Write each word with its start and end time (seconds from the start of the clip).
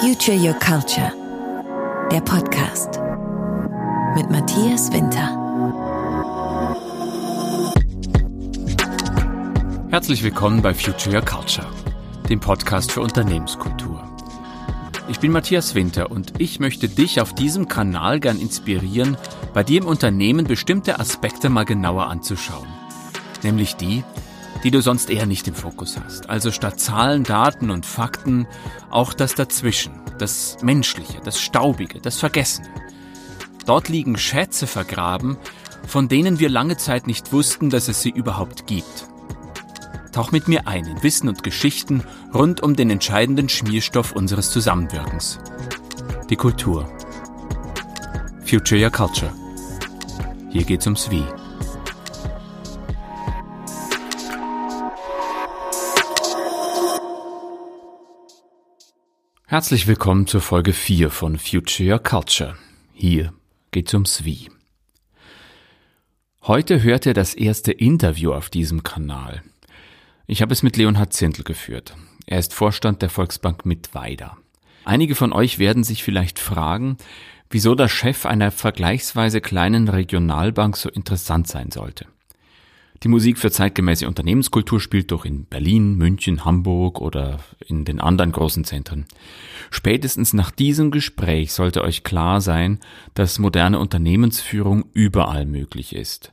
Future 0.00 0.36
Your 0.36 0.52
Culture, 0.58 1.10
der 2.12 2.20
Podcast 2.20 3.00
mit 4.14 4.30
Matthias 4.30 4.92
Winter. 4.92 5.30
Herzlich 9.90 10.22
willkommen 10.22 10.60
bei 10.60 10.74
Future 10.74 11.16
Your 11.16 11.24
Culture, 11.24 11.66
dem 12.28 12.40
Podcast 12.40 12.92
für 12.92 13.00
Unternehmenskultur. 13.00 14.06
Ich 15.08 15.18
bin 15.18 15.32
Matthias 15.32 15.74
Winter 15.74 16.10
und 16.10 16.34
ich 16.38 16.60
möchte 16.60 16.90
dich 16.90 17.22
auf 17.22 17.34
diesem 17.34 17.66
Kanal 17.66 18.20
gern 18.20 18.38
inspirieren, 18.38 19.16
bei 19.54 19.64
dir 19.64 19.80
im 19.80 19.86
Unternehmen 19.86 20.44
bestimmte 20.44 21.00
Aspekte 21.00 21.48
mal 21.48 21.64
genauer 21.64 22.08
anzuschauen. 22.08 22.68
Nämlich 23.42 23.76
die, 23.76 24.04
die 24.64 24.70
du 24.70 24.80
sonst 24.80 25.10
eher 25.10 25.26
nicht 25.26 25.46
im 25.48 25.54
Fokus 25.54 25.98
hast. 26.02 26.28
Also 26.28 26.50
statt 26.50 26.80
Zahlen, 26.80 27.24
Daten 27.24 27.70
und 27.70 27.86
Fakten 27.86 28.46
auch 28.90 29.14
das 29.14 29.34
Dazwischen, 29.34 30.00
das 30.18 30.56
Menschliche, 30.62 31.20
das 31.24 31.40
Staubige, 31.40 32.00
das 32.00 32.18
Vergessene. 32.18 32.68
Dort 33.66 33.88
liegen 33.88 34.16
Schätze 34.16 34.66
vergraben, 34.66 35.36
von 35.86 36.08
denen 36.08 36.38
wir 36.38 36.48
lange 36.48 36.76
Zeit 36.76 37.06
nicht 37.06 37.32
wussten, 37.32 37.70
dass 37.70 37.88
es 37.88 38.02
sie 38.02 38.10
überhaupt 38.10 38.66
gibt. 38.66 39.08
Tauch 40.12 40.32
mit 40.32 40.48
mir 40.48 40.66
ein 40.66 40.86
in 40.86 41.02
Wissen 41.02 41.28
und 41.28 41.42
Geschichten 41.42 42.02
rund 42.32 42.62
um 42.62 42.74
den 42.74 42.90
entscheidenden 42.90 43.48
Schmierstoff 43.48 44.12
unseres 44.12 44.50
Zusammenwirkens. 44.50 45.38
Die 46.30 46.36
Kultur. 46.36 46.88
Future 48.44 48.82
Your 48.82 48.90
Culture. 48.90 49.32
Hier 50.50 50.64
geht's 50.64 50.86
ums 50.86 51.10
Wie. 51.10 51.24
Herzlich 59.56 59.86
willkommen 59.86 60.26
zur 60.26 60.42
Folge 60.42 60.74
4 60.74 61.08
von 61.08 61.38
Future 61.38 61.92
Your 61.92 61.98
Culture. 61.98 62.58
Hier 62.92 63.32
geht's 63.70 63.94
ums 63.94 64.22
Wie. 64.22 64.50
Heute 66.42 66.82
hört 66.82 67.06
ihr 67.06 67.14
das 67.14 67.32
erste 67.32 67.72
Interview 67.72 68.34
auf 68.34 68.50
diesem 68.50 68.82
Kanal. 68.82 69.42
Ich 70.26 70.42
habe 70.42 70.52
es 70.52 70.62
mit 70.62 70.76
Leonhard 70.76 71.14
Zindl 71.14 71.42
geführt. 71.42 71.96
Er 72.26 72.38
ist 72.38 72.52
Vorstand 72.52 73.00
der 73.00 73.08
Volksbank 73.08 73.64
Mittweida. 73.64 74.36
Einige 74.84 75.14
von 75.14 75.32
euch 75.32 75.58
werden 75.58 75.84
sich 75.84 76.04
vielleicht 76.04 76.38
fragen, 76.38 76.98
wieso 77.48 77.74
der 77.74 77.88
Chef 77.88 78.26
einer 78.26 78.50
vergleichsweise 78.50 79.40
kleinen 79.40 79.88
Regionalbank 79.88 80.76
so 80.76 80.90
interessant 80.90 81.48
sein 81.48 81.70
sollte. 81.70 82.04
Die 83.06 83.10
Musik 83.10 83.38
für 83.38 83.52
zeitgemäße 83.52 84.08
Unternehmenskultur 84.08 84.80
spielt 84.80 85.12
doch 85.12 85.24
in 85.24 85.44
Berlin, 85.44 85.94
München, 85.94 86.44
Hamburg 86.44 87.00
oder 87.00 87.38
in 87.64 87.84
den 87.84 88.00
anderen 88.00 88.32
großen 88.32 88.64
Zentren. 88.64 89.06
Spätestens 89.70 90.32
nach 90.32 90.50
diesem 90.50 90.90
Gespräch 90.90 91.52
sollte 91.52 91.84
euch 91.84 92.02
klar 92.02 92.40
sein, 92.40 92.80
dass 93.14 93.38
moderne 93.38 93.78
Unternehmensführung 93.78 94.86
überall 94.92 95.46
möglich 95.46 95.94
ist, 95.94 96.32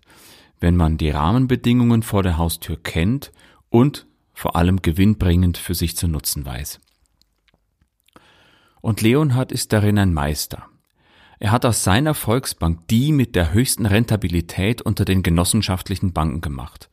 wenn 0.59 0.75
man 0.75 0.97
die 0.97 1.11
Rahmenbedingungen 1.11 2.01
vor 2.01 2.23
der 2.23 2.39
Haustür 2.39 2.81
kennt 2.81 3.31
und 3.69 4.07
vor 4.33 4.55
allem 4.55 4.81
gewinnbringend 4.81 5.59
für 5.59 5.75
sich 5.75 5.95
zu 5.95 6.07
nutzen 6.07 6.43
weiß. 6.43 6.79
Und 8.81 9.01
Leonhard 9.01 9.51
ist 9.51 9.73
darin 9.73 9.99
ein 9.99 10.11
Meister. 10.11 10.65
Er 11.43 11.51
hat 11.51 11.65
aus 11.65 11.83
seiner 11.83 12.13
Volksbank 12.13 12.87
die 12.87 13.11
mit 13.11 13.35
der 13.35 13.51
höchsten 13.51 13.85
Rentabilität 13.85 14.81
unter 14.81 15.03
den 15.03 15.23
genossenschaftlichen 15.23 16.13
Banken 16.13 16.39
gemacht. 16.39 16.89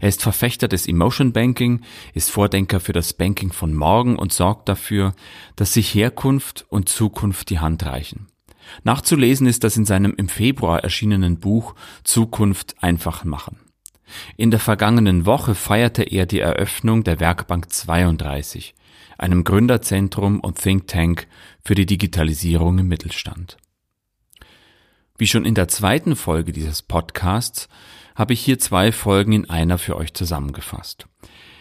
Er 0.00 0.08
ist 0.08 0.22
Verfechter 0.22 0.68
des 0.68 0.88
Emotion 0.88 1.34
Banking, 1.34 1.82
ist 2.14 2.30
Vordenker 2.30 2.80
für 2.80 2.94
das 2.94 3.12
Banking 3.12 3.52
von 3.52 3.74
morgen 3.74 4.16
und 4.16 4.32
sorgt 4.32 4.70
dafür, 4.70 5.12
dass 5.54 5.74
sich 5.74 5.94
Herkunft 5.94 6.64
und 6.70 6.88
Zukunft 6.88 7.50
die 7.50 7.58
Hand 7.58 7.84
reichen. 7.84 8.28
Nachzulesen 8.84 9.46
ist 9.46 9.64
das 9.64 9.76
in 9.76 9.84
seinem 9.84 10.14
im 10.16 10.30
Februar 10.30 10.82
erschienenen 10.82 11.38
Buch 11.38 11.74
Zukunft 12.02 12.82
einfach 12.82 13.24
machen. 13.24 13.58
In 14.38 14.50
der 14.50 14.60
vergangenen 14.60 15.26
Woche 15.26 15.54
feierte 15.54 16.04
er 16.04 16.24
die 16.24 16.40
Eröffnung 16.40 17.04
der 17.04 17.20
Werkbank 17.20 17.70
32, 17.70 18.74
einem 19.18 19.44
Gründerzentrum 19.44 20.40
und 20.40 20.56
Think 20.58 20.86
Tank 20.86 21.26
für 21.62 21.74
die 21.74 21.84
Digitalisierung 21.84 22.78
im 22.78 22.88
Mittelstand. 22.88 23.58
Wie 25.20 25.26
schon 25.26 25.44
in 25.44 25.54
der 25.54 25.68
zweiten 25.68 26.16
Folge 26.16 26.50
dieses 26.50 26.80
Podcasts 26.80 27.68
habe 28.16 28.32
ich 28.32 28.40
hier 28.40 28.58
zwei 28.58 28.90
Folgen 28.90 29.34
in 29.34 29.50
einer 29.50 29.76
für 29.76 29.98
euch 29.98 30.14
zusammengefasst. 30.14 31.08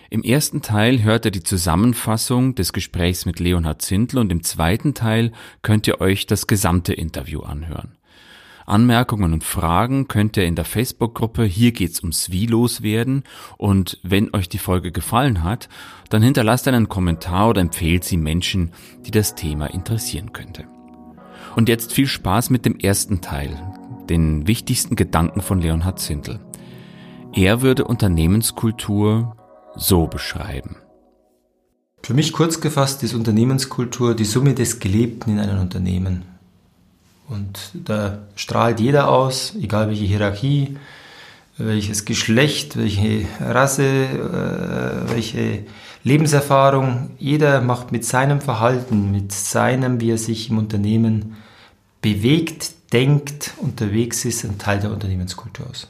Im 0.10 0.24
ersten 0.24 0.62
Teil 0.62 1.04
hört 1.04 1.26
ihr 1.26 1.32
die 1.32 1.44
Zusammenfassung 1.44 2.56
des 2.56 2.72
Gesprächs 2.72 3.26
mit 3.26 3.42
Leonhard 3.42 3.82
Zindl 3.82 4.20
und 4.20 4.32
im 4.32 4.44
zweiten 4.44 4.94
Teil 4.94 5.34
könnt 5.62 5.88
ihr 5.88 6.00
euch 6.00 6.26
das 6.26 6.48
gesamte 6.48 6.94
Interview 6.94 7.42
anhören. 7.42 7.98
Anmerkungen 8.66 9.34
und 9.34 9.44
Fragen 9.44 10.08
könnt 10.08 10.38
ihr 10.38 10.46
in 10.46 10.56
der 10.56 10.64
Facebook-Gruppe 10.64 11.44
Hier 11.44 11.74
geht's 11.74 12.00
ums 12.00 12.32
Wie 12.32 12.46
loswerden 12.46 13.24
und 13.58 14.00
wenn 14.04 14.34
euch 14.34 14.48
die 14.48 14.58
Folge 14.58 14.94
gefallen 14.94 15.44
hat, 15.44 15.68
dann 16.10 16.22
hinterlasst 16.22 16.66
einen 16.70 16.88
Kommentar 16.88 17.50
oder 17.50 17.60
empfehlt 17.60 18.06
sie 18.06 18.16
Menschen, 18.16 18.72
die 19.06 19.12
das 19.12 19.36
Thema 19.36 19.66
interessieren 19.66 20.32
könnte. 20.32 20.66
Und 21.60 21.68
jetzt 21.68 21.92
viel 21.92 22.08
Spaß 22.08 22.52
mit 22.52 22.64
dem 22.64 22.80
ersten 22.80 23.20
Teil, 23.20 23.62
den 24.10 24.48
wichtigsten 24.48 24.96
Gedanken 24.96 25.42
von 25.42 25.60
Leonhard 25.60 26.00
Zindel. 26.00 26.40
Er 27.34 27.62
würde 27.62 27.84
Unternehmenskultur 27.84 29.36
so 29.76 30.08
beschreiben. 30.08 30.78
Für 32.02 32.14
mich 32.14 32.32
kurz 32.32 32.62
gefasst 32.62 33.04
ist 33.04 33.14
Unternehmenskultur 33.14 34.16
die 34.16 34.24
Summe 34.24 34.54
des 34.54 34.80
Gelebten 34.80 35.34
in 35.34 35.40
einem 35.40 35.60
Unternehmen. 35.60 36.24
Und 37.28 37.74
da 37.74 38.20
strahlt 38.36 38.80
jeder 38.80 39.10
aus, 39.10 39.54
egal 39.62 39.90
welche 39.90 40.06
Hierarchie, 40.06 40.78
welches 41.58 42.06
Geschlecht, 42.06 42.78
welche 42.78 43.26
Rasse, 43.42 43.84
äh, 43.84 45.14
welche 45.14 45.66
Lebenserfahrung. 46.06 47.10
Jeder 47.20 47.60
macht 47.60 47.92
mit 47.92 48.06
seinem 48.06 48.40
Verhalten, 48.40 49.12
mit 49.12 49.34
seinem, 49.34 50.00
wie 50.00 50.12
er 50.12 50.18
sich 50.18 50.50
im 50.50 50.58
Unternehmen 50.58 51.36
bewegt, 52.02 52.72
denkt, 52.94 53.54
unterwegs 53.58 54.26
ist, 54.26 54.44
ein 54.46 54.58
Teil 54.58 54.80
der 54.80 54.92
Unternehmenskultur 54.92 55.68
aus. 55.70 55.88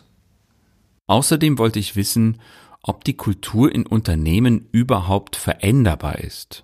Außerdem 1.07 1.57
wollte 1.57 1.79
ich 1.79 1.95
wissen, 1.95 2.39
ob 2.81 3.03
die 3.03 3.15
Kultur 3.15 3.73
in 3.73 3.85
Unternehmen 3.85 4.67
überhaupt 4.71 5.35
veränderbar 5.35 6.19
ist. 6.19 6.63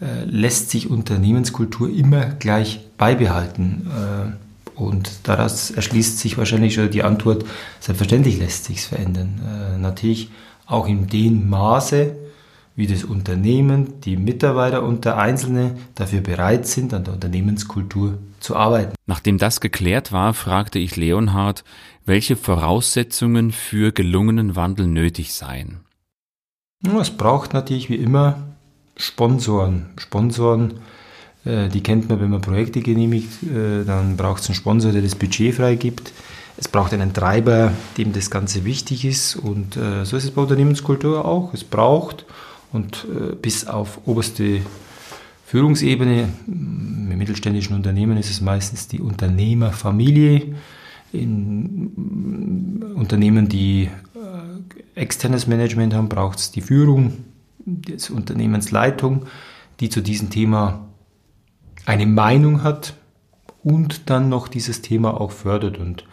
Äh, 0.00 0.24
lässt 0.24 0.70
sich 0.70 0.88
Unternehmenskultur 0.88 1.90
immer 1.90 2.26
gleich 2.26 2.80
beibehalten? 2.96 3.90
Äh, 3.90 4.80
und 4.80 5.10
daraus 5.24 5.70
erschließt 5.70 6.18
sich 6.18 6.38
wahrscheinlich 6.38 6.74
schon 6.74 6.90
die 6.90 7.02
Antwort, 7.02 7.44
selbstverständlich 7.80 8.38
lässt 8.38 8.64
sich 8.64 8.78
es 8.78 8.86
verändern. 8.86 9.40
Äh, 9.44 9.78
natürlich 9.78 10.30
auch 10.66 10.88
in 10.88 11.06
dem 11.06 11.48
Maße, 11.50 12.16
wie 12.74 12.86
das 12.86 13.04
Unternehmen, 13.04 14.00
die 14.00 14.16
Mitarbeiter 14.16 14.82
und 14.82 15.04
der 15.04 15.18
Einzelne 15.18 15.76
dafür 15.94 16.20
bereit 16.20 16.66
sind, 16.66 16.94
an 16.94 17.04
der 17.04 17.14
Unternehmenskultur 17.14 18.18
zu 18.40 18.56
arbeiten. 18.56 18.94
Nachdem 19.06 19.38
das 19.38 19.60
geklärt 19.60 20.12
war, 20.12 20.34
fragte 20.34 20.78
ich 20.78 20.96
Leonhard, 20.96 21.64
welche 22.04 22.36
Voraussetzungen 22.36 23.52
für 23.52 23.92
gelungenen 23.92 24.56
Wandel 24.56 24.86
nötig 24.86 25.34
seien. 25.34 25.80
Es 26.98 27.10
braucht 27.10 27.52
natürlich 27.52 27.90
wie 27.90 27.96
immer 27.96 28.38
Sponsoren. 28.96 29.86
Sponsoren, 29.98 30.80
äh, 31.44 31.68
die 31.68 31.82
kennt 31.82 32.08
man, 32.08 32.20
wenn 32.20 32.30
man 32.30 32.40
Projekte 32.40 32.80
genehmigt, 32.80 33.42
äh, 33.44 33.84
dann 33.84 34.16
braucht 34.16 34.42
es 34.42 34.48
einen 34.48 34.56
Sponsor, 34.56 34.92
der 34.92 35.02
das 35.02 35.14
Budget 35.14 35.54
freigibt. 35.54 36.12
Es 36.56 36.68
braucht 36.68 36.92
einen 36.92 37.12
Treiber, 37.14 37.72
dem 37.96 38.12
das 38.12 38.30
Ganze 38.30 38.64
wichtig 38.64 39.04
ist 39.04 39.36
und 39.36 39.76
äh, 39.76 40.04
so 40.04 40.16
ist 40.16 40.24
es 40.24 40.30
bei 40.32 40.42
Unternehmenskultur 40.42 41.24
auch. 41.24 41.54
Es 41.54 41.64
braucht 41.64 42.26
und 42.72 43.04
äh, 43.04 43.34
bis 43.34 43.66
auf 43.66 44.00
oberste 44.06 44.60
Führungsebene, 45.46 46.28
im 46.46 47.18
mittelständischen 47.18 47.76
Unternehmen 47.76 48.16
ist 48.16 48.30
es 48.30 48.40
meistens 48.40 48.88
die 48.88 49.00
Unternehmerfamilie. 49.00 50.54
In 51.12 52.94
Unternehmen, 52.96 53.48
die 53.48 53.90
äh, 54.14 55.00
externes 55.00 55.46
Management 55.46 55.92
haben, 55.92 56.08
braucht 56.08 56.38
es 56.38 56.50
die 56.52 56.62
Führung, 56.62 57.24
die 57.58 57.96
Unternehmensleitung, 58.10 59.26
die 59.80 59.90
zu 59.90 60.00
diesem 60.00 60.30
Thema 60.30 60.88
eine 61.84 62.06
Meinung 62.06 62.62
hat 62.62 62.94
und 63.62 64.08
dann 64.08 64.28
noch 64.28 64.48
dieses 64.48 64.80
Thema 64.80 65.20
auch 65.20 65.32
fördert. 65.32 65.78
Und 65.78 66.04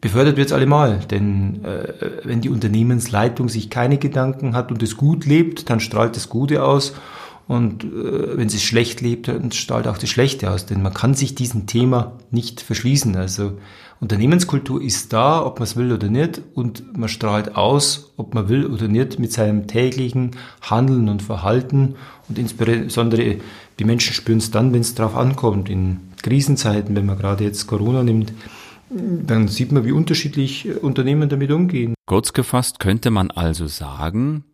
Befördert 0.00 0.36
wird 0.36 0.48
es 0.48 0.52
allemal, 0.52 1.00
denn 1.10 1.64
äh, 1.64 1.92
wenn 2.22 2.40
die 2.40 2.50
Unternehmensleitung 2.50 3.48
sich 3.48 3.68
keine 3.68 3.98
Gedanken 3.98 4.54
hat 4.54 4.70
und 4.70 4.82
es 4.82 4.96
gut 4.96 5.26
lebt, 5.26 5.70
dann 5.70 5.80
strahlt 5.80 6.14
das 6.14 6.28
Gute 6.28 6.62
aus 6.62 6.94
Und 7.48 7.82
äh, 7.82 8.36
wenn 8.36 8.50
sie 8.50 8.60
schlecht 8.60 9.00
lebt, 9.00 9.26
dann 9.28 9.50
strahlt 9.52 9.88
auch 9.88 9.96
das 9.96 10.10
Schlechte 10.10 10.50
aus. 10.50 10.66
Denn 10.66 10.82
man 10.82 10.92
kann 10.92 11.14
sich 11.14 11.34
diesem 11.34 11.66
Thema 11.66 12.12
nicht 12.30 12.60
verschließen. 12.60 13.16
Also 13.16 13.52
Unternehmenskultur 14.00 14.82
ist 14.82 15.14
da, 15.14 15.44
ob 15.44 15.58
man 15.58 15.64
es 15.64 15.74
will 15.74 15.90
oder 15.90 16.08
nicht. 16.08 16.42
Und 16.54 16.96
man 16.96 17.08
strahlt 17.08 17.56
aus, 17.56 18.12
ob 18.18 18.34
man 18.34 18.50
will 18.50 18.66
oder 18.66 18.86
nicht, 18.86 19.18
mit 19.18 19.32
seinem 19.32 19.66
täglichen 19.66 20.32
Handeln 20.60 21.08
und 21.08 21.22
Verhalten. 21.22 21.94
Und 22.28 22.38
insbesondere 22.38 23.36
die 23.78 23.84
Menschen 23.84 24.12
spüren 24.12 24.38
es 24.38 24.50
dann, 24.50 24.74
wenn 24.74 24.82
es 24.82 24.94
darauf 24.94 25.16
ankommt. 25.16 25.70
In 25.70 26.00
Krisenzeiten, 26.22 26.94
wenn 26.94 27.06
man 27.06 27.16
gerade 27.16 27.44
jetzt 27.44 27.66
Corona 27.66 28.02
nimmt, 28.02 28.34
dann 28.90 29.48
sieht 29.48 29.72
man, 29.72 29.84
wie 29.84 29.92
unterschiedlich 29.92 30.82
Unternehmen 30.82 31.28
damit 31.28 31.50
umgehen. 31.50 31.94
Kurz 32.06 32.32
gefasst 32.32 32.80
könnte 32.80 33.10
man 33.10 33.30
also 33.30 33.66
sagen, 33.66 34.44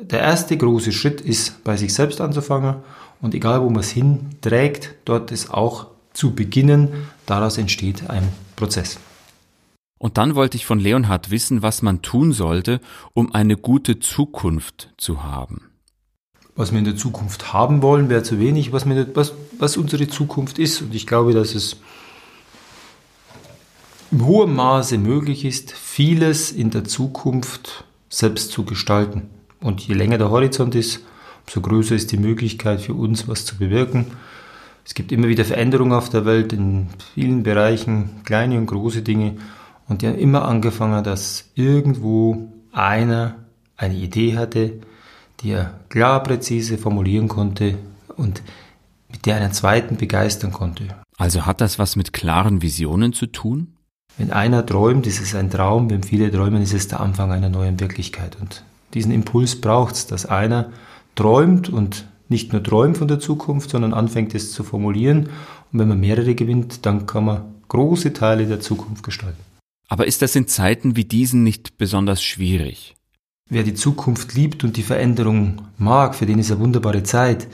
der 0.00 0.20
erste 0.20 0.56
große 0.56 0.92
Schritt 0.92 1.20
ist, 1.20 1.64
bei 1.64 1.76
sich 1.76 1.92
selbst 1.92 2.20
anzufangen 2.20 2.76
und 3.20 3.34
egal 3.34 3.62
wo 3.62 3.70
man 3.70 3.80
es 3.80 3.90
hinträgt, 3.90 4.94
dort 5.04 5.32
ist 5.32 5.52
auch 5.52 5.88
zu 6.12 6.34
beginnen. 6.34 6.88
Daraus 7.26 7.58
entsteht 7.58 8.08
ein 8.08 8.28
Prozess. 8.56 8.98
Und 9.98 10.16
dann 10.16 10.36
wollte 10.36 10.56
ich 10.56 10.64
von 10.64 10.78
Leonhard 10.78 11.30
wissen, 11.30 11.62
was 11.62 11.82
man 11.82 12.02
tun 12.02 12.32
sollte, 12.32 12.80
um 13.14 13.34
eine 13.34 13.56
gute 13.56 13.98
Zukunft 13.98 14.92
zu 14.96 15.24
haben. 15.24 15.70
Was 16.54 16.72
wir 16.72 16.78
in 16.78 16.84
der 16.84 16.96
Zukunft 16.96 17.52
haben 17.52 17.82
wollen, 17.82 18.08
wäre 18.08 18.22
zu 18.22 18.38
wenig, 18.38 18.72
was, 18.72 18.88
wir, 18.88 19.14
was, 19.14 19.34
was 19.58 19.76
unsere 19.76 20.08
Zukunft 20.08 20.58
ist. 20.58 20.82
Und 20.82 20.94
ich 20.94 21.06
glaube, 21.06 21.32
dass 21.32 21.54
es 21.54 21.76
hohem 24.12 24.54
Maße 24.54 24.98
möglich 24.98 25.44
ist, 25.44 25.72
vieles 25.72 26.50
in 26.50 26.70
der 26.70 26.84
Zukunft 26.84 27.84
selbst 28.08 28.50
zu 28.52 28.64
gestalten. 28.64 29.28
Und 29.60 29.80
je 29.80 29.94
länger 29.94 30.18
der 30.18 30.30
Horizont 30.30 30.74
ist, 30.74 31.00
umso 31.46 31.60
größer 31.60 31.94
ist 31.94 32.12
die 32.12 32.18
Möglichkeit 32.18 32.80
für 32.80 32.94
uns, 32.94 33.28
was 33.28 33.44
zu 33.44 33.56
bewirken. 33.56 34.06
Es 34.84 34.94
gibt 34.94 35.12
immer 35.12 35.28
wieder 35.28 35.44
Veränderungen 35.44 35.92
auf 35.92 36.08
der 36.08 36.24
Welt 36.24 36.52
in 36.52 36.88
vielen 37.14 37.42
Bereichen, 37.42 38.22
kleine 38.24 38.56
und 38.56 38.66
große 38.66 39.02
Dinge. 39.02 39.36
Und 39.86 40.02
die 40.02 40.06
haben 40.06 40.18
immer 40.18 40.46
angefangen, 40.46 41.04
dass 41.04 41.50
irgendwo 41.54 42.52
einer 42.72 43.36
eine 43.76 43.94
Idee 43.94 44.36
hatte, 44.36 44.80
die 45.40 45.50
er 45.50 45.78
klar, 45.88 46.22
präzise 46.22 46.78
formulieren 46.78 47.28
konnte 47.28 47.76
und 48.16 48.42
mit 49.10 49.26
der 49.26 49.36
einen 49.36 49.52
zweiten 49.52 49.96
begeistern 49.96 50.52
konnte. 50.52 50.88
Also 51.16 51.46
hat 51.46 51.60
das 51.60 51.78
was 51.78 51.96
mit 51.96 52.12
klaren 52.12 52.62
Visionen 52.62 53.12
zu 53.12 53.26
tun? 53.26 53.77
Wenn 54.18 54.32
einer 54.32 54.66
träumt, 54.66 55.06
ist 55.06 55.20
es 55.20 55.36
ein 55.36 55.48
Traum, 55.48 55.88
wenn 55.90 56.02
viele 56.02 56.30
träumen, 56.30 56.60
ist 56.60 56.74
es 56.74 56.88
der 56.88 57.00
Anfang 57.00 57.30
einer 57.30 57.48
neuen 57.48 57.78
Wirklichkeit. 57.78 58.36
Und 58.40 58.64
diesen 58.92 59.12
Impuls 59.12 59.60
braucht 59.60 59.94
es, 59.94 60.06
dass 60.08 60.26
einer 60.26 60.72
träumt 61.14 61.68
und 61.68 62.06
nicht 62.28 62.52
nur 62.52 62.62
träumt 62.62 62.98
von 62.98 63.06
der 63.06 63.20
Zukunft, 63.20 63.70
sondern 63.70 63.94
anfängt 63.94 64.34
es 64.34 64.52
zu 64.52 64.64
formulieren. 64.64 65.28
Und 65.72 65.78
wenn 65.78 65.88
man 65.88 66.00
mehrere 66.00 66.34
gewinnt, 66.34 66.84
dann 66.84 67.06
kann 67.06 67.24
man 67.24 67.42
große 67.68 68.12
Teile 68.12 68.46
der 68.46 68.60
Zukunft 68.60 69.04
gestalten. 69.04 69.38
Aber 69.88 70.06
ist 70.06 70.20
das 70.20 70.34
in 70.34 70.48
Zeiten 70.48 70.96
wie 70.96 71.04
diesen 71.04 71.44
nicht 71.44 71.78
besonders 71.78 72.22
schwierig? 72.22 72.96
Wer 73.48 73.62
die 73.62 73.74
Zukunft 73.74 74.34
liebt 74.34 74.64
und 74.64 74.76
die 74.76 74.82
Veränderung 74.82 75.62
mag, 75.78 76.16
für 76.16 76.26
den 76.26 76.40
ist 76.40 76.50
eine 76.50 76.60
wunderbare 76.60 77.04
Zeit, 77.04 77.46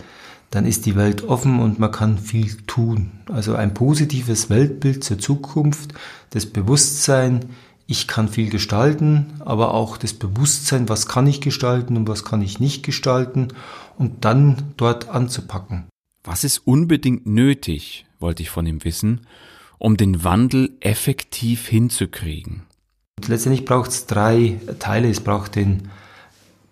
dann 0.54 0.66
ist 0.66 0.86
die 0.86 0.94
Welt 0.94 1.24
offen 1.24 1.58
und 1.58 1.78
man 1.78 1.90
kann 1.90 2.18
viel 2.18 2.56
tun. 2.66 3.10
Also 3.32 3.56
ein 3.56 3.74
positives 3.74 4.50
Weltbild 4.50 5.02
zur 5.02 5.18
Zukunft, 5.18 5.94
das 6.30 6.46
Bewusstsein, 6.46 7.46
ich 7.86 8.06
kann 8.06 8.28
viel 8.28 8.50
gestalten, 8.50 9.34
aber 9.40 9.74
auch 9.74 9.96
das 9.96 10.14
Bewusstsein, 10.14 10.88
was 10.88 11.06
kann 11.06 11.26
ich 11.26 11.40
gestalten 11.40 11.96
und 11.96 12.08
was 12.08 12.24
kann 12.24 12.40
ich 12.40 12.60
nicht 12.60 12.82
gestalten 12.84 13.48
und 13.98 14.24
dann 14.24 14.74
dort 14.76 15.08
anzupacken. 15.08 15.86
Was 16.22 16.44
ist 16.44 16.58
unbedingt 16.58 17.26
nötig, 17.26 18.06
wollte 18.20 18.42
ich 18.42 18.50
von 18.50 18.64
ihm 18.66 18.84
wissen, 18.84 19.26
um 19.78 19.96
den 19.96 20.24
Wandel 20.24 20.70
effektiv 20.80 21.66
hinzukriegen? 21.66 22.62
Und 23.18 23.28
letztendlich 23.28 23.64
braucht 23.64 23.90
es 23.90 24.06
drei 24.06 24.58
Teile. 24.78 25.10
Es 25.10 25.20
braucht 25.20 25.56
den 25.56 25.90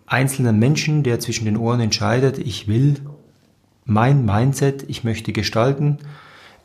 einzelnen 0.05 0.57
Menschen, 0.57 1.03
der 1.03 1.19
zwischen 1.19 1.45
den 1.45 1.57
Ohren 1.57 1.79
entscheidet, 1.79 2.37
ich 2.37 2.67
will 2.67 3.01
mein 3.85 4.25
Mindset, 4.25 4.85
ich 4.87 5.03
möchte 5.03 5.33
gestalten. 5.33 5.99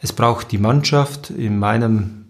Es 0.01 0.13
braucht 0.13 0.53
die 0.53 0.59
Mannschaft, 0.59 1.31
in 1.31 1.59
meinem 1.59 2.27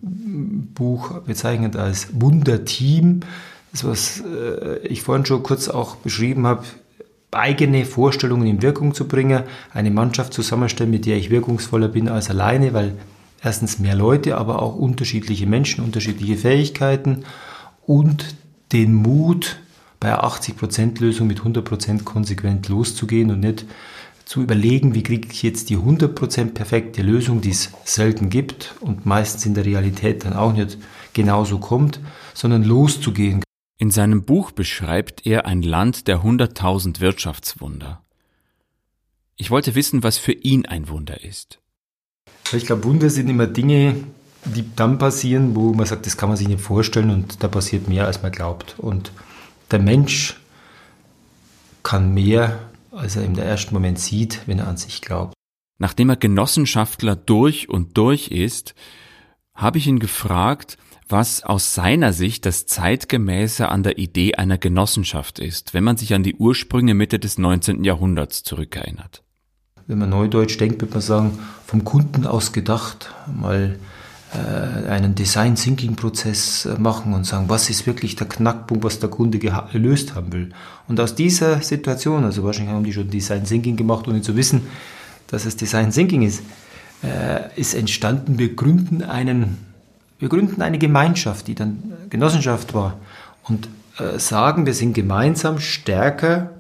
Buch 0.74 1.20
bezeichnet 1.20 1.76
als 1.76 2.08
Wunderteam. 2.20 3.20
Das, 3.72 3.84
was 3.84 4.20
äh, 4.20 4.78
ich 4.86 5.02
vorhin 5.02 5.26
schon 5.26 5.42
kurz 5.42 5.68
auch 5.68 5.96
beschrieben 5.96 6.46
habe, 6.46 6.64
eigene 7.30 7.84
Vorstellungen 7.84 8.46
in 8.46 8.62
Wirkung 8.62 8.94
zu 8.94 9.06
bringen, 9.06 9.42
eine 9.74 9.90
Mannschaft 9.90 10.32
zusammenstellen, 10.32 10.90
mit 10.90 11.04
der 11.04 11.18
ich 11.18 11.28
wirkungsvoller 11.28 11.88
bin 11.88 12.08
als 12.08 12.30
alleine, 12.30 12.72
weil 12.72 12.94
erstens 13.42 13.78
mehr 13.78 13.94
Leute, 13.94 14.38
aber 14.38 14.62
auch 14.62 14.74
unterschiedliche 14.74 15.46
Menschen, 15.46 15.84
unterschiedliche 15.84 16.36
Fähigkeiten 16.36 17.24
und 17.86 18.34
den 18.72 18.94
Mut, 18.94 19.58
bei 20.00 20.08
einer 20.08 20.24
80%-Lösung 20.24 21.26
mit 21.26 21.40
100% 21.40 22.04
konsequent 22.04 22.68
loszugehen 22.68 23.30
und 23.30 23.40
nicht 23.40 23.66
zu 24.28 24.42
überlegen, 24.42 24.94
wie 24.94 25.02
kriege 25.02 25.26
ich 25.32 25.42
jetzt 25.42 25.70
die 25.70 25.78
100% 25.78 26.52
perfekte 26.52 27.00
Lösung, 27.00 27.40
die 27.40 27.48
es 27.48 27.72
selten 27.84 28.28
gibt 28.28 28.74
und 28.80 29.06
meistens 29.06 29.46
in 29.46 29.54
der 29.54 29.64
Realität 29.64 30.26
dann 30.26 30.34
auch 30.34 30.52
nicht 30.52 30.76
genauso 31.14 31.58
kommt, 31.58 31.98
sondern 32.34 32.62
loszugehen. 32.62 33.42
In 33.78 33.90
seinem 33.90 34.24
Buch 34.24 34.50
beschreibt 34.50 35.24
er 35.24 35.46
ein 35.46 35.62
Land 35.62 36.08
der 36.08 36.18
100.000 36.18 37.00
Wirtschaftswunder. 37.00 38.02
Ich 39.36 39.50
wollte 39.50 39.74
wissen, 39.74 40.02
was 40.02 40.18
für 40.18 40.32
ihn 40.32 40.66
ein 40.66 40.90
Wunder 40.90 41.24
ist. 41.24 41.58
Ich 42.52 42.66
glaube, 42.66 42.84
Wunder 42.84 43.08
sind 43.08 43.30
immer 43.30 43.46
Dinge, 43.46 43.96
die 44.44 44.64
dann 44.76 44.98
passieren, 44.98 45.56
wo 45.56 45.72
man 45.72 45.86
sagt, 45.86 46.04
das 46.04 46.18
kann 46.18 46.28
man 46.28 46.36
sich 46.36 46.48
nicht 46.48 46.60
vorstellen 46.60 47.08
und 47.08 47.42
da 47.42 47.48
passiert 47.48 47.88
mehr, 47.88 48.04
als 48.04 48.22
man 48.22 48.30
glaubt. 48.30 48.74
Und 48.76 49.10
der 49.70 49.78
Mensch 49.78 50.38
kann 51.82 52.12
mehr 52.12 52.67
als 52.98 53.16
er 53.16 53.24
im 53.24 53.36
ersten 53.36 53.74
Moment 53.74 53.98
sieht, 53.98 54.42
wenn 54.46 54.58
er 54.58 54.68
an 54.68 54.76
sich 54.76 55.00
glaubt. 55.00 55.34
Nachdem 55.78 56.10
er 56.10 56.16
Genossenschaftler 56.16 57.14
durch 57.16 57.68
und 57.68 57.96
durch 57.96 58.28
ist, 58.28 58.74
habe 59.54 59.78
ich 59.78 59.86
ihn 59.86 60.00
gefragt, 60.00 60.76
was 61.08 61.42
aus 61.42 61.74
seiner 61.74 62.12
Sicht 62.12 62.44
das 62.44 62.66
Zeitgemäße 62.66 63.68
an 63.68 63.82
der 63.82 63.98
Idee 63.98 64.34
einer 64.34 64.58
Genossenschaft 64.58 65.38
ist, 65.38 65.72
wenn 65.72 65.84
man 65.84 65.96
sich 65.96 66.14
an 66.14 66.22
die 66.22 66.34
Ursprünge 66.34 66.94
Mitte 66.94 67.18
des 67.18 67.38
19. 67.38 67.84
Jahrhunderts 67.84 68.42
zurückerinnert. 68.42 69.22
Wenn 69.86 69.98
man 69.98 70.10
neudeutsch 70.10 70.60
denkt, 70.60 70.82
wird 70.82 70.92
man 70.92 71.00
sagen, 71.00 71.38
vom 71.64 71.84
Kunden 71.84 72.26
aus 72.26 72.52
gedacht, 72.52 73.14
mal 73.26 73.78
einen 74.90 75.14
Design 75.14 75.54
Thinking 75.54 75.96
Prozess 75.96 76.66
äh, 76.66 76.78
machen 76.78 77.14
und 77.14 77.24
sagen, 77.24 77.48
was 77.48 77.70
ist 77.70 77.86
wirklich 77.86 78.14
der 78.16 78.28
Knackpunkt, 78.28 78.84
was 78.84 78.98
der 78.98 79.08
Kunde 79.08 79.38
gelöst 79.38 80.14
haben 80.14 80.32
will. 80.32 80.50
Und 80.86 81.00
aus 81.00 81.14
dieser 81.14 81.62
Situation, 81.62 82.24
also 82.24 82.44
wahrscheinlich 82.44 82.74
haben 82.74 82.84
die 82.84 82.92
schon 82.92 83.08
Design 83.08 83.44
Thinking 83.44 83.76
gemacht, 83.76 84.06
ohne 84.06 84.20
zu 84.20 84.36
wissen, 84.36 84.66
dass 85.28 85.46
es 85.46 85.56
Design 85.56 85.90
Thinking 85.90 86.22
ist, 86.22 86.42
äh, 87.02 87.58
ist 87.58 87.74
entstanden, 87.74 88.38
wir 88.38 88.54
gründen 88.54 89.02
einen, 89.02 89.56
wir 90.18 90.28
gründen 90.28 90.60
eine 90.60 90.78
Gemeinschaft, 90.78 91.46
die 91.46 91.54
dann 91.54 91.94
Genossenschaft 92.10 92.74
war 92.74 92.98
und 93.44 93.68
sagen, 94.18 94.64
wir 94.64 94.74
sind 94.74 94.92
gemeinsam 94.92 95.58
stärker 95.58 96.50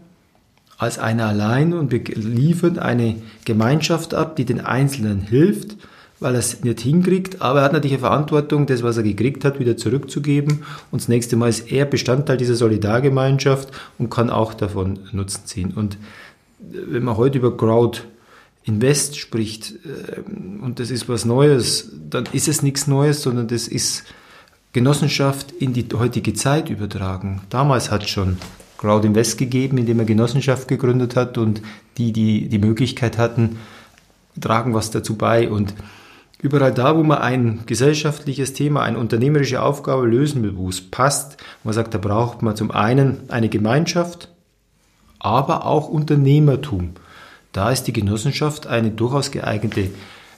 als 0.76 0.98
einer 0.98 1.26
allein 1.26 1.72
und 1.72 1.92
wir 1.92 2.02
liefern 2.04 2.80
eine 2.80 3.14
Gemeinschaft 3.44 4.12
ab, 4.12 4.34
die 4.34 4.44
den 4.44 4.60
Einzelnen 4.60 5.20
hilft, 5.20 5.76
weil 6.20 6.34
er 6.34 6.40
es 6.40 6.62
nicht 6.64 6.80
hinkriegt, 6.80 7.40
aber 7.40 7.60
er 7.60 7.64
hat 7.66 7.72
natürlich 7.72 7.94
eine 7.94 8.06
Verantwortung, 8.06 8.66
das, 8.66 8.82
was 8.82 8.96
er 8.96 9.02
gekriegt 9.02 9.44
hat, 9.44 9.60
wieder 9.60 9.76
zurückzugeben. 9.76 10.64
Und 10.90 11.02
das 11.02 11.08
nächste 11.08 11.36
Mal 11.36 11.48
ist 11.48 11.70
er 11.70 11.84
Bestandteil 11.84 12.36
dieser 12.36 12.56
Solidargemeinschaft 12.56 13.70
und 13.98 14.10
kann 14.10 14.30
auch 14.30 14.54
davon 14.54 14.98
Nutzen 15.12 15.46
ziehen. 15.46 15.72
Und 15.74 15.96
wenn 16.58 17.04
man 17.04 17.16
heute 17.16 17.38
über 17.38 17.56
Crowd 17.56 18.00
Invest 18.64 19.16
spricht, 19.18 19.74
ähm, 19.84 20.60
und 20.62 20.80
das 20.80 20.90
ist 20.90 21.08
was 21.08 21.24
Neues, 21.24 21.90
dann 22.10 22.26
ist 22.32 22.48
es 22.48 22.62
nichts 22.62 22.86
Neues, 22.86 23.22
sondern 23.22 23.48
das 23.48 23.68
ist 23.68 24.04
Genossenschaft 24.72 25.52
in 25.52 25.72
die 25.72 25.86
heutige 25.94 26.34
Zeit 26.34 26.68
übertragen. 26.68 27.40
Damals 27.48 27.90
hat 27.90 28.02
es 28.02 28.10
schon 28.10 28.36
Crowd 28.76 29.06
Invest 29.06 29.38
gegeben, 29.38 29.78
indem 29.78 30.00
er 30.00 30.04
Genossenschaft 30.04 30.68
gegründet 30.68 31.16
hat 31.16 31.38
und 31.38 31.62
die, 31.96 32.12
die 32.12 32.48
die 32.48 32.58
Möglichkeit 32.58 33.18
hatten, 33.18 33.58
tragen 34.40 34.74
was 34.74 34.90
dazu 34.90 35.16
bei. 35.16 35.48
Und 35.48 35.74
Überall 36.40 36.72
da, 36.72 36.96
wo 36.96 37.02
man 37.02 37.18
ein 37.18 37.60
gesellschaftliches 37.66 38.52
Thema, 38.52 38.82
eine 38.82 38.98
unternehmerische 38.98 39.60
Aufgabe 39.60 40.06
lösen 40.06 40.42
will, 40.44 40.56
wo 40.56 40.68
es 40.68 40.80
passt, 40.80 41.36
man 41.64 41.74
sagt, 41.74 41.94
da 41.94 41.98
braucht 41.98 42.42
man 42.42 42.54
zum 42.54 42.70
einen 42.70 43.28
eine 43.28 43.48
Gemeinschaft, 43.48 44.28
aber 45.18 45.66
auch 45.66 45.88
Unternehmertum. 45.88 46.92
Da 47.52 47.70
ist 47.72 47.84
die 47.84 47.92
Genossenschaft 47.92 48.68
eine 48.68 48.90
durchaus 48.90 49.32
geeignete 49.32 49.90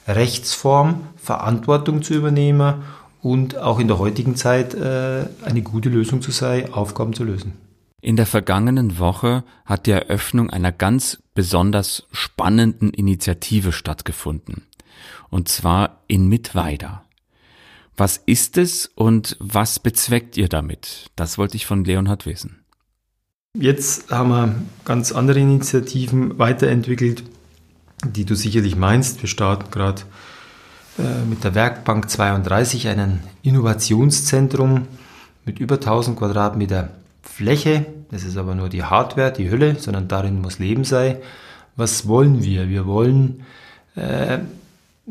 Rechtsform, 0.07 1.01
Verantwortung 1.17 2.01
zu 2.01 2.15
übernehmen 2.15 2.81
und 3.21 3.57
auch 3.59 3.79
in 3.79 3.87
der 3.87 3.99
heutigen 3.99 4.35
Zeit 4.35 4.73
äh, 4.73 5.25
eine 5.45 5.61
gute 5.61 5.89
Lösung 5.89 6.23
zu 6.23 6.31
sein, 6.31 6.73
Aufgaben 6.73 7.13
zu 7.13 7.23
lösen. 7.23 7.53
In 8.01 8.15
der 8.15 8.25
vergangenen 8.25 8.97
Woche 8.97 9.43
hat 9.63 9.85
die 9.85 9.91
Eröffnung 9.91 10.49
einer 10.49 10.71
ganz 10.71 11.21
besonders 11.35 12.07
spannenden 12.11 12.89
Initiative 12.89 13.71
stattgefunden. 13.71 14.63
Und 15.31 15.49
zwar 15.49 16.03
in 16.07 16.27
Mittweida. 16.27 17.03
Was 17.97 18.17
ist 18.17 18.57
es 18.57 18.85
und 18.85 19.37
was 19.39 19.79
bezweckt 19.79 20.37
ihr 20.37 20.49
damit? 20.49 21.09
Das 21.15 21.39
wollte 21.39 21.55
ich 21.55 21.65
von 21.65 21.83
Leonhard 21.83 22.27
wissen. 22.27 22.63
Jetzt 23.57 24.11
haben 24.11 24.29
wir 24.29 24.55
ganz 24.85 25.11
andere 25.11 25.39
Initiativen 25.39 26.37
weiterentwickelt, 26.37 27.23
die 28.05 28.25
du 28.25 28.35
sicherlich 28.35 28.75
meinst. 28.75 29.21
Wir 29.21 29.27
starten 29.27 29.71
gerade 29.71 30.03
äh, 30.97 31.25
mit 31.29 31.43
der 31.43 31.55
Werkbank 31.55 32.09
32 32.09 32.87
ein 32.87 33.21
Innovationszentrum 33.41 34.87
mit 35.45 35.59
über 35.59 35.75
1000 35.75 36.17
Quadratmeter 36.17 36.89
Fläche. 37.21 37.85
Das 38.09 38.23
ist 38.23 38.37
aber 38.37 38.55
nur 38.55 38.69
die 38.69 38.83
Hardware, 38.83 39.31
die 39.31 39.49
Hülle, 39.49 39.75
sondern 39.75 40.07
darin 40.07 40.41
muss 40.41 40.59
Leben 40.59 40.83
sein. 40.83 41.17
Was 41.75 42.07
wollen 42.07 42.43
wir? 42.43 42.69
Wir 42.69 42.85
wollen 42.85 43.43
äh, 43.95 44.39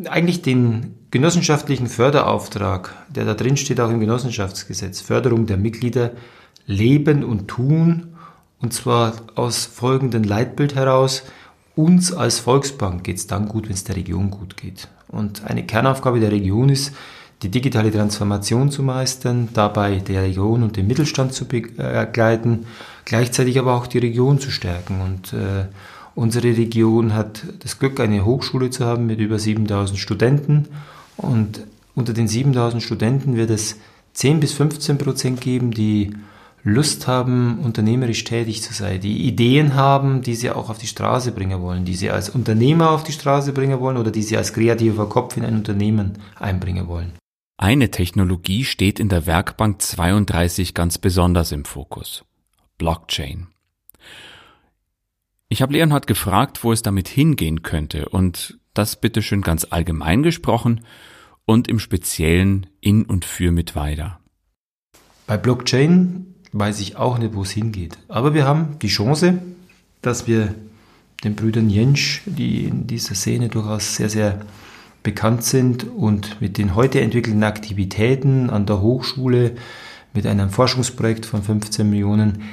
eigentlich 0.06 0.42
den 0.42 0.94
genossenschaftlichen 1.10 1.86
Förderauftrag, 1.86 2.94
der 3.08 3.24
da 3.24 3.34
drin 3.34 3.56
steht, 3.56 3.80
auch 3.80 3.90
im 3.90 4.00
Genossenschaftsgesetz, 4.00 5.00
Förderung 5.00 5.46
der 5.46 5.56
Mitglieder, 5.56 6.12
leben 6.66 7.24
und 7.24 7.48
tun 7.48 8.14
und 8.60 8.74
zwar 8.74 9.14
aus 9.34 9.64
folgendem 9.64 10.22
Leitbild 10.22 10.74
heraus, 10.74 11.24
uns 11.74 12.12
als 12.12 12.38
Volksbank 12.38 13.04
geht 13.04 13.16
es 13.16 13.26
dann 13.26 13.48
gut, 13.48 13.66
wenn 13.66 13.74
es 13.74 13.84
der 13.84 13.96
Region 13.96 14.30
gut 14.30 14.56
geht. 14.56 14.88
Und 15.08 15.44
eine 15.44 15.64
Kernaufgabe 15.64 16.20
der 16.20 16.30
Region 16.30 16.68
ist, 16.68 16.94
die 17.42 17.48
digitale 17.48 17.90
Transformation 17.90 18.70
zu 18.70 18.82
meistern, 18.82 19.48
dabei 19.54 19.96
der 19.96 20.24
Region 20.24 20.62
und 20.62 20.76
den 20.76 20.86
Mittelstand 20.86 21.32
zu 21.32 21.46
begleiten, 21.46 22.66
gleichzeitig 23.06 23.58
aber 23.58 23.74
auch 23.74 23.86
die 23.86 23.98
Region 23.98 24.38
zu 24.38 24.50
stärken. 24.50 25.00
Und 25.00 25.32
äh, 25.32 25.64
unsere 26.14 26.56
Region 26.56 27.14
hat 27.14 27.44
das 27.60 27.78
Glück, 27.78 28.00
eine 28.00 28.24
Hochschule 28.24 28.70
zu 28.70 28.84
haben 28.84 29.06
mit 29.06 29.20
über 29.20 29.38
7000 29.38 29.98
Studenten. 29.98 30.68
Und 31.16 31.66
unter 31.94 32.12
den 32.12 32.28
7000 32.28 32.82
Studenten 32.82 33.36
wird 33.36 33.50
es 33.50 33.76
10 34.14 34.40
bis 34.40 34.52
15 34.52 34.98
Prozent 34.98 35.40
geben, 35.40 35.70
die 35.70 36.14
Lust 36.62 37.06
haben, 37.06 37.60
unternehmerisch 37.60 38.24
tätig 38.24 38.62
zu 38.62 38.74
sein, 38.74 39.00
die 39.00 39.26
Ideen 39.26 39.74
haben, 39.74 40.20
die 40.20 40.34
sie 40.34 40.50
auch 40.50 40.68
auf 40.68 40.76
die 40.76 40.86
Straße 40.86 41.32
bringen 41.32 41.62
wollen, 41.62 41.86
die 41.86 41.94
sie 41.94 42.10
als 42.10 42.28
Unternehmer 42.28 42.90
auf 42.90 43.02
die 43.02 43.12
Straße 43.12 43.52
bringen 43.52 43.80
wollen 43.80 43.96
oder 43.96 44.10
die 44.10 44.22
sie 44.22 44.36
als 44.36 44.52
kreativer 44.52 45.08
Kopf 45.08 45.36
in 45.36 45.44
ein 45.44 45.54
Unternehmen 45.54 46.18
einbringen 46.38 46.86
wollen. 46.86 47.12
Eine 47.56 47.90
Technologie 47.90 48.64
steht 48.64 49.00
in 49.00 49.08
der 49.08 49.26
Werkbank 49.26 49.80
32 49.80 50.74
ganz 50.74 50.98
besonders 50.98 51.52
im 51.52 51.64
Fokus. 51.64 52.24
Blockchain. 52.78 53.48
Ich 55.52 55.62
habe 55.62 55.72
Leonhard 55.72 56.06
gefragt, 56.06 56.62
wo 56.62 56.72
es 56.72 56.82
damit 56.82 57.08
hingehen 57.08 57.62
könnte 57.62 58.08
und 58.08 58.60
das 58.72 59.00
bitteschön 59.00 59.42
ganz 59.42 59.66
allgemein 59.68 60.22
gesprochen 60.22 60.82
und 61.44 61.66
im 61.66 61.80
Speziellen 61.80 62.68
in 62.80 63.04
und 63.04 63.24
für 63.24 63.50
mit 63.50 63.74
weiter. 63.74 64.20
Bei 65.26 65.36
Blockchain 65.36 66.36
weiß 66.52 66.78
ich 66.78 66.94
auch 66.94 67.18
nicht, 67.18 67.34
wo 67.34 67.42
es 67.42 67.50
hingeht. 67.50 67.98
Aber 68.06 68.32
wir 68.32 68.44
haben 68.46 68.78
die 68.78 68.86
Chance, 68.86 69.42
dass 70.02 70.28
wir 70.28 70.54
den 71.24 71.34
Brüdern 71.34 71.68
Jensch, 71.68 72.22
die 72.26 72.62
in 72.62 72.86
dieser 72.86 73.16
Szene 73.16 73.48
durchaus 73.48 73.96
sehr, 73.96 74.08
sehr 74.08 74.42
bekannt 75.02 75.42
sind 75.42 75.82
und 75.82 76.40
mit 76.40 76.58
den 76.58 76.76
heute 76.76 77.00
entwickelten 77.00 77.42
Aktivitäten 77.42 78.50
an 78.50 78.66
der 78.66 78.80
Hochschule 78.80 79.56
mit 80.14 80.28
einem 80.28 80.50
Forschungsprojekt 80.50 81.26
von 81.26 81.42
15 81.42 81.90
Millionen 81.90 82.44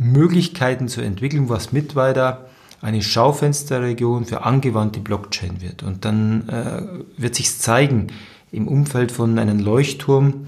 Möglichkeiten 0.00 0.88
zu 0.88 1.02
entwickeln, 1.02 1.50
was 1.50 1.72
mit 1.72 1.94
weiter 1.94 2.46
eine 2.80 3.02
Schaufensterregion 3.02 4.24
für 4.24 4.44
angewandte 4.44 5.00
Blockchain 5.00 5.60
wird. 5.60 5.82
Und 5.82 6.06
dann 6.06 6.48
äh, 6.48 6.82
wird 7.18 7.34
sich 7.34 7.54
zeigen, 7.58 8.06
im 8.50 8.66
Umfeld 8.66 9.12
von 9.12 9.38
einem 9.38 9.60
Leuchtturm 9.60 10.46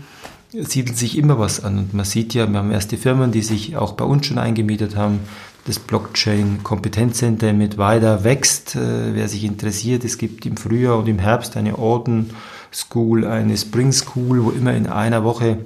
siedelt 0.53 0.97
sich 0.97 1.19
immer 1.19 1.39
was 1.39 1.63
an. 1.63 1.79
Und 1.79 1.95
man 1.95 2.07
sieht 2.07 2.33
ja, 2.33 2.51
wir 2.51 2.59
haben 2.59 2.71
erste 2.71 2.97
Firmen, 2.97 3.31
die 3.31 3.43
sich 3.43 3.77
auch 3.77 3.93
bei 3.93 4.07
uns 4.07 4.27
schon 4.27 4.39
eingemietet 4.39 4.97
haben. 4.97 5.21
Das 5.67 5.79
Blockchain-Kompetenzcenter 5.79 7.53
mit 7.53 7.77
weiter 7.77 8.25
wächst. 8.25 8.75
Äh, 8.75 9.15
wer 9.15 9.29
sich 9.29 9.45
interessiert, 9.45 10.03
es 10.03 10.17
gibt 10.17 10.47
im 10.47 10.57
Frühjahr 10.57 10.99
und 10.99 11.09
im 11.09 11.19
Herbst 11.19 11.59
eine 11.59 11.79
Orden 11.79 12.31
School, 12.73 13.27
eine 13.27 13.57
Spring 13.57 13.93
School, 13.93 14.45
wo 14.45 14.51
immer 14.51 14.75
in 14.75 14.87
einer 14.87 15.25
Woche 15.25 15.59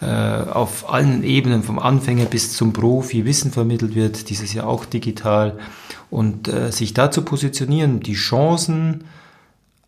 äh, 0.00 0.06
auf 0.06 0.92
allen 0.92 1.22
Ebenen, 1.22 1.62
vom 1.62 1.78
Anfänger 1.78 2.24
bis 2.24 2.52
zum 2.52 2.72
Profi, 2.72 3.24
Wissen 3.24 3.52
vermittelt 3.52 3.94
wird. 3.94 4.28
Dieses 4.30 4.52
Jahr 4.52 4.66
auch 4.66 4.84
digital. 4.84 5.58
Und 6.10 6.48
äh, 6.48 6.72
sich 6.72 6.92
da 6.92 7.10
zu 7.10 7.22
positionieren, 7.22 8.00
die 8.00 8.14
Chancen, 8.14 9.04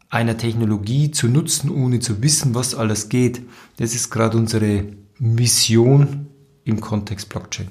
einer 0.08 0.36
Technologie 0.36 1.10
zu 1.10 1.26
nutzen, 1.26 1.70
ohne 1.70 1.98
zu 1.98 2.22
wissen, 2.22 2.54
was 2.54 2.74
alles 2.74 3.08
geht. 3.08 3.42
Das 3.78 3.94
ist 3.94 4.10
gerade 4.10 4.36
unsere 4.36 4.84
Mission 5.18 6.26
im 6.64 6.80
Kontext 6.80 7.28
Blockchain. 7.28 7.68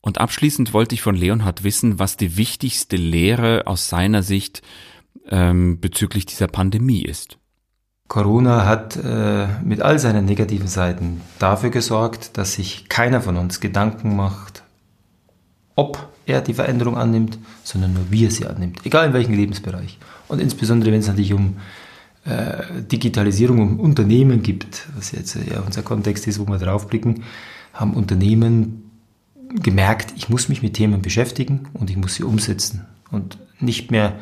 Und 0.00 0.18
abschließend 0.18 0.72
wollte 0.72 0.94
ich 0.94 1.02
von 1.02 1.14
Leonhard 1.14 1.62
wissen, 1.62 1.98
was 1.98 2.16
die 2.16 2.36
wichtigste 2.36 2.96
Lehre 2.96 3.66
aus 3.66 3.88
seiner 3.88 4.22
Sicht 4.22 4.62
ähm, 5.28 5.78
bezüglich 5.80 6.26
dieser 6.26 6.48
Pandemie 6.48 7.02
ist. 7.02 7.38
Corona 8.12 8.66
hat 8.66 8.94
äh, 9.02 9.46
mit 9.64 9.80
all 9.80 9.98
seinen 9.98 10.26
negativen 10.26 10.68
Seiten 10.68 11.22
dafür 11.38 11.70
gesorgt, 11.70 12.36
dass 12.36 12.52
sich 12.52 12.90
keiner 12.90 13.22
von 13.22 13.38
uns 13.38 13.58
Gedanken 13.58 14.14
macht, 14.16 14.64
ob 15.76 16.10
er 16.26 16.42
die 16.42 16.52
Veränderung 16.52 16.98
annimmt, 16.98 17.38
sondern 17.64 17.94
nur 17.94 18.10
wie 18.10 18.26
er 18.26 18.30
sie 18.30 18.44
annimmt, 18.44 18.84
egal 18.84 19.06
in 19.06 19.14
welchem 19.14 19.32
Lebensbereich. 19.32 19.98
Und 20.28 20.42
insbesondere, 20.42 20.92
wenn 20.92 21.00
es 21.00 21.06
natürlich 21.06 21.32
um 21.32 21.56
äh, 22.26 22.82
Digitalisierung, 22.82 23.60
um 23.62 23.80
Unternehmen 23.80 24.42
gibt, 24.42 24.88
was 24.94 25.12
jetzt 25.12 25.34
ja 25.36 25.60
unser 25.64 25.80
Kontext 25.80 26.26
ist, 26.26 26.38
wo 26.38 26.46
wir 26.46 26.58
draufblicken, 26.58 27.22
haben 27.72 27.94
Unternehmen 27.94 28.90
gemerkt, 29.54 30.12
ich 30.18 30.28
muss 30.28 30.50
mich 30.50 30.62
mit 30.62 30.74
Themen 30.74 31.00
beschäftigen 31.00 31.68
und 31.72 31.88
ich 31.88 31.96
muss 31.96 32.16
sie 32.16 32.24
umsetzen. 32.24 32.84
Und 33.10 33.38
nicht 33.58 33.90
mehr 33.90 34.16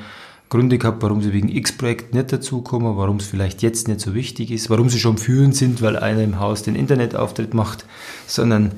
Gründe 0.51 0.79
gehabt, 0.79 1.03
warum 1.03 1.23
sie 1.23 1.33
wegen 1.33 1.49
X-Projekt 1.49 2.13
nicht 2.13 2.33
dazukommen, 2.33 2.97
warum 2.97 3.17
es 3.17 3.27
vielleicht 3.27 3.63
jetzt 3.63 3.89
nicht 3.89 4.01
so 4.01 4.15
wichtig 4.15 4.51
ist, 4.51 4.69
warum 4.69 4.91
sie 4.91 4.99
schon 4.99 5.17
führend 5.17 5.55
sind, 5.57 5.81
weil 5.81 5.97
einer 5.97 6.23
im 6.23 6.41
Haus 6.41 6.65
den 6.65 6.75
Internetauftritt 6.75 7.55
macht, 7.55 7.85
sondern 8.27 8.73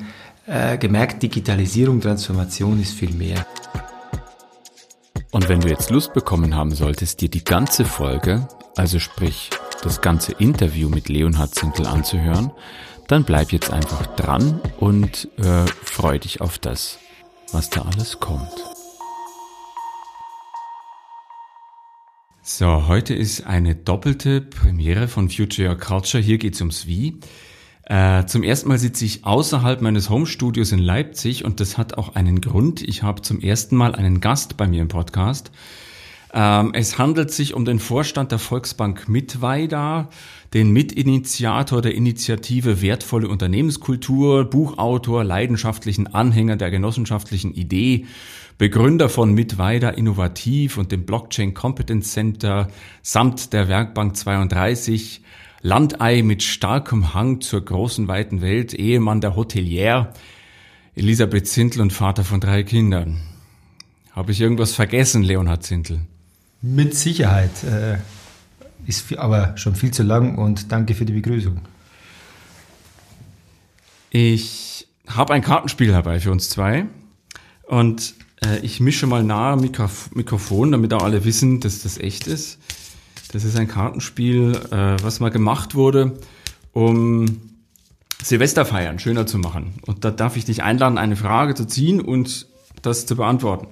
äh, 0.47 0.76
gemerkt, 0.76 1.23
Digitalisierung, 1.23 2.00
Transformation 2.00 2.81
ist 2.81 2.93
viel 2.93 3.14
mehr. 3.14 3.47
Und 5.31 5.49
wenn 5.49 5.61
du 5.61 5.69
jetzt 5.69 5.91
Lust 5.91 6.12
bekommen 6.12 6.55
haben 6.55 6.75
solltest, 6.75 7.23
dir 7.23 7.31
die 7.31 7.43
ganze 7.43 7.87
Folge, 7.87 8.47
also 8.76 8.99
sprich 8.99 9.49
das 9.83 10.02
ganze 10.02 10.33
Interview 10.33 10.91
mit 10.91 11.09
Leonhard 11.09 11.55
Zintel 11.55 11.87
anzuhören, 11.87 12.52
dann 13.09 13.25
bleib 13.25 13.50
jetzt 13.50 13.73
einfach 13.73 14.07
dran 14.14 14.61
und 14.79 15.29
äh, 15.38 15.64
freu 15.85 16.19
dich 16.19 16.43
auf 16.43 16.59
das, 16.59 16.99
was 17.50 17.71
da 17.71 17.83
alles 17.83 18.21
kommt. 18.21 18.52
So, 22.45 22.89
heute 22.89 23.15
ist 23.15 23.47
eine 23.47 23.77
doppelte 23.77 24.41
Premiere 24.41 25.07
von 25.07 25.31
Future 25.31 25.69
Your 25.69 25.79
Culture. 25.79 26.21
Hier 26.21 26.39
geht's 26.39 26.61
ums 26.61 26.89
Wie. 26.89 27.19
Äh, 27.85 28.27
zum 28.27 28.43
ersten 28.43 28.69
Mal 28.69 28.81
sitze 28.81 29.05
ich 29.05 29.25
außerhalb 29.25 29.81
meines 29.81 30.11
Homestudios 30.11 30.73
in 30.73 30.81
Leipzig 30.81 31.45
und 31.45 31.61
das 31.61 31.79
hat 31.79 31.97
auch 31.97 32.17
einen 32.17 32.41
Grund. 32.41 32.83
Ich 32.83 33.05
habe 33.05 33.23
zum 33.23 33.41
ersten 33.41 33.77
Mal 33.77 33.95
einen 33.95 34.21
Gast 34.21 34.57
bei 34.57 34.67
mir 34.67 34.83
im 34.83 34.89
Podcast. 34.89 35.53
Ähm, 36.35 36.73
es 36.75 36.99
handelt 36.99 37.31
sich 37.31 37.55
um 37.55 37.65
den 37.65 37.79
Vorstand 37.79 38.33
der 38.33 38.41
Volksbank 38.41 39.09
Mittweida, 39.09 40.09
den 40.53 40.73
Mitinitiator 40.73 41.81
der 41.81 41.95
Initiative 41.95 42.83
Wertvolle 42.83 43.29
Unternehmenskultur, 43.29 44.47
Buchautor, 44.47 45.23
leidenschaftlichen 45.23 46.13
Anhänger 46.13 46.57
der 46.57 46.73
genossenschaftlichen 46.73 47.55
Idee, 47.55 48.07
Begründer 48.62 49.09
von 49.09 49.35
Mittweida 49.35 49.88
Innovativ 49.90 50.78
und 50.78 50.92
dem 50.92 51.04
Blockchain 51.04 51.52
Competence 51.52 52.12
Center 52.12 52.69
samt 53.02 53.52
der 53.52 53.66
Werkbank 53.66 54.16
32, 54.16 55.21
Landei 55.62 56.23
mit 56.23 56.45
starkem 56.45 57.12
Hang 57.12 57.40
zur 57.40 57.64
großen 57.64 58.07
weiten 58.07 58.40
Welt, 58.40 58.73
Ehemann 58.73 59.21
der 59.21 59.35
Hotelier, 59.35 60.12
Elisabeth 60.95 61.49
Zintl 61.49 61.81
und 61.81 61.92
Vater 61.92 62.23
von 62.23 62.38
drei 62.38 62.62
Kindern. 62.62 63.21
Habe 64.12 64.31
ich 64.31 64.40
irgendwas 64.40 64.75
vergessen, 64.75 65.25
Leonhard 65.25 65.64
Zintl? 65.64 65.99
Mit 66.61 66.95
Sicherheit. 66.95 67.64
Äh, 67.64 67.99
ist 68.87 69.12
aber 69.19 69.57
schon 69.57 69.75
viel 69.75 69.90
zu 69.90 70.04
lang 70.04 70.38
und 70.38 70.71
danke 70.71 70.95
für 70.95 71.04
die 71.04 71.14
Begrüßung. 71.14 71.62
Ich 74.11 74.87
habe 75.09 75.35
ein 75.35 75.42
Kartenspiel 75.42 75.90
dabei 75.90 76.21
für 76.21 76.31
uns 76.31 76.49
zwei 76.49 76.87
und 77.66 78.22
äh, 78.45 78.59
ich 78.61 78.81
mische 78.81 79.07
mal 79.07 79.23
nahe 79.23 79.57
Mikrof 79.57 80.11
Mikrofon, 80.15 80.73
damit 80.73 80.93
auch 80.93 81.03
alle 81.03 81.25
wissen, 81.25 81.61
dass 81.61 81.83
das 81.83 81.99
echt 81.99 82.27
ist. 82.27 82.59
Das 83.33 83.45
ist 83.45 83.57
ein 83.57 83.69
Kartenspiel, 83.69 84.61
äh, 84.71 85.03
was 85.03 85.21
mal 85.21 85.31
gemacht 85.31 85.75
wurde, 85.75 86.19
um 86.73 87.41
Silvester 88.23 88.65
feiern 88.65 88.99
schöner 88.99 89.27
zu 89.27 89.39
machen. 89.39 89.75
Und 89.87 90.05
da 90.05 90.11
darf 90.11 90.37
ich 90.37 90.45
dich 90.45 90.63
einladen, 90.63 90.99
eine 90.99 91.17
Frage 91.17 91.55
zu 91.55 91.67
ziehen 91.67 92.01
und 92.01 92.47
das 92.83 93.07
zu 93.07 93.17
beantworten. 93.17 93.69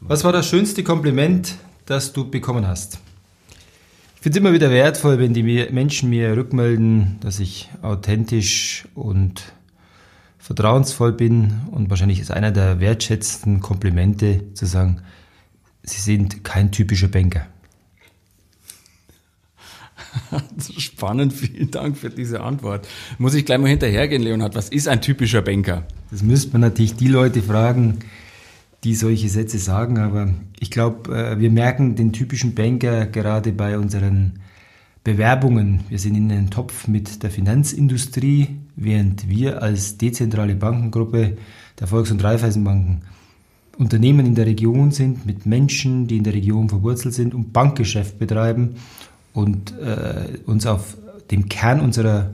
Was 0.00 0.24
war 0.24 0.32
das 0.32 0.48
schönste 0.48 0.82
Kompliment, 0.82 1.56
das 1.86 2.12
du 2.12 2.30
bekommen 2.30 2.66
hast? 2.66 2.98
Ich 4.16 4.22
finde 4.22 4.38
es 4.38 4.40
immer 4.40 4.52
wieder 4.54 4.70
wertvoll, 4.70 5.18
wenn 5.18 5.34
die 5.34 5.42
Menschen 5.42 6.10
mir 6.10 6.36
rückmelden, 6.36 7.18
dass 7.20 7.40
ich 7.40 7.68
authentisch 7.82 8.86
und 8.94 9.42
vertrauensvoll 10.44 11.12
bin. 11.12 11.62
Und 11.70 11.88
wahrscheinlich 11.88 12.20
ist 12.20 12.30
einer 12.30 12.52
der 12.52 12.78
wertschätzenden 12.78 13.60
Komplimente 13.60 14.52
zu 14.52 14.66
sagen, 14.66 15.00
Sie 15.86 16.00
sind 16.00 16.44
kein 16.44 16.70
typischer 16.70 17.08
Banker. 17.08 17.46
Spannend, 20.78 21.32
vielen 21.32 21.70
Dank 21.70 21.96
für 21.96 22.08
diese 22.08 22.40
Antwort. 22.40 22.88
Muss 23.18 23.34
ich 23.34 23.44
gleich 23.44 23.58
mal 23.58 23.68
hinterhergehen, 23.68 24.22
Leonhard. 24.22 24.54
Was 24.54 24.68
ist 24.70 24.88
ein 24.88 25.02
typischer 25.02 25.42
Banker? 25.42 25.86
Das 26.10 26.22
müsste 26.22 26.52
man 26.52 26.62
natürlich 26.62 26.94
die 26.94 27.08
Leute 27.08 27.42
fragen, 27.42 27.98
die 28.82 28.94
solche 28.94 29.28
Sätze 29.28 29.58
sagen, 29.58 29.98
aber 29.98 30.32
ich 30.58 30.70
glaube, 30.70 31.14
äh, 31.14 31.38
wir 31.38 31.50
merken 31.50 31.96
den 31.96 32.12
typischen 32.12 32.54
Banker 32.54 33.06
gerade 33.06 33.52
bei 33.52 33.78
unseren 33.78 34.40
Bewerbungen. 35.04 35.80
Wir 35.88 35.98
sind 35.98 36.14
in 36.16 36.30
einem 36.30 36.50
Topf 36.50 36.86
mit 36.86 37.22
der 37.22 37.30
Finanzindustrie, 37.30 38.56
während 38.76 39.28
wir 39.28 39.62
als 39.62 39.98
dezentrale 39.98 40.54
Bankengruppe 40.54 41.36
der 41.78 41.86
Volks- 41.86 42.10
und 42.10 42.22
Raiffeisenbanken 42.22 43.02
Unternehmen 43.78 44.26
in 44.26 44.34
der 44.34 44.46
Region 44.46 44.92
sind, 44.92 45.26
mit 45.26 45.46
Menschen, 45.46 46.06
die 46.06 46.16
in 46.18 46.24
der 46.24 46.34
Region 46.34 46.68
verwurzelt 46.68 47.14
sind 47.14 47.34
und 47.34 47.52
Bankgeschäft 47.52 48.18
betreiben 48.18 48.76
und 49.32 49.76
äh, 49.78 50.38
uns 50.46 50.66
auf 50.66 50.96
dem 51.30 51.48
Kern 51.48 51.80
unserer 51.80 52.30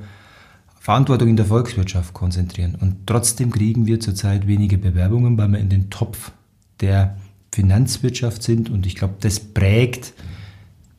Verantwortung 0.80 1.28
in 1.28 1.36
der 1.36 1.46
Volkswirtschaft 1.46 2.14
konzentrieren. 2.14 2.76
Und 2.78 3.06
trotzdem 3.06 3.50
kriegen 3.50 3.86
wir 3.86 4.00
zurzeit 4.00 4.46
wenige 4.46 4.78
Bewerbungen, 4.78 5.36
weil 5.38 5.48
wir 5.48 5.58
in 5.58 5.68
den 5.68 5.90
Topf 5.90 6.32
der 6.80 7.16
Finanzwirtschaft 7.52 8.42
sind. 8.42 8.70
Und 8.70 8.86
ich 8.86 8.96
glaube, 8.96 9.14
das 9.20 9.40
prägt 9.40 10.14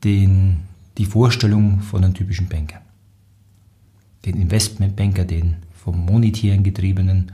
den, 0.04 0.62
die 0.98 1.06
Vorstellung 1.06 1.82
von 1.82 2.04
einem 2.04 2.14
typischen 2.14 2.48
Banker. 2.48 2.82
Den 4.26 4.40
Investmentbanker, 4.40 5.26
den 5.26 5.58
vom 5.84 6.06
Monetären 6.06 6.64
getriebenen. 6.64 7.32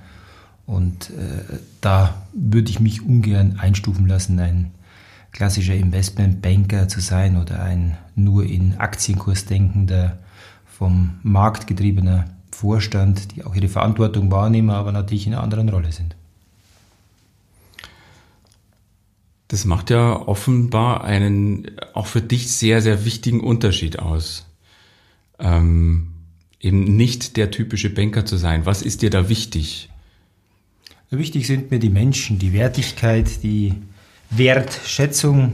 Und 0.65 1.09
äh, 1.11 1.57
da 1.81 2.25
würde 2.33 2.69
ich 2.69 2.79
mich 2.79 3.01
ungern 3.01 3.57
einstufen 3.59 4.07
lassen, 4.07 4.39
ein 4.39 4.71
klassischer 5.31 5.75
Investmentbanker 5.75 6.87
zu 6.87 6.99
sein 6.99 7.37
oder 7.37 7.61
ein 7.61 7.97
nur 8.15 8.45
in 8.45 8.77
Aktienkurs 8.77 9.45
denkender, 9.45 10.17
vom 10.65 11.19
Markt 11.23 11.67
getriebener 11.67 12.25
Vorstand, 12.51 13.35
die 13.35 13.43
auch 13.43 13.55
ihre 13.55 13.67
Verantwortung 13.67 14.31
wahrnehmen, 14.31 14.69
aber 14.69 14.91
natürlich 14.91 15.27
in 15.27 15.33
einer 15.33 15.43
anderen 15.43 15.69
Rolle 15.69 15.91
sind. 15.91 16.15
Das 19.47 19.65
macht 19.65 19.89
ja 19.89 20.15
offenbar 20.15 21.03
einen 21.03 21.71
auch 21.93 22.07
für 22.07 22.21
dich 22.21 22.51
sehr, 22.51 22.81
sehr 22.81 23.05
wichtigen 23.05 23.39
Unterschied 23.39 23.99
aus. 23.99 24.45
Ähm, 25.39 26.13
eben 26.67 26.83
nicht 26.97 27.37
der 27.37 27.49
typische 27.49 27.89
Banker 27.89 28.25
zu 28.25 28.37
sein. 28.37 28.65
Was 28.65 28.81
ist 28.81 29.01
dir 29.01 29.09
da 29.09 29.29
wichtig? 29.29 29.89
Wichtig 31.09 31.47
sind 31.47 31.71
mir 31.71 31.79
die 31.79 31.89
Menschen, 31.89 32.37
die 32.37 32.51
Wertigkeit, 32.51 33.41
die 33.41 33.73
Wertschätzung 34.29 35.53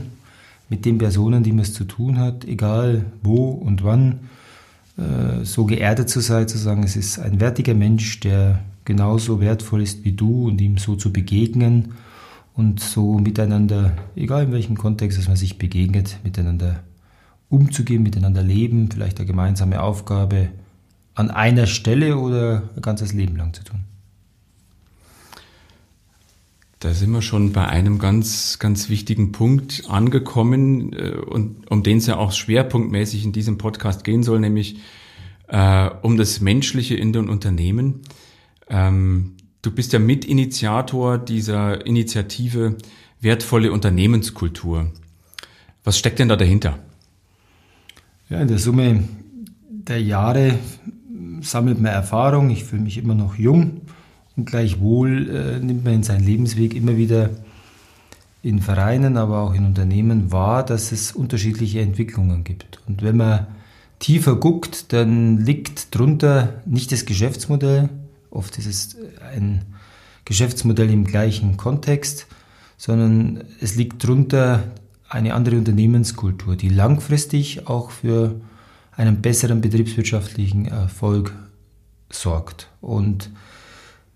mit 0.68 0.84
den 0.84 0.98
Personen, 0.98 1.44
die 1.44 1.52
man 1.52 1.60
es 1.60 1.72
zu 1.72 1.84
tun 1.84 2.18
hat, 2.18 2.44
egal 2.44 3.04
wo 3.22 3.50
und 3.50 3.84
wann, 3.84 4.28
äh, 4.96 5.44
so 5.44 5.64
geerdet 5.64 6.08
zu 6.08 6.20
sein, 6.20 6.48
zu 6.48 6.58
sagen, 6.58 6.82
es 6.82 6.96
ist 6.96 7.20
ein 7.20 7.38
wertiger 7.38 7.74
Mensch, 7.74 8.18
der 8.20 8.64
genauso 8.84 9.40
wertvoll 9.40 9.82
ist 9.82 10.04
wie 10.04 10.12
du 10.12 10.48
und 10.48 10.60
ihm 10.60 10.78
so 10.78 10.96
zu 10.96 11.12
begegnen 11.12 11.94
und 12.54 12.80
so 12.80 13.18
miteinander, 13.18 13.96
egal 14.16 14.44
in 14.44 14.52
welchem 14.52 14.76
Kontext 14.76 15.18
dass 15.18 15.28
man 15.28 15.36
sich 15.36 15.58
begegnet, 15.58 16.18
miteinander 16.24 16.82
umzugehen, 17.48 18.02
miteinander 18.02 18.42
leben, 18.42 18.90
vielleicht 18.90 19.18
eine 19.18 19.26
gemeinsame 19.26 19.80
Aufgabe 19.80 20.48
an 21.14 21.30
einer 21.30 21.66
Stelle 21.66 22.18
oder 22.18 22.62
ein 22.76 22.82
ganzes 22.82 23.12
Leben 23.12 23.36
lang 23.36 23.52
zu 23.54 23.64
tun. 23.64 23.80
Da 26.80 26.92
sind 26.92 27.12
wir 27.12 27.22
schon 27.22 27.52
bei 27.52 27.66
einem 27.66 27.98
ganz, 27.98 28.58
ganz 28.58 28.90
wichtigen 28.90 29.32
Punkt 29.32 29.84
angekommen 29.88 30.92
äh, 30.92 31.12
und 31.12 31.70
um 31.70 31.82
den 31.82 31.96
es 31.98 32.06
ja 32.06 32.16
auch 32.16 32.32
schwerpunktmäßig 32.32 33.24
in 33.24 33.32
diesem 33.32 33.56
Podcast 33.56 34.04
gehen 34.04 34.22
soll, 34.22 34.38
nämlich 34.38 34.80
äh, 35.48 35.88
um 36.02 36.18
das 36.18 36.40
Menschliche 36.40 36.94
in 36.94 37.14
den 37.14 37.30
Unternehmen. 37.30 38.02
Ähm, 38.68 39.36
du 39.62 39.70
bist 39.70 39.94
ja 39.94 39.98
Mitinitiator 39.98 41.16
dieser 41.16 41.86
Initiative 41.86 42.76
Wertvolle 43.20 43.72
Unternehmenskultur. 43.72 44.92
Was 45.84 45.98
steckt 45.98 46.18
denn 46.18 46.28
da 46.28 46.36
dahinter? 46.36 46.78
Ja, 48.28 48.40
in 48.40 48.48
der 48.48 48.58
Summe 48.58 49.08
der 49.70 50.02
Jahre 50.02 50.58
sammelt 51.44 51.80
man 51.80 51.92
Erfahrung. 51.92 52.50
Ich 52.50 52.64
fühle 52.64 52.82
mich 52.82 52.98
immer 52.98 53.14
noch 53.14 53.36
jung 53.36 53.82
und 54.36 54.46
gleichwohl 54.46 55.28
äh, 55.30 55.64
nimmt 55.64 55.84
man 55.84 55.94
in 55.94 56.02
seinem 56.02 56.26
Lebensweg 56.26 56.74
immer 56.74 56.96
wieder 56.96 57.30
in 58.42 58.60
Vereinen, 58.60 59.16
aber 59.16 59.40
auch 59.40 59.54
in 59.54 59.64
Unternehmen 59.64 60.30
wahr, 60.30 60.64
dass 60.64 60.92
es 60.92 61.12
unterschiedliche 61.12 61.80
Entwicklungen 61.80 62.44
gibt. 62.44 62.80
Und 62.86 63.02
wenn 63.02 63.16
man 63.16 63.46
tiefer 63.98 64.36
guckt, 64.36 64.92
dann 64.92 65.38
liegt 65.38 65.94
drunter 65.94 66.62
nicht 66.66 66.92
das 66.92 67.06
Geschäftsmodell, 67.06 67.88
oft 68.30 68.58
ist 68.58 68.66
es 68.66 68.96
ein 69.34 69.62
Geschäftsmodell 70.26 70.90
im 70.90 71.04
gleichen 71.04 71.56
Kontext, 71.56 72.26
sondern 72.76 73.44
es 73.60 73.76
liegt 73.76 74.06
drunter 74.06 74.64
eine 75.08 75.34
andere 75.34 75.56
Unternehmenskultur, 75.56 76.56
die 76.56 76.68
langfristig 76.68 77.66
auch 77.66 77.90
für 77.90 78.40
einen 78.96 79.20
besseren 79.20 79.60
betriebswirtschaftlichen 79.60 80.66
Erfolg 80.66 81.32
sorgt. 82.10 82.68
Und 82.80 83.30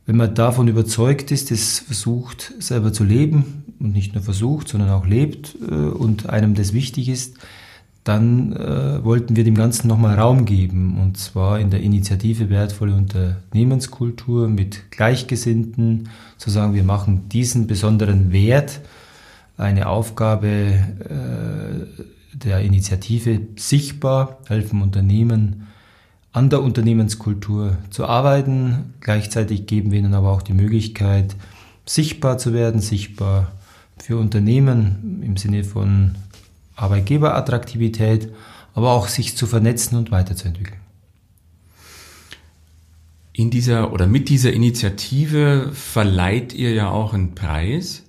wenn 0.07 0.17
man 0.17 0.35
davon 0.35 0.69
überzeugt 0.69 1.31
ist, 1.31 1.51
es 1.51 1.81
versucht 1.81 2.55
selber 2.59 2.93
zu 2.93 3.05
leben 3.05 3.65
und 3.79 3.93
nicht 3.93 4.15
nur 4.15 4.23
versucht, 4.23 4.69
sondern 4.69 4.91
auch 4.91 5.07
lebt 5.07 5.57
äh, 5.61 5.75
und 5.75 6.29
einem 6.29 6.55
das 6.55 6.73
wichtig 6.73 7.09
ist, 7.09 7.37
dann 8.05 8.55
äh, 8.55 9.05
wollten 9.05 9.37
wir 9.37 9.45
dem 9.45 9.55
Ganzen 9.55 9.87
nochmal 9.87 10.19
Raum 10.19 10.47
geben 10.47 10.99
und 10.99 11.19
zwar 11.19 11.61
in 11.61 11.69
der 11.69 11.83
Initiative 11.83 12.49
Wertvolle 12.49 12.95
Unternehmenskultur 12.95 14.49
mit 14.49 14.91
Gleichgesinnten, 14.91 16.09
zu 16.39 16.49
sagen, 16.49 16.73
wir 16.73 16.85
machen 16.85 17.29
diesen 17.29 17.67
besonderen 17.67 18.33
Wert, 18.33 18.81
eine 19.59 19.89
Aufgabe 19.89 20.49
äh, 20.49 22.03
der 22.45 22.61
Initiative 22.61 23.41
sichtbar, 23.57 24.39
helfen 24.47 24.83
Unternehmen 24.83 25.67
an 26.33 26.51
der 26.51 26.63
Unternehmenskultur 26.63 27.79
zu 27.91 28.07
arbeiten. 28.07 28.95
Gleichzeitig 29.01 29.67
geben 29.67 29.91
wir 29.91 29.99
ihnen 29.99 30.15
aber 30.15 30.31
auch 30.31 30.43
die 30.43 30.53
Möglichkeit, 30.53 31.35
sichtbar 31.85 32.39
zu 32.39 32.53
werden, 32.53 32.81
sichtbar 32.81 33.53
für 33.99 34.19
Unternehmen 34.19 35.23
im 35.25 35.37
Sinne 35.37 35.65
von 35.65 36.15
Arbeitgeberattraktivität, 36.77 38.31
aber 38.75 38.93
auch 38.93 39.09
sich 39.09 39.37
zu 39.37 39.47
vernetzen 39.47 39.99
und 39.99 40.11
weiterzuentwickeln. 40.11 40.81
In 43.33 43.51
dieser 43.51 43.93
oder 43.93 44.07
mit 44.07 44.29
dieser 44.29 44.53
Initiative 44.53 45.71
verleiht 45.73 46.53
ihr 46.53 46.73
ja 46.73 46.91
auch 46.91 47.15
einen 47.15 47.35
Preis. 47.35 48.05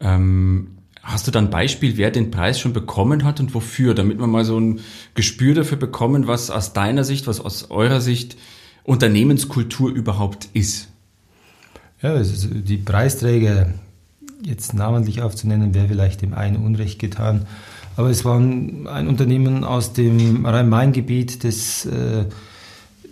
Ähm, 0.00 0.75
Hast 1.06 1.28
du 1.28 1.30
dann 1.30 1.44
ein 1.44 1.50
Beispiel, 1.50 1.96
wer 1.96 2.10
den 2.10 2.32
Preis 2.32 2.58
schon 2.58 2.72
bekommen 2.72 3.22
hat 3.22 3.38
und 3.38 3.54
wofür, 3.54 3.94
damit 3.94 4.18
wir 4.18 4.26
mal 4.26 4.44
so 4.44 4.58
ein 4.58 4.80
Gespür 5.14 5.54
dafür 5.54 5.78
bekommen, 5.78 6.26
was 6.26 6.50
aus 6.50 6.72
deiner 6.72 7.04
Sicht, 7.04 7.28
was 7.28 7.40
aus 7.40 7.70
eurer 7.70 8.00
Sicht 8.00 8.36
Unternehmenskultur 8.82 9.88
überhaupt 9.92 10.48
ist? 10.52 10.88
Ja, 12.02 12.10
also 12.14 12.48
die 12.52 12.78
Preisträger 12.78 13.72
jetzt 14.42 14.74
namentlich 14.74 15.22
aufzunennen, 15.22 15.74
wäre 15.74 15.86
vielleicht 15.86 16.22
dem 16.22 16.34
einen 16.34 16.56
Unrecht 16.56 16.98
getan. 16.98 17.46
Aber 17.96 18.10
es 18.10 18.24
war 18.24 18.40
ein, 18.40 18.88
Unternehmen 19.06 19.62
aus 19.62 19.92
dem 19.92 20.44
Rhein-Main-Gebiet, 20.44 21.44
das 21.44 21.86
äh, 21.86 22.24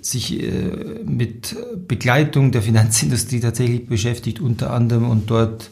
sich 0.00 0.42
äh, 0.42 1.00
mit 1.04 1.56
Begleitung 1.86 2.50
der 2.50 2.62
Finanzindustrie 2.62 3.38
tatsächlich 3.38 3.86
beschäftigt, 3.86 4.40
unter 4.40 4.72
anderem 4.72 5.08
und 5.08 5.30
dort 5.30 5.70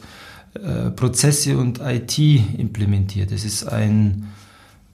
äh, 0.55 0.91
Prozesse 0.91 1.57
und 1.57 1.79
IT 1.79 2.19
implementiert. 2.19 3.31
Es 3.31 3.43
ist 3.43 3.65
ein 3.65 4.27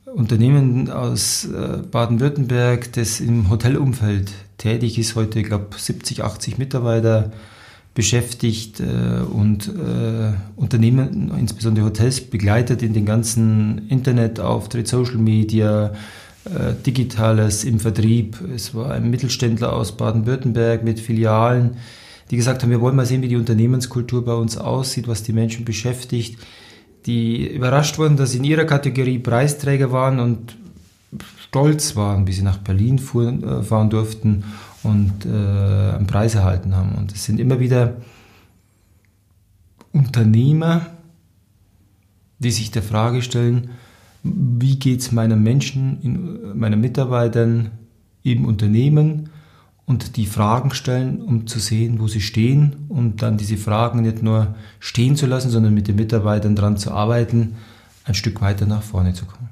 Unternehmen 0.05 0.89
aus 0.89 1.45
äh, 1.45 1.77
Baden-Württemberg, 1.91 2.93
das 2.93 3.19
im 3.19 3.49
Hotelumfeld 3.49 4.31
tätig 4.57 4.97
ist, 4.97 5.15
heute, 5.15 5.39
ich 5.39 5.47
glaube, 5.47 5.67
70, 5.77 6.23
80 6.23 6.57
Mitarbeiter 6.57 7.31
beschäftigt 7.93 8.79
äh, 8.79 9.21
und 9.21 9.67
äh, 9.67 10.31
Unternehmen, 10.55 11.31
insbesondere 11.37 11.85
Hotels, 11.85 12.21
begleitet 12.21 12.81
in 12.81 12.93
den 12.93 13.05
ganzen 13.05 13.87
Internetauftritt, 13.89 14.87
Social 14.87 15.17
Media, 15.17 15.93
Digitales 16.85 17.63
im 17.65 17.79
Vertrieb. 17.79 18.39
Es 18.55 18.73
war 18.73 18.91
ein 18.91 19.11
Mittelständler 19.11 19.73
aus 19.73 19.97
Baden-Württemberg 19.97 20.83
mit 20.83 20.99
Filialen, 20.99 21.75
die 22.29 22.37
gesagt 22.37 22.61
haben, 22.61 22.69
wir 22.69 22.81
wollen 22.81 22.95
mal 22.95 23.05
sehen, 23.05 23.21
wie 23.21 23.27
die 23.27 23.35
Unternehmenskultur 23.35 24.23
bei 24.23 24.33
uns 24.33 24.57
aussieht, 24.57 25.07
was 25.07 25.23
die 25.23 25.33
Menschen 25.33 25.65
beschäftigt, 25.65 26.37
die 27.05 27.47
überrascht 27.47 27.97
wurden, 27.97 28.17
dass 28.17 28.31
sie 28.31 28.37
in 28.37 28.43
ihrer 28.43 28.65
Kategorie 28.65 29.19
Preisträger 29.19 29.91
waren 29.91 30.19
und 30.19 30.57
stolz 31.37 31.95
waren, 31.95 32.27
wie 32.27 32.33
sie 32.33 32.43
nach 32.43 32.57
Berlin 32.57 32.99
fuhren, 32.99 33.43
äh, 33.43 33.63
fahren 33.63 33.89
durften 33.89 34.43
und 34.83 35.25
äh, 35.25 35.29
einen 35.29 36.07
Preis 36.07 36.35
erhalten 36.35 36.75
haben. 36.75 36.95
Und 36.95 37.11
es 37.11 37.25
sind 37.25 37.39
immer 37.39 37.59
wieder 37.59 37.97
Unternehmer, 39.91 40.85
die 42.37 42.51
sich 42.51 42.71
der 42.71 42.83
Frage 42.83 43.21
stellen, 43.21 43.71
wie 44.23 44.77
geht 44.77 44.99
es 44.99 45.11
meinen 45.11 45.41
Menschen, 45.41 46.57
meinen 46.57 46.79
Mitarbeitern 46.79 47.71
im 48.23 48.45
Unternehmen 48.45 49.29
und 49.89 50.17
die 50.17 50.27
Fragen 50.27 50.69
stellen, 50.69 51.19
um 51.19 51.47
zu 51.47 51.57
sehen, 51.57 51.99
wo 51.99 52.07
sie 52.07 52.21
stehen 52.21 52.85
und 52.89 53.23
dann 53.23 53.37
diese 53.37 53.57
Fragen 53.57 54.03
nicht 54.03 54.21
nur 54.21 54.53
stehen 54.79 55.15
zu 55.15 55.25
lassen, 55.25 55.49
sondern 55.49 55.73
mit 55.73 55.87
den 55.87 55.95
Mitarbeitern 55.95 56.55
daran 56.55 56.77
zu 56.77 56.91
arbeiten, 56.91 57.55
ein 58.03 58.13
Stück 58.13 58.39
weiter 58.39 58.67
nach 58.67 58.83
vorne 58.83 59.15
zu 59.15 59.25
kommen. 59.25 59.49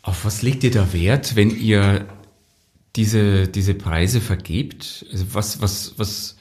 Auf 0.00 0.24
was 0.24 0.40
legt 0.40 0.64
ihr 0.64 0.70
da 0.70 0.94
Wert, 0.94 1.36
wenn 1.36 1.50
ihr 1.50 2.06
diese, 2.96 3.46
diese 3.46 3.74
Preise 3.74 4.22
vergebt? 4.22 5.04
Also 5.12 5.26
was, 5.34 5.60
was, 5.60 5.92
was, 5.98 6.36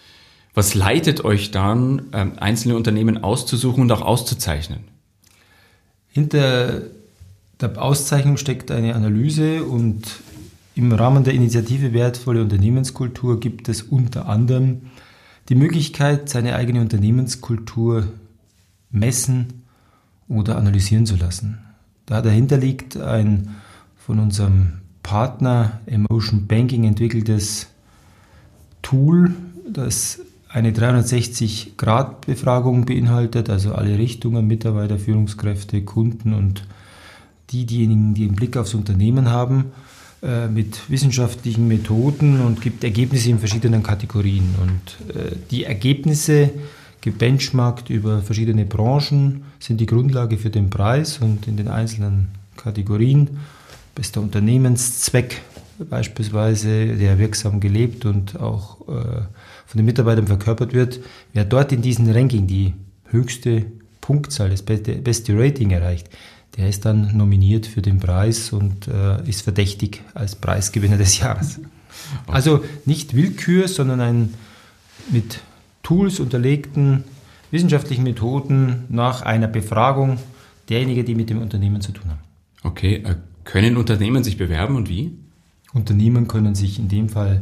was 0.54 0.74
leitet 0.74 1.26
euch 1.26 1.52
dann, 1.52 2.04
ähm, 2.14 2.40
einzelne 2.40 2.78
Unternehmen 2.78 3.26
auszusuchen 3.26 3.82
und 3.82 3.92
auch 3.92 4.04
auszuzeichnen? 4.04 4.86
Hinter 6.08 6.84
der 7.60 7.82
Auszeichnung 7.82 8.38
steckt 8.38 8.72
eine 8.72 8.96
Analyse 8.96 9.66
und 9.66 10.08
im 10.82 10.91
Rahmen 10.91 11.24
der 11.24 11.34
Initiative 11.36 11.94
Wertvolle 11.94 12.41
Unternehmenskultur 12.41 13.39
gibt 13.39 13.70
es 13.70 13.84
unter 13.84 14.28
anderem 14.28 14.88
die 15.48 15.54
Möglichkeit, 15.54 16.28
seine 16.28 16.56
eigene 16.56 16.82
Unternehmenskultur 16.82 18.08
messen 18.89 19.62
oder 20.28 20.58
analysieren 20.58 21.06
zu 21.06 21.17
lassen. 21.17 21.60
Da 22.08 22.24
dahinter 22.24 22.58
liegt 22.58 22.98
ein 22.98 23.58
von 23.96 24.17
unserem 24.17 24.80
Partner 25.04 25.82
Emotion 25.86 26.48
Banking 26.48 26.86
entwickeltes 26.86 27.67
Tool, 28.82 29.36
das 29.70 30.20
eine 30.50 30.72
360-Grad-Befragung 30.72 32.86
beinhaltet, 32.86 33.52
also 33.52 33.76
alle 33.76 34.00
Richtungen, 34.00 34.48
Mitarbeiter, 34.48 34.98
Führungskräfte, 34.98 35.84
Kunden 35.84 36.34
und 36.34 36.65
die, 37.52 37.67
diejenigen, 37.67 38.15
die 38.15 38.24
einen 38.24 38.36
Blick 38.36 38.58
aufs 38.58 38.74
Unternehmen 38.74 39.30
haben, 39.30 39.65
äh, 40.23 40.47
mit 40.47 40.89
wissenschaftlichen 40.89 41.67
Methoden 41.67 42.41
und 42.41 42.62
gibt 42.62 42.84
Ergebnisse 42.84 43.29
in 43.29 43.39
verschiedenen 43.39 43.81
Kategorien. 43.81 44.55
Und 44.62 45.15
äh, 45.15 45.36
die 45.49 45.63
Ergebnisse, 45.63 46.51
gebenchmarkt 47.01 47.89
über 47.89 48.21
verschiedene 48.21 48.65
Branchen, 48.65 49.43
sind 49.60 49.81
die 49.81 49.88
Grundlage 49.88 50.38
für 50.38 50.51
den 50.51 50.69
Preis 50.69 51.17
und 51.17 51.47
in 51.47 51.57
den 51.57 51.67
einzelnen 51.67 52.27
Kategorien. 52.55 53.39
Bester 53.95 54.21
Unternehmenszweck 54.21 55.41
beispielsweise, 55.89 56.95
der 56.95 57.17
wirksam 57.17 57.60
gelebt 57.60 58.05
und 58.05 58.39
auch 58.39 58.81
äh, 58.81 58.91
von 59.65 59.77
den 59.77 59.86
Mitarbeitern 59.86 60.27
verkörpert 60.27 60.73
wird, 60.73 60.99
wer 61.34 61.45
dort 61.45 61.71
in 61.71 61.81
diesem 61.81 62.10
Ranking 62.10 62.45
die 62.45 62.73
höchste 63.05 63.65
Punktzahl, 64.01 64.49
das 64.49 64.62
beste, 64.62 64.93
beste 64.95 65.38
Rating 65.38 65.71
erreicht, 65.71 66.10
der 66.58 66.68
ist 66.68 66.86
dann 66.86 67.16
nominiert 67.16 67.66
für 67.66 67.82
den 67.82 68.00
Preis 68.00 68.52
und 68.52 68.88
äh, 68.88 69.28
ist 69.28 69.42
verdächtig 69.42 70.02
als 70.14 70.36
Preisgewinner 70.36 70.98
des 70.98 71.20
Jahres. 71.20 71.60
Also 72.28 72.64
nicht 72.86 73.16
Willkür, 73.16 73.68
sondern 73.68 74.02
ein 74.02 74.34
mit 75.10 75.42
Tools 75.84 76.20
unterlegten 76.20 77.04
wissenschaftlichen 77.52 78.04
Methoden 78.04 78.86
nach 78.90 79.22
einer 79.22 79.48
Befragung 79.48 80.18
derjenigen, 80.70 81.06
die 81.06 81.16
mit 81.16 81.30
dem 81.30 81.42
Unternehmen 81.42 81.82
zu 81.82 81.92
tun 81.92 82.10
haben. 82.10 82.22
Okay, 82.64 83.04
äh, 83.04 83.16
können 83.44 83.78
Unternehmen 83.78 84.24
sich 84.24 84.38
bewerben 84.38 84.76
und 84.76 84.90
wie? 84.90 85.18
Unternehmen 85.74 86.28
können 86.28 86.56
sich 86.56 86.80
in 86.80 86.88
dem 86.88 87.10
Fall 87.10 87.42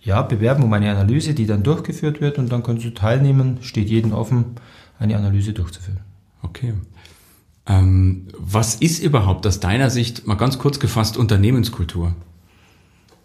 ja, 0.00 0.22
bewerben 0.22 0.62
um 0.62 0.72
eine 0.72 0.90
Analyse, 0.90 1.34
die 1.34 1.46
dann 1.46 1.62
durchgeführt 1.62 2.20
wird 2.20 2.38
und 2.38 2.50
dann 2.50 2.62
können 2.62 2.78
Sie 2.78 2.92
teilnehmen. 2.92 3.58
Steht 3.60 3.88
jedem 3.88 4.12
offen, 4.12 4.56
eine 4.98 5.16
Analyse 5.16 5.52
durchzuführen. 5.52 6.00
Okay. 6.42 6.74
Ähm, 7.66 8.28
was 8.38 8.76
ist 8.76 9.02
überhaupt 9.02 9.46
aus 9.46 9.60
deiner 9.60 9.90
Sicht, 9.90 10.26
mal 10.26 10.36
ganz 10.36 10.58
kurz 10.58 10.78
gefasst, 10.78 11.16
Unternehmenskultur? 11.16 12.14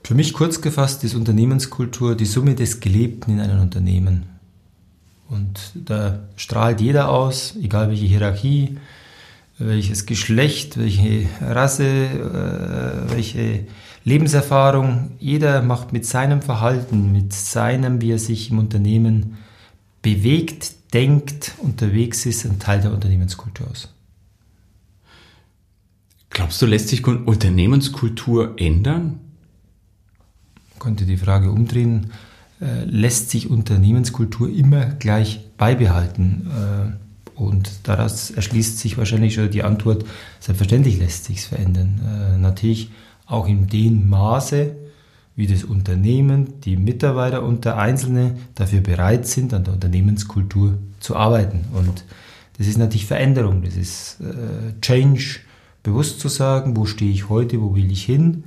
Für 0.03 0.15
mich 0.15 0.33
kurz 0.33 0.61
gefasst 0.61 1.03
ist 1.03 1.13
Unternehmenskultur 1.13 2.15
die 2.15 2.25
Summe 2.25 2.55
des 2.55 2.79
Gelebten 2.79 3.33
in 3.33 3.39
einem 3.39 3.61
Unternehmen. 3.61 4.25
Und 5.29 5.71
da 5.75 6.19
strahlt 6.35 6.81
jeder 6.81 7.09
aus, 7.09 7.55
egal 7.61 7.89
welche 7.89 8.05
Hierarchie, 8.05 8.77
welches 9.57 10.05
Geschlecht, 10.05 10.77
welche 10.77 11.27
Rasse, 11.39 11.85
äh, 11.85 13.11
welche 13.13 13.65
Lebenserfahrung. 14.03 15.11
Jeder 15.19 15.61
macht 15.61 15.93
mit 15.93 16.05
seinem 16.05 16.41
Verhalten, 16.41 17.11
mit 17.11 17.31
seinem, 17.31 18.01
wie 18.01 18.11
er 18.11 18.19
sich 18.19 18.49
im 18.49 18.59
Unternehmen 18.59 19.37
bewegt, 20.01 20.93
denkt, 20.93 21.53
unterwegs 21.59 22.25
ist, 22.25 22.43
ein 22.45 22.59
Teil 22.59 22.81
der 22.81 22.91
Unternehmenskultur 22.91 23.67
aus. 23.69 23.87
Glaubst 26.31 26.61
du, 26.61 26.65
lässt 26.65 26.87
sich 26.87 27.05
Unternehmenskultur 27.05 28.53
ändern? 28.57 29.19
Ich 30.73 30.79
konnte 30.79 31.05
die 31.05 31.17
Frage 31.17 31.51
umdrehen. 31.51 32.11
Äh, 32.61 32.85
lässt 32.85 33.31
sich 33.31 33.49
Unternehmenskultur 33.49 34.49
immer 34.49 34.85
gleich 34.85 35.41
beibehalten? 35.57 36.47
Äh, 36.47 37.39
und 37.39 37.69
daraus 37.83 38.31
erschließt 38.31 38.79
sich 38.79 38.97
wahrscheinlich 38.97 39.33
schon 39.33 39.51
die 39.51 39.63
Antwort, 39.63 40.05
selbstverständlich 40.39 40.99
lässt 40.99 41.25
sich 41.25 41.39
es 41.39 41.45
verändern. 41.45 41.99
Äh, 42.05 42.37
natürlich 42.37 42.91
auch 43.25 43.47
in 43.47 43.67
dem 43.67 44.09
Maße, 44.09 44.75
wie 45.35 45.47
das 45.47 45.65
Unternehmen, 45.65 46.61
die 46.61 46.77
Mitarbeiter 46.77 47.43
und 47.43 47.65
der 47.65 47.77
Einzelne 47.77 48.37
dafür 48.55 48.79
bereit 48.79 49.27
sind, 49.27 49.53
an 49.53 49.65
der 49.65 49.73
Unternehmenskultur 49.73 50.77
zu 50.99 51.15
arbeiten. 51.15 51.65
Und 51.73 52.05
das 52.57 52.67
ist 52.67 52.77
natürlich 52.77 53.05
Veränderung, 53.05 53.63
das 53.63 53.75
ist 53.75 54.17
Change, 54.81 55.39
bewusst 55.83 56.19
zu 56.19 56.27
sagen, 56.27 56.75
wo 56.77 56.85
stehe 56.85 57.11
ich 57.11 57.29
heute, 57.29 57.61
wo 57.61 57.75
will 57.75 57.91
ich 57.91 58.03
hin. 58.03 58.43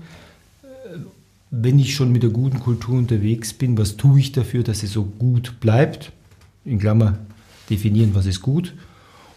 Wenn 1.50 1.78
ich 1.78 1.94
schon 1.94 2.12
mit 2.12 2.22
der 2.22 2.30
guten 2.30 2.60
Kultur 2.60 2.96
unterwegs 2.96 3.52
bin, 3.52 3.78
was 3.78 3.96
tue 3.96 4.20
ich 4.20 4.32
dafür, 4.32 4.62
dass 4.62 4.80
sie 4.80 4.86
so 4.86 5.04
gut 5.04 5.60
bleibt? 5.60 6.12
In 6.64 6.78
Klammer 6.78 7.18
definieren, 7.70 8.14
was 8.14 8.26
ist 8.26 8.42
gut. 8.42 8.74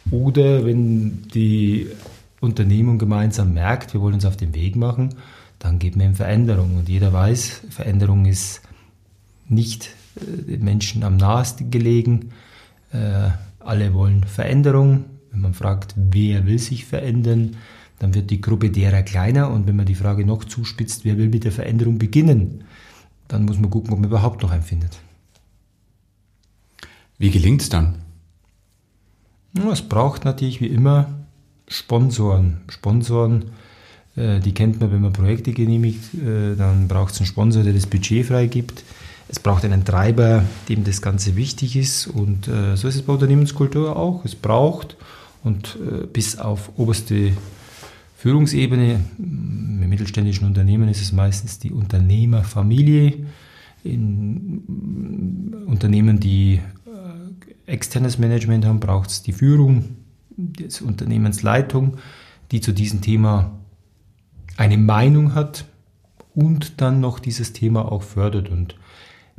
Oder 0.09 0.65
wenn 0.65 1.23
die 1.33 1.87
Unternehmung 2.39 2.97
gemeinsam 2.97 3.53
merkt, 3.53 3.93
wir 3.93 4.01
wollen 4.01 4.15
uns 4.15 4.25
auf 4.25 4.37
den 4.37 4.55
Weg 4.55 4.75
machen, 4.75 5.15
dann 5.59 5.79
geht 5.79 5.95
man 5.95 6.07
in 6.07 6.15
Veränderung. 6.15 6.77
Und 6.77 6.89
jeder 6.89 7.11
weiß, 7.11 7.63
Veränderung 7.69 8.25
ist 8.25 8.61
nicht 9.49 9.89
äh, 10.15 10.43
den 10.43 10.63
Menschen 10.63 11.03
am 11.03 11.17
nahesten 11.17 11.71
gelegen. 11.71 12.31
Äh, 12.93 13.29
alle 13.59 13.93
wollen 13.93 14.23
Veränderung. 14.23 15.05
Wenn 15.31 15.41
man 15.41 15.53
fragt, 15.53 15.93
wer 15.95 16.45
will 16.45 16.59
sich 16.59 16.85
verändern, 16.85 17.57
dann 17.99 18.13
wird 18.13 18.29
die 18.29 18.41
Gruppe 18.41 18.69
derer 18.69 19.01
kleiner. 19.01 19.49
Und 19.51 19.67
wenn 19.67 19.75
man 19.75 19.85
die 19.85 19.95
Frage 19.95 20.25
noch 20.25 20.43
zuspitzt, 20.43 21.05
wer 21.05 21.17
will 21.17 21.29
mit 21.29 21.43
der 21.43 21.51
Veränderung 21.51 21.97
beginnen, 21.97 22.63
dann 23.27 23.45
muss 23.45 23.59
man 23.59 23.69
gucken, 23.69 23.93
ob 23.93 23.99
man 23.99 24.09
überhaupt 24.09 24.41
noch 24.41 24.51
einen 24.51 24.63
findet. 24.63 24.99
Wie 27.17 27.31
gelingt 27.31 27.61
es 27.61 27.69
dann? 27.69 27.95
Es 29.71 29.81
braucht 29.81 30.23
natürlich 30.23 30.61
wie 30.61 30.67
immer 30.67 31.07
Sponsoren. 31.67 32.61
Sponsoren, 32.69 33.45
äh, 34.15 34.39
die 34.39 34.53
kennt 34.53 34.79
man, 34.79 34.91
wenn 34.91 35.01
man 35.01 35.13
Projekte 35.13 35.51
genehmigt, 35.51 36.13
äh, 36.13 36.55
dann 36.55 36.87
braucht 36.87 37.13
es 37.13 37.19
einen 37.19 37.27
Sponsor, 37.27 37.63
der 37.63 37.73
das 37.73 37.87
Budget 37.87 38.27
freigibt. 38.27 38.83
Es 39.29 39.39
braucht 39.39 39.65
einen 39.65 39.83
Treiber, 39.83 40.43
dem 40.69 40.83
das 40.83 41.01
Ganze 41.01 41.35
wichtig 41.35 41.75
ist. 41.75 42.07
Und 42.07 42.47
äh, 42.47 42.77
so 42.77 42.87
ist 42.87 42.95
es 42.95 43.01
bei 43.01 43.13
Unternehmenskultur 43.13 43.95
auch. 43.95 44.23
Es 44.23 44.35
braucht 44.35 44.95
und 45.43 45.77
bis 46.11 46.37
auf 46.39 46.71
oberste 46.77 47.31
Führungsebene, 48.17 48.99
im 49.19 49.89
mittelständischen 49.89 50.47
Unternehmen 50.47 50.89
ist 50.89 51.01
es 51.01 51.11
meistens 51.11 51.59
die 51.59 51.71
Unternehmerfamilie. 51.71 53.27
In 53.83 55.63
Unternehmen, 55.67 56.19
die 56.19 56.59
externes 57.67 58.17
Management 58.17 58.65
haben, 58.65 58.79
braucht 58.79 59.11
es 59.11 59.21
die 59.21 59.33
Führung, 59.33 59.97
die 60.35 60.67
Unternehmensleitung, 60.83 61.97
die 62.51 62.59
zu 62.59 62.71
diesem 62.71 63.01
Thema 63.01 63.51
eine 64.57 64.79
Meinung 64.79 65.35
hat 65.35 65.65
und 66.33 66.81
dann 66.81 66.99
noch 66.99 67.19
dieses 67.19 67.53
Thema 67.53 67.91
auch 67.91 68.01
fördert. 68.01 68.49
Und 68.49 68.77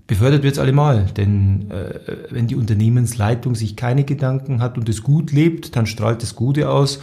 befördert 0.06 0.44
wird 0.44 0.52
es 0.52 0.60
allemal, 0.60 1.06
denn 1.16 1.68
äh, 1.72 1.98
wenn 2.30 2.46
die 2.46 2.54
Unternehmensleitung 2.54 3.56
sich 3.56 3.74
keine 3.74 4.04
Gedanken 4.04 4.60
hat 4.60 4.78
und 4.78 4.88
es 4.88 5.02
gut 5.02 5.32
lebt, 5.32 5.74
dann 5.74 5.86
strahlt 5.86 6.22
das 6.22 6.36
Gute 6.36 6.70
aus. 6.70 7.00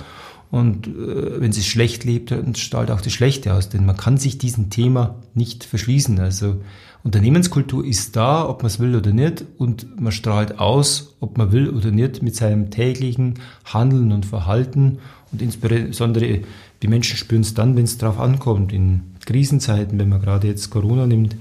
Und 0.51 0.87
äh, 0.87 1.41
wenn 1.41 1.51
sie 1.51 1.63
schlecht 1.63 2.03
lebt, 2.03 2.31
dann 2.31 2.55
strahlt 2.55 2.91
auch 2.91 3.01
das 3.01 3.13
Schlechte 3.13 3.53
aus. 3.53 3.69
Denn 3.69 3.85
man 3.85 3.97
kann 3.97 4.17
sich 4.17 4.37
diesem 4.37 4.69
Thema 4.69 5.15
nicht 5.33 5.63
verschließen. 5.63 6.19
Also 6.19 6.61
Unternehmenskultur 7.03 7.85
ist 7.85 8.15
da, 8.15 8.47
ob 8.47 8.63
man 8.63 8.67
es 8.67 8.79
will 8.79 8.95
oder 8.95 9.11
nicht. 9.11 9.45
Und 9.57 9.99
man 9.99 10.11
strahlt 10.11 10.59
aus, 10.59 11.15
ob 11.19 11.37
man 11.37 11.51
will 11.51 11.69
oder 11.69 11.91
nicht, 11.91 12.21
mit 12.21 12.35
seinem 12.35 12.71
täglichen 12.71 13.35
Handeln 13.65 14.11
und 14.11 14.25
Verhalten. 14.25 14.99
Und 15.31 15.41
insbesondere 15.41 16.41
die 16.81 16.87
Menschen 16.87 17.17
spüren 17.17 17.41
es 17.41 17.53
dann, 17.53 17.75
wenn 17.75 17.83
es 17.83 17.97
darauf 17.97 18.19
ankommt. 18.19 18.71
In 18.71 19.01
Krisenzeiten, 19.25 19.99
wenn 19.99 20.09
man 20.09 20.21
gerade 20.21 20.47
jetzt 20.47 20.69
Corona 20.69 21.07
nimmt, 21.07 21.35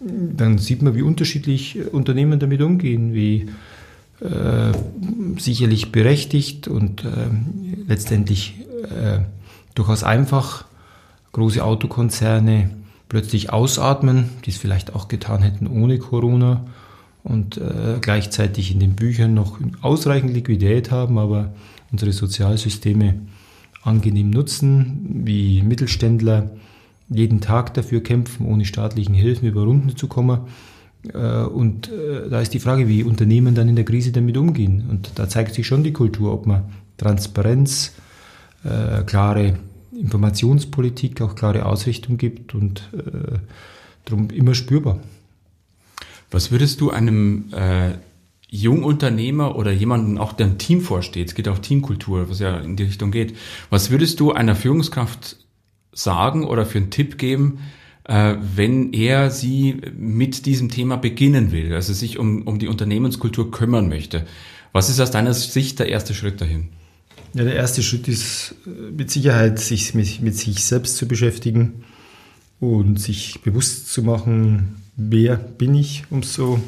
dann 0.00 0.58
sieht 0.58 0.82
man, 0.82 0.94
wie 0.94 1.02
unterschiedlich 1.02 1.78
Unternehmen 1.92 2.40
damit 2.40 2.60
umgehen, 2.60 3.14
wie 3.14 3.46
äh, 4.22 4.72
sicherlich 5.38 5.90
berechtigt 5.92 6.68
und 6.68 7.04
äh, 7.04 7.08
letztendlich 7.88 8.54
äh, 8.84 9.20
durchaus 9.74 10.04
einfach 10.04 10.64
große 11.32 11.64
Autokonzerne 11.64 12.70
plötzlich 13.08 13.52
ausatmen, 13.52 14.30
die 14.44 14.50
es 14.50 14.56
vielleicht 14.56 14.94
auch 14.94 15.08
getan 15.08 15.42
hätten 15.42 15.66
ohne 15.66 15.98
Corona 15.98 16.64
und 17.24 17.56
äh, 17.56 17.98
gleichzeitig 18.00 18.72
in 18.72 18.80
den 18.80 18.94
Büchern 18.94 19.34
noch 19.34 19.58
ausreichend 19.80 20.32
Liquidität 20.32 20.90
haben, 20.90 21.18
aber 21.18 21.52
unsere 21.90 22.12
Sozialsysteme 22.12 23.14
angenehm 23.82 24.30
nutzen, 24.30 25.22
wie 25.24 25.62
Mittelständler 25.62 26.50
jeden 27.08 27.40
Tag 27.40 27.74
dafür 27.74 28.02
kämpfen, 28.02 28.46
ohne 28.46 28.64
staatlichen 28.64 29.14
Hilfen 29.14 29.48
über 29.48 29.64
Runden 29.64 29.96
zu 29.96 30.06
kommen 30.06 30.42
und 31.10 31.90
äh, 31.90 32.28
da 32.30 32.40
ist 32.40 32.54
die 32.54 32.60
Frage, 32.60 32.86
wie 32.86 33.02
Unternehmen 33.02 33.54
dann 33.54 33.68
in 33.68 33.76
der 33.76 33.84
Krise 33.84 34.12
damit 34.12 34.36
umgehen. 34.36 34.84
Und 34.88 35.12
da 35.16 35.28
zeigt 35.28 35.54
sich 35.54 35.66
schon 35.66 35.82
die 35.82 35.92
Kultur, 35.92 36.32
ob 36.32 36.46
man 36.46 36.64
Transparenz, 36.96 37.94
äh, 38.64 39.02
klare 39.02 39.58
Informationspolitik, 39.98 41.20
auch 41.20 41.34
klare 41.34 41.66
Ausrichtung 41.66 42.16
gibt 42.16 42.54
und 42.54 42.88
darum 44.04 44.30
immer 44.30 44.54
spürbar. 44.54 44.98
Was 46.30 46.50
würdest 46.50 46.80
du 46.80 46.90
einem 46.90 47.52
äh, 47.52 47.92
Jungunternehmer 48.48 49.56
oder 49.56 49.70
jemanden, 49.70 50.18
auch 50.18 50.32
der 50.32 50.46
ein 50.46 50.58
Team 50.58 50.80
vorsteht, 50.80 51.28
es 51.28 51.34
geht 51.34 51.48
auch 51.48 51.58
Teamkultur, 51.58 52.28
was 52.30 52.38
ja 52.38 52.58
in 52.58 52.76
die 52.76 52.84
Richtung 52.84 53.10
geht, 53.10 53.36
was 53.70 53.90
würdest 53.90 54.18
du 54.18 54.32
einer 54.32 54.56
Führungskraft 54.56 55.36
sagen 55.92 56.44
oder 56.44 56.64
für 56.64 56.78
einen 56.78 56.90
Tipp 56.90 57.18
geben, 57.18 57.58
äh, 57.58 57.81
wenn 58.04 58.92
er 58.92 59.30
sie 59.30 59.80
mit 59.96 60.46
diesem 60.46 60.68
Thema 60.68 60.96
beginnen 60.96 61.52
will, 61.52 61.72
also 61.72 61.92
sich 61.92 62.18
um, 62.18 62.42
um 62.42 62.58
die 62.58 62.68
Unternehmenskultur 62.68 63.50
kümmern 63.50 63.88
möchte. 63.88 64.26
Was 64.72 64.88
ist 64.88 65.00
aus 65.00 65.10
deiner 65.10 65.34
Sicht 65.34 65.78
der 65.78 65.88
erste 65.88 66.14
Schritt 66.14 66.40
dahin? 66.40 66.68
Ja, 67.34 67.44
der 67.44 67.54
erste 67.54 67.82
Schritt 67.82 68.08
ist 68.08 68.54
äh, 68.66 68.90
mit 68.90 69.10
Sicherheit, 69.10 69.58
sich 69.58 69.94
mit, 69.94 70.20
mit 70.20 70.36
sich 70.36 70.64
selbst 70.64 70.96
zu 70.96 71.06
beschäftigen 71.06 71.84
und 72.60 73.00
sich 73.00 73.40
bewusst 73.42 73.92
zu 73.92 74.02
machen, 74.02 74.82
wer 74.96 75.36
bin 75.36 75.74
ich, 75.74 76.04
um 76.10 76.22
so 76.22 76.60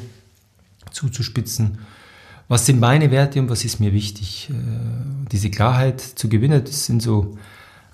zuzuspitzen. 0.91 1.79
Was 2.47 2.65
sind 2.65 2.79
meine 2.79 3.11
Werte 3.11 3.39
und 3.39 3.49
was 3.49 3.65
ist 3.65 3.79
mir 3.79 3.93
wichtig? 3.93 4.49
Äh, 4.51 4.53
diese 5.31 5.49
Klarheit 5.49 6.01
zu 6.01 6.29
gewinnen, 6.29 6.63
das 6.63 6.85
sind 6.85 7.01
so 7.01 7.37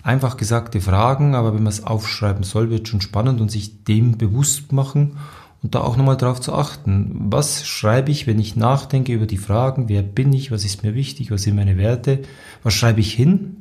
einfach 0.03 0.37
gesagte 0.37 0.81
Fragen, 0.81 1.35
aber 1.35 1.53
wenn 1.53 1.63
man 1.63 1.71
es 1.71 1.83
aufschreiben 1.83 2.43
soll, 2.43 2.69
wird 2.69 2.87
schon 2.87 3.01
spannend 3.01 3.41
und 3.41 3.51
sich 3.51 3.83
dem 3.83 4.17
bewusst 4.17 4.71
machen 4.71 5.17
und 5.63 5.75
da 5.75 5.81
auch 5.81 5.97
nochmal 5.97 6.17
drauf 6.17 6.41
zu 6.41 6.53
achten. 6.53 7.11
Was 7.29 7.67
schreibe 7.67 8.11
ich, 8.11 8.25
wenn 8.25 8.39
ich 8.39 8.55
nachdenke 8.55 9.13
über 9.13 9.27
die 9.27 9.37
Fragen, 9.37 9.89
wer 9.89 10.01
bin 10.01 10.33
ich, 10.33 10.51
was 10.51 10.65
ist 10.65 10.83
mir 10.83 10.95
wichtig, 10.95 11.31
was 11.31 11.43
sind 11.43 11.55
meine 11.55 11.77
Werte, 11.77 12.19
was 12.63 12.73
schreibe 12.73 12.99
ich 12.99 13.13
hin? 13.13 13.57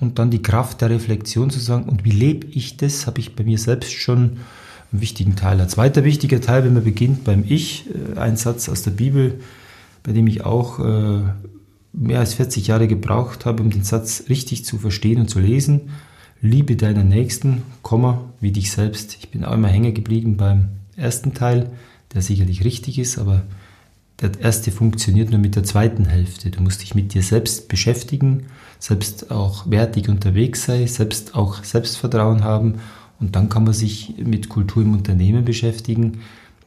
Und 0.00 0.18
dann 0.18 0.30
die 0.30 0.42
Kraft 0.42 0.80
der 0.80 0.90
Reflexion 0.90 1.50
zu 1.50 1.60
sagen, 1.60 1.84
und 1.84 2.04
wie 2.04 2.10
lebe 2.10 2.46
ich 2.48 2.76
das, 2.76 3.06
habe 3.06 3.20
ich 3.20 3.36
bei 3.36 3.44
mir 3.44 3.58
selbst 3.58 3.92
schon 3.92 4.38
einen 4.92 5.00
wichtigen 5.00 5.36
Teil. 5.36 5.60
Ein 5.60 5.68
zweiter 5.68 6.04
wichtiger 6.04 6.40
Teil, 6.40 6.64
wenn 6.64 6.74
man 6.74 6.84
beginnt 6.84 7.24
beim 7.24 7.44
Ich, 7.46 7.86
äh, 7.88 8.18
ein 8.18 8.36
Satz 8.36 8.68
aus 8.68 8.82
der 8.82 8.90
Bibel, 8.92 9.40
bei 10.02 10.12
dem 10.12 10.26
ich 10.26 10.44
auch 10.44 10.78
äh, 10.80 11.22
mehr 11.94 12.18
als 12.18 12.34
40 12.34 12.66
Jahre 12.66 12.88
gebraucht 12.88 13.46
habe, 13.46 13.62
um 13.62 13.70
den 13.70 13.84
Satz 13.84 14.24
richtig 14.28 14.64
zu 14.64 14.78
verstehen 14.78 15.20
und 15.20 15.30
zu 15.30 15.38
lesen. 15.38 15.92
Liebe 16.40 16.76
deinen 16.76 17.08
Nächsten, 17.08 17.62
Komma, 17.82 18.20
wie 18.40 18.52
dich 18.52 18.70
selbst. 18.72 19.16
Ich 19.20 19.30
bin 19.30 19.44
auch 19.44 19.54
immer 19.54 19.68
hängen 19.68 19.94
geblieben 19.94 20.36
beim 20.36 20.70
ersten 20.96 21.34
Teil, 21.34 21.70
der 22.12 22.20
sicherlich 22.20 22.64
richtig 22.64 22.98
ist, 22.98 23.18
aber 23.18 23.44
der 24.20 24.38
erste 24.40 24.70
funktioniert 24.70 25.30
nur 25.30 25.40
mit 25.40 25.56
der 25.56 25.64
zweiten 25.64 26.04
Hälfte. 26.04 26.50
Du 26.50 26.62
musst 26.62 26.82
dich 26.82 26.94
mit 26.94 27.14
dir 27.14 27.22
selbst 27.22 27.68
beschäftigen, 27.68 28.46
selbst 28.78 29.30
auch 29.30 29.70
wertig 29.70 30.08
unterwegs 30.08 30.64
sein, 30.64 30.86
selbst 30.86 31.34
auch 31.34 31.64
Selbstvertrauen 31.64 32.44
haben 32.44 32.74
und 33.20 33.36
dann 33.36 33.48
kann 33.48 33.64
man 33.64 33.72
sich 33.72 34.14
mit 34.18 34.48
Kultur 34.48 34.82
im 34.82 34.92
Unternehmen 34.92 35.44
beschäftigen 35.44 36.20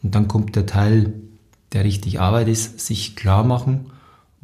und 0.04 0.16
dann 0.16 0.28
kommt 0.28 0.56
der 0.56 0.66
Teil, 0.66 1.13
der 1.74 1.84
richtig 1.84 2.20
Arbeit 2.20 2.48
ist, 2.48 2.80
sich 2.80 3.16
klar 3.16 3.44
machen, 3.44 3.92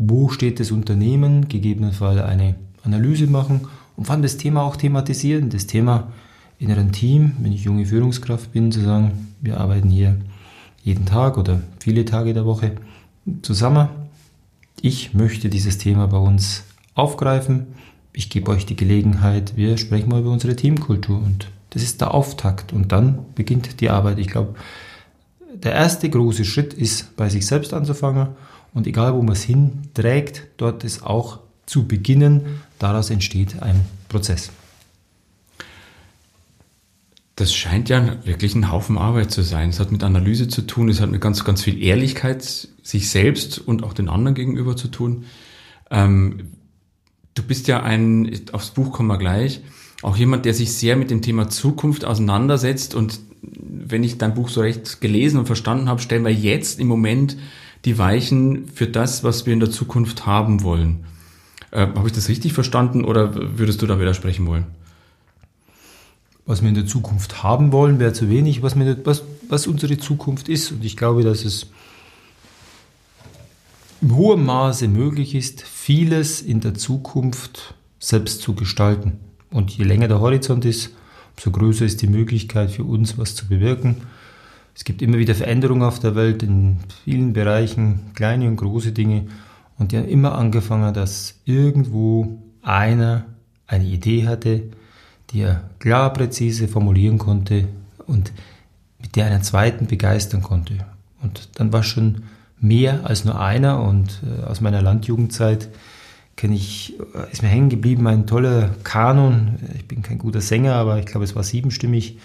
wo 0.10 0.30
steht 0.30 0.60
das 0.60 0.72
Unternehmen, 0.72 1.48
gegebenenfalls 1.48 2.22
eine 2.22 2.56
Analyse 2.84 3.28
machen 3.28 3.62
und 3.96 4.06
vor 4.06 4.14
allem 4.14 4.24
das 4.24 4.38
Thema 4.38 4.64
auch 4.64 4.76
thematisieren. 4.76 5.50
Das 5.50 5.68
Thema 5.68 6.12
in 6.60 6.72
einem 6.72 6.92
Team, 6.92 7.34
wenn 7.40 7.52
ich 7.52 7.64
junge 7.64 7.86
Führungskraft 7.86 8.52
bin, 8.52 8.72
zu 8.72 8.82
sagen, 8.82 9.34
wir 9.42 9.60
arbeiten 9.60 9.90
hier 9.90 10.18
jeden 10.84 11.06
Tag 11.06 11.38
oder 11.38 11.62
viele 11.80 12.06
Tage 12.06 12.34
der 12.34 12.46
Woche 12.46 12.76
zusammen. 13.42 13.90
Ich 14.82 15.14
möchte 15.14 15.50
dieses 15.50 15.78
Thema 15.78 16.08
bei 16.08 16.18
uns 16.18 16.64
aufgreifen. 16.96 17.68
Ich 18.12 18.30
gebe 18.30 18.52
euch 18.52 18.66
die 18.66 18.76
Gelegenheit, 18.76 19.56
wir 19.56 19.78
sprechen 19.78 20.10
mal 20.10 20.20
über 20.20 20.32
unsere 20.32 20.56
Teamkultur 20.56 21.18
und 21.18 21.48
das 21.72 21.82
ist 21.82 22.02
der 22.02 22.14
Auftakt 22.14 22.74
und 22.74 22.92
dann 22.92 23.20
beginnt 23.34 23.82
die 23.82 23.90
Arbeit. 23.90 24.20
Ich 24.20 24.28
glaube, 24.28 24.56
der 25.54 25.74
erste 25.74 26.10
große 26.10 26.46
Schritt 26.46 26.74
ist, 26.74 27.16
bei 27.16 27.30
sich 27.30 27.48
selbst 27.48 27.74
anzufangen 27.74 28.30
und 28.74 28.88
egal, 28.88 29.14
wo 29.14 29.22
man 29.22 29.34
es 29.34 29.44
hinträgt, 29.44 30.48
dort 30.58 30.84
ist 30.84 31.06
auch 31.06 31.40
zu 31.66 31.88
beginnen. 31.88 32.62
Daraus 32.80 33.10
entsteht 33.10 33.62
ein 33.62 33.86
Prozess. 34.10 34.52
Das 37.36 37.54
scheint 37.54 37.90
ja 37.90 38.24
wirklich 38.26 38.54
ein 38.54 38.72
Haufen 38.72 38.98
Arbeit 38.98 39.32
zu 39.32 39.42
sein. 39.42 39.70
Es 39.70 39.80
hat 39.80 39.92
mit 39.92 40.04
Analyse 40.04 40.48
zu 40.48 40.62
tun, 40.62 40.90
es 40.90 41.02
hat 41.02 41.10
mit 41.10 41.22
ganz, 41.22 41.44
ganz 41.44 41.64
viel 41.64 41.82
Ehrlichkeit 41.82 42.44
sich 42.84 43.10
selbst 43.10 43.58
und 43.58 43.84
auch 43.84 43.94
den 43.94 44.10
anderen 44.10 44.36
gegenüber 44.36 44.76
zu 44.76 44.88
tun. 44.88 45.26
Ähm, 45.90 46.52
du 47.34 47.44
bist 47.44 47.68
ja 47.68 47.82
ein, 47.82 48.32
aufs 48.52 48.72
Buch 48.72 48.92
kommen 48.92 49.08
wir 49.08 49.18
gleich, 49.18 49.62
auch 50.04 50.16
jemand, 50.16 50.46
der 50.46 50.54
sich 50.54 50.74
sehr 50.74 50.96
mit 50.96 51.10
dem 51.10 51.22
Thema 51.22 51.50
Zukunft 51.50 52.06
auseinandersetzt. 52.06 52.94
Und 52.94 53.20
wenn 53.42 54.04
ich 54.04 54.18
dein 54.20 54.36
Buch 54.36 54.50
so 54.50 54.62
recht 54.62 55.02
gelesen 55.02 55.40
und 55.40 55.48
verstanden 55.48 55.90
habe, 55.90 56.02
stellen 56.02 56.26
wir 56.26 56.34
jetzt 56.34 56.80
im 56.80 56.88
Moment 56.88 57.38
die 57.86 57.98
Weichen 57.98 58.68
für 58.68 58.88
das, 58.88 59.24
was 59.24 59.46
wir 59.46 59.54
in 59.54 59.60
der 59.60 59.72
Zukunft 59.72 60.26
haben 60.26 60.64
wollen. 60.64 61.06
Äh, 61.72 61.88
Habe 61.88 62.08
ich 62.08 62.14
das 62.14 62.30
richtig 62.30 62.54
verstanden 62.54 63.04
oder 63.04 63.58
würdest 63.58 63.82
du 63.82 63.88
da 63.88 64.00
widersprechen 64.00 64.46
wollen? 64.46 64.66
Was 66.46 66.62
wir 66.62 66.70
in 66.70 66.76
der 66.76 66.86
Zukunft 66.86 67.44
haben 67.44 67.72
wollen, 67.72 68.00
wäre 68.00 68.14
zu 68.14 68.30
wenig, 68.30 68.62
was, 68.62 68.78
wir, 68.78 69.06
was, 69.06 69.24
was 69.50 69.68
unsere 69.68 69.98
Zukunft 69.98 70.50
ist. 70.50 70.72
Und 70.72 70.84
ich 70.84 70.98
glaube, 70.98 71.24
dass 71.24 71.46
es 71.46 71.68
im 74.02 74.16
hohen 74.16 74.46
Maße 74.46 74.90
möglich 74.90 75.36
ist, 75.36 75.62
vieles 75.62 76.42
in 76.42 76.60
der 76.60 76.74
Zukunft 76.74 77.76
selbst 78.00 78.42
zu 78.42 78.54
gestalten. 78.54 79.20
Und 79.50 79.72
je 79.72 79.86
länger 79.86 80.10
der 80.10 80.20
Horizont 80.20 80.66
ist, 80.66 80.92
umso 81.38 81.52
größer 81.52 81.86
ist 81.86 82.02
die 82.02 82.08
Möglichkeit 82.08 82.72
für 82.72 82.84
uns, 82.84 83.18
was 83.18 83.36
zu 83.36 83.48
bewirken. 83.48 84.02
Es 84.76 84.84
gibt 84.84 85.02
immer 85.02 85.18
wieder 85.18 85.36
Veränderungen 85.36 85.84
auf 85.84 86.00
der 86.00 86.16
Welt 86.16 86.44
in 86.44 86.78
vielen 87.04 87.34
Bereichen, 87.34 88.12
kleine 88.16 88.48
und 88.48 88.58
große 88.58 88.92
Dinge. 88.92 89.28
Und 89.78 89.92
die 89.92 89.98
haben 89.98 90.08
immer 90.08 90.36
angefangen, 90.36 90.94
dass 90.94 91.40
irgendwo 91.46 92.40
einer 92.62 93.26
eine 93.68 93.86
Idee 93.86 94.28
hatte, 94.28 94.64
die 95.30 95.42
er 95.42 95.70
klar, 95.80 96.14
präzise 96.14 96.68
formulieren 96.68 97.18
konnte 97.18 97.68
und 98.06 98.32
mit 99.02 99.16
der 99.16 99.26
einen 99.26 99.44
zweiten 99.44 99.88
begeistern 99.88 100.42
konnte. 100.42 100.86
Und 101.22 101.50
dann 101.56 101.72
war 101.74 101.84
schon 101.84 102.24
mehr 102.60 103.06
als 103.06 103.26
nur 103.26 103.40
einer. 103.40 103.82
Und 103.82 104.22
äh, 104.24 104.44
aus 104.44 104.62
meiner 104.62 104.82
Landjugendzeit 104.82 105.70
kenne 106.36 106.56
ich, 106.56 106.94
äh, 107.00 107.32
ist 107.32 107.42
mir 107.42 107.50
hängen 107.50 107.70
geblieben 107.70 108.08
ein 108.08 108.28
toller 108.28 108.70
Kanon. 108.84 109.60
Ich 109.76 109.88
bin 109.88 110.02
kein 110.02 110.18
guter 110.18 110.42
Sänger, 110.42 110.76
aber 110.76 111.00
ich 111.00 111.06
glaube, 111.06 111.26
es 111.26 111.36
war 111.36 111.44
siebenstimmig 111.44 112.18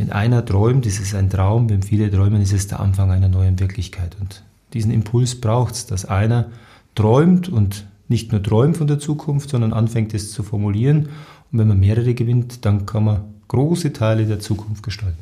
wenn 0.00 0.12
einer 0.12 0.42
träumt, 0.46 0.86
ist 0.86 0.98
es 0.98 1.14
ein 1.14 1.28
Traum, 1.28 1.68
wenn 1.68 1.82
viele 1.82 2.10
träumen, 2.10 2.40
ist 2.40 2.54
es 2.54 2.66
der 2.68 2.80
Anfang 2.80 3.10
einer 3.10 3.28
neuen 3.28 3.60
Wirklichkeit. 3.60 4.16
Und 4.18 4.42
diesen 4.72 4.90
Impuls 4.92 5.38
braucht 5.38 5.74
es, 5.74 5.84
dass 5.84 6.06
einer 6.06 6.46
träumt 6.94 7.50
und 7.50 7.84
nicht 8.08 8.32
nur 8.32 8.42
träumt 8.42 8.78
von 8.78 8.86
der 8.86 8.98
Zukunft, 8.98 9.50
sondern 9.50 9.74
anfängt 9.74 10.14
es 10.14 10.32
zu 10.32 10.42
formulieren. 10.42 11.10
Und 11.52 11.58
wenn 11.58 11.68
man 11.68 11.78
mehrere 11.78 12.14
gewinnt, 12.14 12.64
dann 12.64 12.86
kann 12.86 13.04
man 13.04 13.24
große 13.48 13.92
Teile 13.92 14.24
der 14.24 14.40
Zukunft 14.40 14.82
gestalten. 14.82 15.18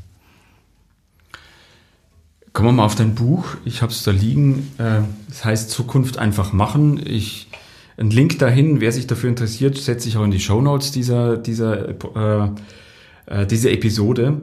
Kommen 2.52 2.68
wir 2.68 2.72
mal 2.74 2.84
auf 2.84 2.94
dein 2.94 3.16
Buch. 3.16 3.56
Ich 3.64 3.82
habe 3.82 3.90
es 3.90 4.04
da 4.04 4.12
liegen. 4.12 4.70
Äh, 4.78 5.00
es 5.28 5.44
heißt 5.44 5.70
Zukunft 5.70 6.18
einfach 6.18 6.52
machen. 6.52 7.00
Ich 7.04 7.48
Ein 7.96 8.10
Link 8.10 8.38
dahin, 8.38 8.80
wer 8.80 8.92
sich 8.92 9.08
dafür 9.08 9.28
interessiert, 9.28 9.76
setze 9.76 10.08
ich 10.08 10.16
auch 10.16 10.24
in 10.24 10.30
die 10.30 10.38
Show 10.38 10.60
Notes 10.60 10.92
dieser, 10.92 11.36
dieser, 11.36 11.88
äh, 11.88 12.50
äh, 13.26 13.44
dieser 13.44 13.72
Episode. 13.72 14.40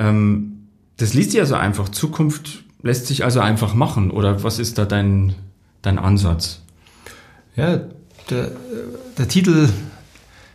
Ähm, 0.00 0.68
das 0.96 1.14
liest 1.14 1.30
sich 1.30 1.40
also 1.40 1.54
einfach. 1.54 1.90
Zukunft 1.90 2.64
lässt 2.82 3.06
sich 3.06 3.22
also 3.24 3.40
einfach 3.40 3.74
machen. 3.74 4.10
Oder 4.10 4.42
was 4.42 4.58
ist 4.58 4.78
da 4.78 4.84
dein, 4.84 5.34
dein 5.82 5.98
Ansatz? 5.98 6.62
Ja, 7.54 7.80
der, 8.30 8.50
der 9.18 9.28
Titel 9.28 9.68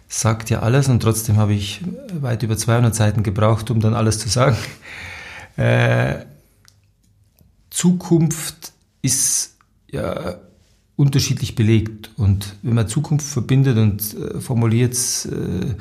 sagt 0.08 0.50
ja 0.50 0.60
alles 0.60 0.88
und 0.88 1.02
trotzdem 1.02 1.38
habe 1.38 1.54
ich 1.54 1.82
weit 2.14 2.44
über 2.44 2.58
200 2.58 2.94
Seiten 2.96 3.24
gebraucht, 3.24 3.70
um 3.70 3.80
dann 3.80 3.94
alles 3.94 4.20
zu 4.20 4.28
sagen. 4.30 4.58
Äh, 5.58 6.26
Zukunft 7.70 8.74
ist 9.02 9.56
ja 9.90 10.36
unterschiedlich 10.98 11.56
belegt 11.56 12.12
und 12.18 12.56
wenn 12.62 12.74
man 12.74 12.88
Zukunft 12.88 13.26
verbindet 13.26 13.78
und 13.78 14.16
äh, 14.16 14.42
formuliert 14.42 14.96
äh, 15.26 15.76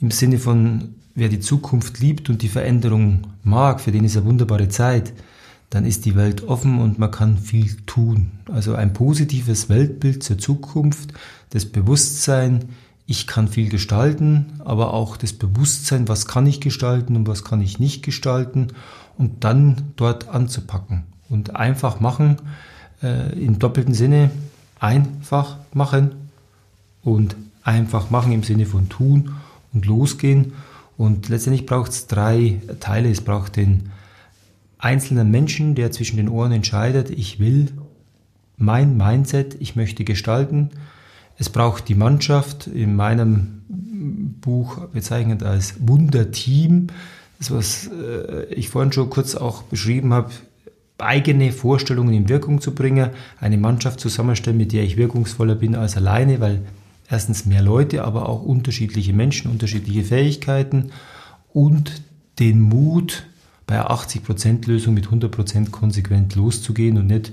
im 0.00 0.10
Sinne 0.10 0.38
von 0.38 0.94
wer 1.16 1.28
die 1.28 1.40
Zukunft 1.40 1.98
liebt 1.98 2.30
und 2.30 2.42
die 2.42 2.48
Veränderung 2.48 3.26
mag, 3.42 3.80
für 3.80 3.90
den 3.90 4.04
ist 4.04 4.16
eine 4.16 4.26
wunderbare 4.26 4.68
Zeit, 4.68 5.12
dann 5.70 5.84
ist 5.84 6.04
die 6.04 6.14
Welt 6.14 6.44
offen 6.44 6.78
und 6.78 6.98
man 6.98 7.10
kann 7.10 7.38
viel 7.38 7.74
tun. 7.86 8.30
Also 8.52 8.76
ein 8.76 8.92
positives 8.92 9.68
Weltbild 9.68 10.22
zur 10.22 10.38
Zukunft, 10.38 11.12
das 11.50 11.64
Bewusstsein, 11.64 12.66
ich 13.06 13.26
kann 13.26 13.48
viel 13.48 13.68
gestalten, 13.68 14.60
aber 14.64 14.92
auch 14.92 15.16
das 15.16 15.32
Bewusstsein, 15.32 16.06
was 16.06 16.26
kann 16.26 16.46
ich 16.46 16.60
gestalten 16.60 17.16
und 17.16 17.26
was 17.26 17.44
kann 17.44 17.62
ich 17.62 17.80
nicht 17.80 18.04
gestalten 18.04 18.68
und 19.16 19.42
dann 19.42 19.92
dort 19.96 20.28
anzupacken 20.28 21.04
und 21.28 21.56
einfach 21.56 21.98
machen, 21.98 22.36
äh, 23.02 23.32
im 23.38 23.58
doppelten 23.58 23.94
Sinne 23.94 24.30
einfach 24.78 25.56
machen 25.72 26.12
und 27.02 27.36
einfach 27.62 28.10
machen 28.10 28.32
im 28.32 28.42
Sinne 28.42 28.66
von 28.66 28.88
tun 28.88 29.36
und 29.72 29.86
losgehen 29.86 30.52
und 30.96 31.28
letztendlich 31.28 31.66
braucht 31.66 31.90
es 31.90 32.06
drei 32.06 32.60
Teile. 32.80 33.10
Es 33.10 33.20
braucht 33.20 33.56
den 33.56 33.90
einzelnen 34.78 35.30
Menschen, 35.30 35.74
der 35.74 35.92
zwischen 35.92 36.16
den 36.16 36.28
Ohren 36.28 36.52
entscheidet, 36.52 37.10
ich 37.10 37.38
will 37.38 37.68
mein 38.56 38.96
Mindset, 38.96 39.56
ich 39.60 39.76
möchte 39.76 40.04
gestalten. 40.04 40.70
Es 41.38 41.50
braucht 41.50 41.88
die 41.88 41.94
Mannschaft, 41.94 42.66
in 42.66 42.96
meinem 42.96 43.62
Buch 44.40 44.86
bezeichnet 44.88 45.42
als 45.42 45.74
Wunderteam, 45.80 46.88
das 47.38 47.50
was 47.50 47.88
äh, 47.88 48.46
ich 48.54 48.70
vorhin 48.70 48.92
schon 48.92 49.10
kurz 49.10 49.34
auch 49.34 49.62
beschrieben 49.64 50.14
habe, 50.14 50.30
eigene 50.98 51.52
Vorstellungen 51.52 52.14
in 52.14 52.28
Wirkung 52.30 52.62
zu 52.62 52.74
bringen, 52.74 53.10
eine 53.38 53.58
Mannschaft 53.58 54.00
zusammenstellen, 54.00 54.56
mit 54.56 54.72
der 54.72 54.84
ich 54.84 54.96
wirkungsvoller 54.96 55.54
bin 55.54 55.74
als 55.74 55.98
alleine, 55.98 56.40
weil 56.40 56.62
erstens 57.08 57.46
mehr 57.46 57.62
Leute, 57.62 58.04
aber 58.04 58.28
auch 58.28 58.42
unterschiedliche 58.42 59.12
Menschen, 59.12 59.50
unterschiedliche 59.50 60.04
Fähigkeiten 60.04 60.90
und 61.52 62.02
den 62.38 62.60
Mut, 62.60 63.26
bei 63.66 63.74
einer 63.74 63.90
80%-Lösung 63.90 64.94
mit 64.94 65.08
100% 65.08 65.70
konsequent 65.70 66.36
loszugehen 66.36 66.98
und 66.98 67.08
nicht 67.08 67.32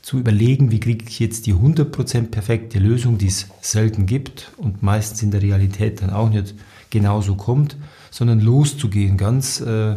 zu 0.00 0.18
überlegen, 0.18 0.70
wie 0.70 0.80
kriege 0.80 1.04
ich 1.08 1.18
jetzt 1.18 1.46
die 1.46 1.54
100% 1.54 2.28
perfekte 2.28 2.78
Lösung, 2.78 3.18
die 3.18 3.26
es 3.26 3.48
selten 3.60 4.06
gibt 4.06 4.52
und 4.56 4.82
meistens 4.82 5.22
in 5.22 5.32
der 5.32 5.42
Realität 5.42 6.00
dann 6.00 6.10
auch 6.10 6.30
nicht 6.30 6.54
genauso 6.90 7.34
kommt, 7.34 7.76
sondern 8.10 8.40
loszugehen, 8.40 9.16
ganz 9.16 9.60
äh, 9.60 9.96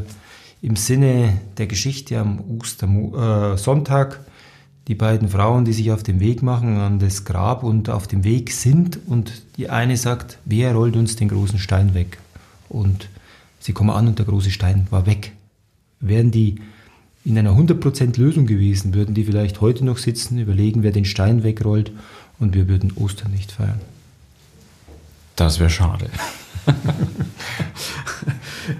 im 0.61 0.75
Sinne 0.75 1.39
der 1.57 1.67
Geschichte 1.67 2.19
am 2.19 2.41
Ostersonntag. 2.59 4.19
Die 4.89 4.95
beiden 4.95 5.29
Frauen, 5.29 5.65
die 5.65 5.73
sich 5.73 5.91
auf 5.91 6.01
den 6.01 6.19
Weg 6.19 6.41
machen 6.41 6.77
an 6.77 6.97
das 6.97 7.23
Grab 7.23 7.61
und 7.61 7.91
auf 7.91 8.07
dem 8.07 8.23
Weg 8.23 8.51
sind 8.51 8.99
und 9.05 9.43
die 9.55 9.69
eine 9.69 9.95
sagt, 9.97 10.39
wer 10.45 10.73
rollt 10.73 10.95
uns 10.95 11.15
den 11.15 11.29
großen 11.29 11.59
Stein 11.59 11.93
weg? 11.93 12.17
Und 12.69 13.07
sie 13.59 13.71
kommen 13.71 13.91
an 13.91 14.07
und 14.07 14.17
der 14.17 14.25
große 14.25 14.49
Stein 14.49 14.87
war 14.89 15.05
weg. 15.05 15.33
Wären 15.99 16.31
die 16.31 16.55
in 17.23 17.37
einer 17.37 17.51
100% 17.51 18.19
Lösung 18.19 18.47
gewesen, 18.47 18.95
würden 18.95 19.13
die 19.13 19.25
vielleicht 19.25 19.61
heute 19.61 19.85
noch 19.85 19.99
sitzen, 19.99 20.39
überlegen, 20.39 20.81
wer 20.81 20.91
den 20.91 21.05
Stein 21.05 21.43
wegrollt 21.43 21.91
und 22.39 22.55
wir 22.55 22.67
würden 22.67 22.91
Ostern 22.95 23.31
nicht 23.31 23.51
feiern. 23.51 23.81
Das 25.35 25.59
wäre 25.59 25.69
schade. 25.69 26.09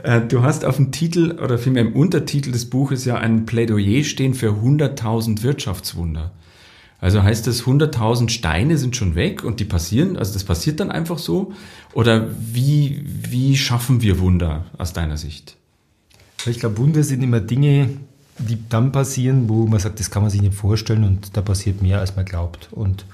Äh, 0.04 0.22
du 0.22 0.44
hast 0.44 0.66
auf 0.66 0.78
dem 0.78 0.92
Titel 0.92 1.40
oder 1.44 1.58
vielmehr 1.58 1.84
im 1.84 1.96
Untertitel 1.96 2.52
des 2.52 2.70
Buches 2.70 3.06
ja 3.06 3.16
ein 3.16 3.46
Plädoyer 3.46 4.04
stehen 4.04 4.34
für 4.34 4.52
100.000 4.52 5.44
Wirtschaftswunder. 5.44 6.32
Also 7.02 7.24
heißt 7.24 7.48
das, 7.48 7.64
100.000 7.64 8.30
Steine 8.30 8.78
sind 8.78 8.96
schon 8.96 9.16
weg 9.16 9.44
und 9.44 9.60
die 9.60 9.66
passieren, 9.66 10.18
also 10.18 10.34
das 10.34 10.44
passiert 10.44 10.82
dann 10.82 10.92
einfach 10.92 11.18
so? 11.18 11.54
Oder 11.94 12.28
wie, 12.40 13.04
wie 13.06 13.56
schaffen 13.56 14.02
wir 14.02 14.20
Wunder 14.20 14.66
aus 14.78 14.92
deiner 14.92 15.16
Sicht? 15.16 15.56
Ich 16.46 16.60
glaube, 16.60 16.78
Wunder 16.78 17.04
sind 17.04 17.24
immer 17.24 17.40
Dinge, 17.40 17.90
die 18.38 18.58
dann 18.70 18.92
passieren, 18.92 19.48
wo 19.48 19.66
man 19.66 19.80
sagt, 19.80 20.00
das 20.00 20.12
kann 20.12 20.24
man 20.24 20.32
sich 20.32 20.42
nicht 20.42 20.54
vorstellen 20.54 21.04
und 21.04 21.36
da 21.38 21.42
passiert 21.42 21.82
mehr, 21.82 22.00
als 22.00 22.16
man 22.16 22.26
glaubt. 22.26 22.70
Und 22.72 23.06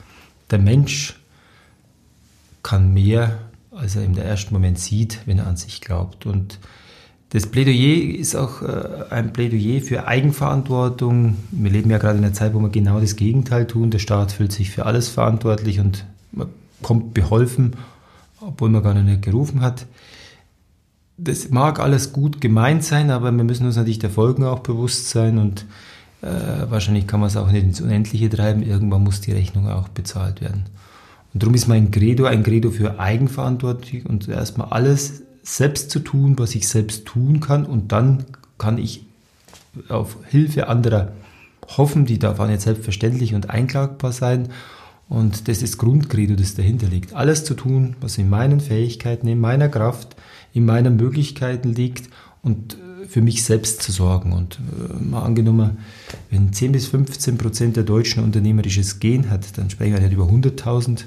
der 0.49 0.59
Mensch 0.59 1.19
kann 2.63 2.93
mehr 2.93 3.38
als 3.75 3.95
er 3.95 4.03
im 4.03 4.17
ersten 4.17 4.53
Moment 4.53 4.79
sieht, 4.79 5.19
wenn 5.25 5.39
er 5.39 5.47
an 5.47 5.57
sich 5.57 5.81
glaubt. 5.81 6.25
Und 6.25 6.59
das 7.29 7.47
Plädoyer 7.47 8.17
ist 8.17 8.35
auch 8.35 8.61
äh, 8.61 9.05
ein 9.09 9.33
Plädoyer 9.33 9.81
für 9.81 10.07
Eigenverantwortung. 10.07 11.35
Wir 11.51 11.71
leben 11.71 11.89
ja 11.89 11.97
gerade 11.97 12.17
in 12.17 12.23
einer 12.23 12.33
Zeit, 12.33 12.53
wo 12.53 12.59
wir 12.59 12.69
genau 12.69 12.99
das 12.99 13.15
Gegenteil 13.15 13.67
tun. 13.67 13.91
Der 13.91 13.99
Staat 13.99 14.31
fühlt 14.31 14.51
sich 14.51 14.71
für 14.71 14.85
alles 14.85 15.09
verantwortlich 15.09 15.79
und 15.79 16.05
man 16.31 16.47
kommt 16.81 17.13
beholfen, 17.13 17.75
obwohl 18.39 18.69
man 18.69 18.83
gar 18.83 18.93
nicht 18.93 19.21
gerufen 19.21 19.61
hat. 19.61 19.85
Das 21.17 21.49
mag 21.49 21.79
alles 21.79 22.13
gut 22.13 22.41
gemeint 22.41 22.83
sein, 22.83 23.09
aber 23.09 23.31
wir 23.31 23.43
müssen 23.43 23.65
uns 23.65 23.77
natürlich 23.77 23.99
der 23.99 24.09
Folgen 24.09 24.43
auch 24.43 24.59
bewusst 24.59 25.09
sein 25.09 25.38
und 25.38 25.65
äh, 26.21 26.69
wahrscheinlich 26.69 27.07
kann 27.07 27.21
man 27.21 27.27
es 27.27 27.38
auch 27.38 27.51
nicht 27.51 27.63
ins 27.63 27.81
Unendliche 27.81 28.29
treiben. 28.29 28.63
Irgendwann 28.63 29.03
muss 29.03 29.21
die 29.21 29.31
Rechnung 29.31 29.69
auch 29.69 29.88
bezahlt 29.89 30.41
werden. 30.41 30.65
Und 31.36 31.43
darum 31.43 31.54
ist 31.54 31.67
mein 31.67 31.91
Credo 31.91 32.24
ein 32.24 32.43
Credo 32.43 32.71
für 32.71 32.98
Eigenverantwortung 32.98 34.04
und 34.04 34.30
erstmal 34.30 34.69
alles 34.69 35.24
selbst 35.43 35.91
zu 35.91 36.00
tun, 36.00 36.39
was 36.39 36.56
ich 36.56 36.69
selbst 36.69 37.06
tun 37.06 37.41
kann. 37.41 37.65
Und 37.65 37.91
dann 37.91 38.24
kann 38.58 38.78
ich 38.78 39.06
auf 39.89 40.15
Hilfe 40.30 40.69
anderer 40.69 41.12
hoffen, 41.76 42.06
die 42.06 42.19
darf 42.19 42.39
auch 42.39 42.48
nicht 42.48 42.62
selbstverständlich 42.62 43.34
und 43.34 43.50
einklagbar 43.50 44.13
sein. 44.13 44.48
Und 45.10 45.50
das 45.50 45.58
ist 45.62 45.74
das 45.74 45.78
Grundcredo, 45.78 46.36
das 46.36 46.56
dahinter 46.56 46.88
liegt. 46.88 47.13
Alles 47.13 47.43
zu 47.43 47.54
tun, 47.54 47.98
was 48.00 48.17
in 48.17 48.30
meinen 48.30 48.62
Fähigkeiten, 48.62 49.28
in 49.28 49.41
meiner 49.41 49.67
Kraft, 49.67 50.15
in 50.54 50.65
meinen 50.65 50.95
Möglichkeiten 50.95 51.74
liegt 51.74 52.10
und 52.43 52.78
für 53.07 53.21
mich 53.21 53.43
selbst 53.43 53.81
zu 53.81 53.91
sorgen. 53.91 54.33
Und 54.33 54.59
äh, 54.79 55.03
mal 55.03 55.23
angenommen, 55.23 55.77
wenn 56.29 56.53
10 56.53 56.71
bis 56.71 56.87
15 56.87 57.37
Prozent 57.37 57.75
der 57.75 57.83
Deutschen 57.83 58.23
unternehmerisches 58.23 58.99
Gen 58.99 59.29
hat, 59.29 59.57
dann 59.57 59.69
sprechen 59.69 59.93
wir 59.93 60.01
nicht 60.01 60.13
über 60.13 60.25
100.000 60.25 61.03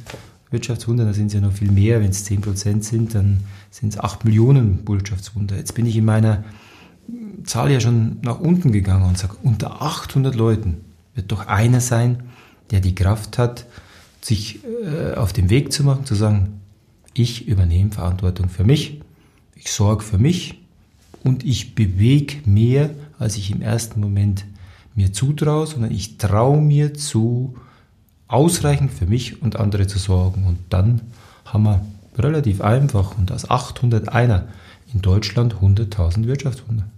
Wirtschaftswunder, 0.50 1.04
da 1.04 1.12
sind 1.12 1.26
es 1.26 1.34
ja 1.34 1.40
noch 1.40 1.52
viel 1.52 1.70
mehr. 1.70 2.00
Wenn 2.00 2.10
es 2.10 2.24
10 2.24 2.40
Prozent 2.40 2.84
sind, 2.84 3.14
dann 3.14 3.40
sind 3.70 3.90
es 3.90 4.00
8 4.00 4.24
Millionen 4.24 4.86
Wirtschaftswunder. 4.86 5.56
Jetzt 5.56 5.74
bin 5.74 5.86
ich 5.86 5.96
in 5.96 6.04
meiner 6.04 6.44
Zahl 7.44 7.70
ja 7.70 7.80
schon 7.80 8.18
nach 8.22 8.40
unten 8.40 8.72
gegangen 8.72 9.04
und 9.04 9.18
sage, 9.18 9.36
unter 9.42 9.82
800 9.82 10.34
Leuten 10.34 10.78
wird 11.14 11.32
doch 11.32 11.46
einer 11.46 11.80
sein, 11.80 12.24
der 12.70 12.80
die 12.80 12.94
Kraft 12.94 13.38
hat, 13.38 13.66
sich 14.20 14.60
äh, 14.84 15.14
auf 15.14 15.32
den 15.32 15.50
Weg 15.50 15.72
zu 15.72 15.84
machen, 15.84 16.04
zu 16.04 16.14
sagen, 16.14 16.60
ich 17.14 17.48
übernehme 17.48 17.90
Verantwortung 17.90 18.48
für 18.48 18.64
mich, 18.64 19.00
ich 19.54 19.70
sorge 19.70 20.04
für 20.04 20.18
mich 20.18 20.60
und 21.24 21.44
ich 21.44 21.74
bewege 21.74 22.36
mehr, 22.44 22.90
als 23.18 23.36
ich 23.36 23.50
im 23.50 23.62
ersten 23.62 24.00
Moment 24.00 24.44
mir 24.94 25.12
zutraue, 25.12 25.66
sondern 25.66 25.92
ich 25.92 26.18
traue 26.18 26.60
mir 26.60 26.94
zu, 26.94 27.56
ausreichend 28.26 28.92
für 28.92 29.06
mich 29.06 29.42
und 29.42 29.56
andere 29.56 29.86
zu 29.86 29.98
sorgen. 29.98 30.46
Und 30.46 30.58
dann 30.70 31.00
haben 31.44 31.64
wir 31.64 31.84
relativ 32.16 32.60
einfach 32.60 33.16
und 33.16 33.32
aus 33.32 33.48
800 33.48 34.08
einer 34.08 34.48
in 34.92 35.02
Deutschland 35.02 35.56
100.000 35.56 36.26
Wirtschaftswunder. 36.26 36.88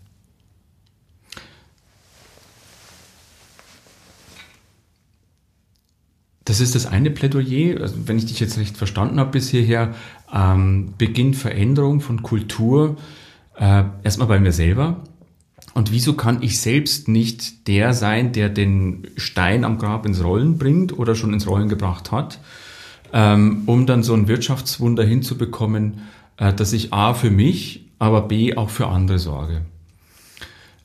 Das 6.45 6.59
ist 6.59 6.75
das 6.75 6.87
eine 6.87 7.11
Plädoyer, 7.11 7.81
also 7.81 8.09
wenn 8.09 8.19
ich 8.19 8.27
dich 8.27 8.41
jetzt 8.41 8.59
recht 8.59 8.77
verstanden 8.77 9.21
habe 9.21 9.31
bis 9.31 9.51
hierher, 9.51 9.95
ähm, 10.35 10.95
beginnt 10.99 11.37
Veränderung 11.37 12.01
von 12.01 12.23
Kultur 12.23 12.97
äh, 13.61 13.85
erstmal 14.03 14.27
bei 14.27 14.41
mir 14.41 14.53
selber, 14.53 15.05
und 15.73 15.93
wieso 15.93 16.15
kann 16.15 16.43
ich 16.43 16.61
selbst 16.61 17.07
nicht 17.07 17.69
der 17.69 17.95
sein, 17.95 18.33
der 18.33 18.49
den 18.49 19.07
Stein 19.17 19.65
am 19.65 19.79
Grab 19.79 20.05
ins 20.05 20.23
Rollen 20.23 20.59
bringt 20.59 20.99
oder 20.99 21.15
schon 21.15 21.33
ins 21.33 21.47
Rollen 21.47 21.69
gebracht 21.69 22.11
hat, 22.11 22.41
ähm, 23.13 23.63
um 23.67 23.87
dann 23.87 24.03
so 24.03 24.15
ein 24.15 24.27
Wirtschaftswunder 24.27 25.05
hinzubekommen, 25.05 26.01
äh, 26.39 26.53
dass 26.53 26.73
ich 26.73 26.93
A 26.93 27.15
für 27.15 27.31
mich, 27.31 27.89
aber 27.99 28.23
B 28.23 28.57
auch 28.57 28.71
für 28.71 28.89
andere 28.89 29.19
sorge. 29.19 29.63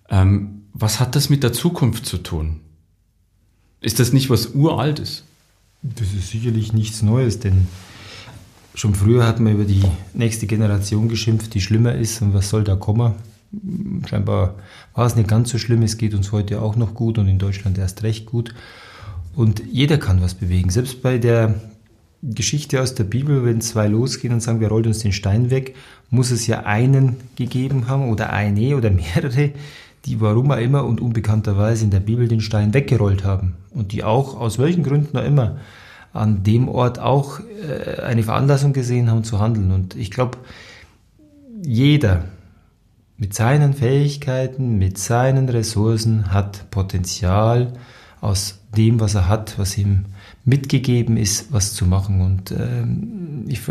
Ähm, 0.10 0.64
was 0.74 1.00
hat 1.00 1.16
das 1.16 1.30
mit 1.30 1.42
der 1.42 1.54
Zukunft 1.54 2.06
zu 2.06 2.18
tun? 2.18 2.60
Ist 3.82 4.00
das 4.00 4.14
nicht 4.14 4.30
was 4.30 4.48
Uraltes? 4.48 5.24
Das 5.82 6.14
ist 6.14 6.30
sicherlich 6.30 6.74
nichts 6.74 7.02
Neues, 7.02 7.40
denn 7.40 7.68
schon 8.76 8.94
früher 8.94 9.26
hat 9.26 9.40
man 9.40 9.54
über 9.54 9.64
die 9.64 9.84
nächste 10.14 10.48
Generation 10.48 11.10
geschimpft, 11.10 11.54
die 11.54 11.62
schlimmer 11.62 11.96
ist 11.96 12.22
und 12.22 12.34
was 12.34 12.50
soll 12.50 12.64
da 12.64 12.76
kommen. 12.76 13.14
Scheinbar 14.08 14.56
war 14.94 15.06
es 15.06 15.16
nicht 15.16 15.30
ganz 15.30 15.50
so 15.50 15.58
schlimm, 15.58 15.82
es 15.82 15.98
geht 15.98 16.14
uns 16.14 16.32
heute 16.32 16.62
auch 16.62 16.76
noch 16.76 16.94
gut 16.94 17.18
und 17.18 17.28
in 17.28 17.40
Deutschland 17.40 17.78
erst 17.78 18.04
recht 18.04 18.26
gut. 18.26 18.54
Und 19.36 19.64
jeder 19.72 19.98
kann 19.98 20.22
was 20.22 20.34
bewegen. 20.34 20.70
Selbst 20.70 21.02
bei 21.02 21.18
der 21.18 21.56
Geschichte 22.22 22.82
aus 22.82 22.96
der 22.96 23.04
Bibel, 23.04 23.46
wenn 23.46 23.62
zwei 23.62 23.88
losgehen 23.88 24.34
und 24.34 24.42
sagen, 24.42 24.60
wir 24.60 24.70
rollen 24.70 24.88
uns 24.88 25.00
den 25.00 25.12
Stein 25.12 25.50
weg, 25.50 25.76
muss 26.10 26.32
es 26.32 26.48
ja 26.48 26.64
einen 26.64 27.18
gegeben 27.36 27.88
haben 27.88 28.10
oder 28.10 28.32
eine 28.32 28.76
oder 28.76 28.90
mehrere, 28.92 29.52
die 30.06 30.22
warum 30.22 30.52
auch 30.52 30.58
immer 30.58 30.86
und 30.86 31.02
unbekannterweise 31.02 31.84
in 31.84 31.92
der 31.92 32.00
Bibel 32.00 32.28
den 32.28 32.42
Stein 32.42 32.74
weggerollt 32.74 33.24
haben 33.24 33.56
und 33.72 33.92
die 33.92 34.04
auch 34.04 34.40
aus 34.40 34.60
welchen 34.60 34.84
Gründen 34.84 35.18
auch 35.18 35.26
immer 35.26 35.58
an 36.16 36.44
dem 36.44 36.70
Ort 36.70 37.00
auch 37.00 37.40
äh, 37.40 38.02
eine 38.02 38.24
Veranlassung 38.24 38.74
gesehen 38.74 39.10
haben 39.10 39.24
zu 39.24 39.40
handeln. 39.40 39.72
Und 39.72 39.96
ich 39.96 40.12
glaube, 40.12 40.38
jeder 41.64 42.26
mit 43.18 43.34
seinen 43.34 43.74
Fähigkeiten, 43.74 44.78
mit 44.78 44.98
seinen 44.98 45.50
Ressourcen 45.50 46.32
hat 46.32 46.70
Potenzial 46.72 47.74
aus 48.22 48.60
dem, 48.76 49.00
was 49.00 49.16
er 49.16 49.28
hat, 49.28 49.58
was 49.58 49.78
ihm 49.78 50.06
mitgegeben 50.44 51.18
ist, 51.18 51.52
was 51.52 51.74
zu 51.74 51.86
machen. 51.86 52.22
Und 52.22 52.52
ähm, 52.52 53.46
ich 53.48 53.62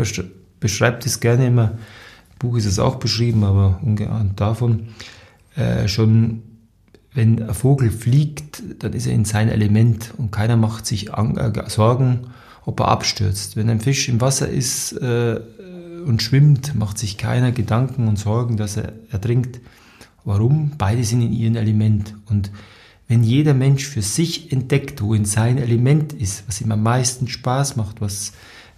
beschreibe 0.59 0.99
das 1.03 1.19
gerne 1.19 1.47
immer, 1.47 1.71
im 1.71 2.39
Buch 2.39 2.57
ist 2.57 2.65
es 2.65 2.79
auch 2.79 2.95
beschrieben, 2.95 3.43
aber 3.43 3.79
ungeahnt 3.81 4.39
davon, 4.39 4.87
äh, 5.55 5.87
schon 5.87 6.43
wenn 7.15 7.41
ein 7.41 7.53
Vogel 7.53 7.89
fliegt, 7.89 8.61
dann 8.79 8.93
ist 8.93 9.07
er 9.07 9.13
in 9.13 9.25
sein 9.25 9.49
Element 9.49 10.13
und 10.17 10.31
keiner 10.31 10.57
macht 10.57 10.85
sich 10.85 11.09
äh, 11.13 11.69
Sorgen, 11.69 12.27
ob 12.65 12.81
er 12.81 12.89
abstürzt. 12.89 13.55
Wenn 13.55 13.69
ein 13.69 13.79
Fisch 13.79 14.09
im 14.09 14.19
Wasser 14.21 14.49
ist 14.49 14.91
äh, 14.93 15.39
und 16.05 16.21
schwimmt, 16.21 16.75
macht 16.75 16.97
sich 16.97 17.17
keiner 17.17 17.51
Gedanken 17.51 18.07
und 18.07 18.19
Sorgen, 18.19 18.57
dass 18.57 18.77
er 18.77 18.93
ertrinkt. 19.09 19.61
Warum? 20.25 20.73
Beide 20.77 21.03
sind 21.03 21.21
in 21.21 21.31
ihrem 21.31 21.55
Element. 21.55 22.15
Und 22.25 22.51
wenn 23.07 23.23
jeder 23.23 23.53
Mensch 23.53 23.85
für 23.87 24.01
sich 24.01 24.51
entdeckt, 24.51 25.01
wo 25.01 25.13
in 25.13 25.25
sein 25.25 25.57
Element 25.57 26.11
ist, 26.11 26.43
was 26.47 26.59
ihm 26.59 26.71
am 26.71 26.83
meisten 26.83 27.27
Spaß 27.27 27.77
macht, 27.77 28.01
was 28.01 28.33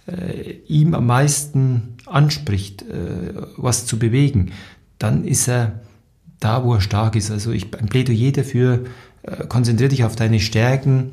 äh, 0.06 0.58
ihm 0.68 0.94
am 0.94 1.06
meisten 1.06 1.96
anspricht, 2.06 2.82
äh, 2.82 3.34
was 3.56 3.84
zu 3.84 3.98
bewegen, 3.98 4.52
dann 4.98 5.24
ist 5.24 5.48
er 5.48 5.80
da, 6.40 6.64
wo 6.64 6.74
er 6.74 6.80
stark 6.80 7.16
ist. 7.16 7.30
Also 7.30 7.52
ich, 7.52 7.66
ein 7.78 7.88
Plädoyer 7.88 8.32
dafür, 8.32 8.84
äh, 9.22 9.46
konzentriere 9.46 9.90
dich 9.90 10.04
auf 10.04 10.16
deine 10.16 10.40
Stärken. 10.40 11.12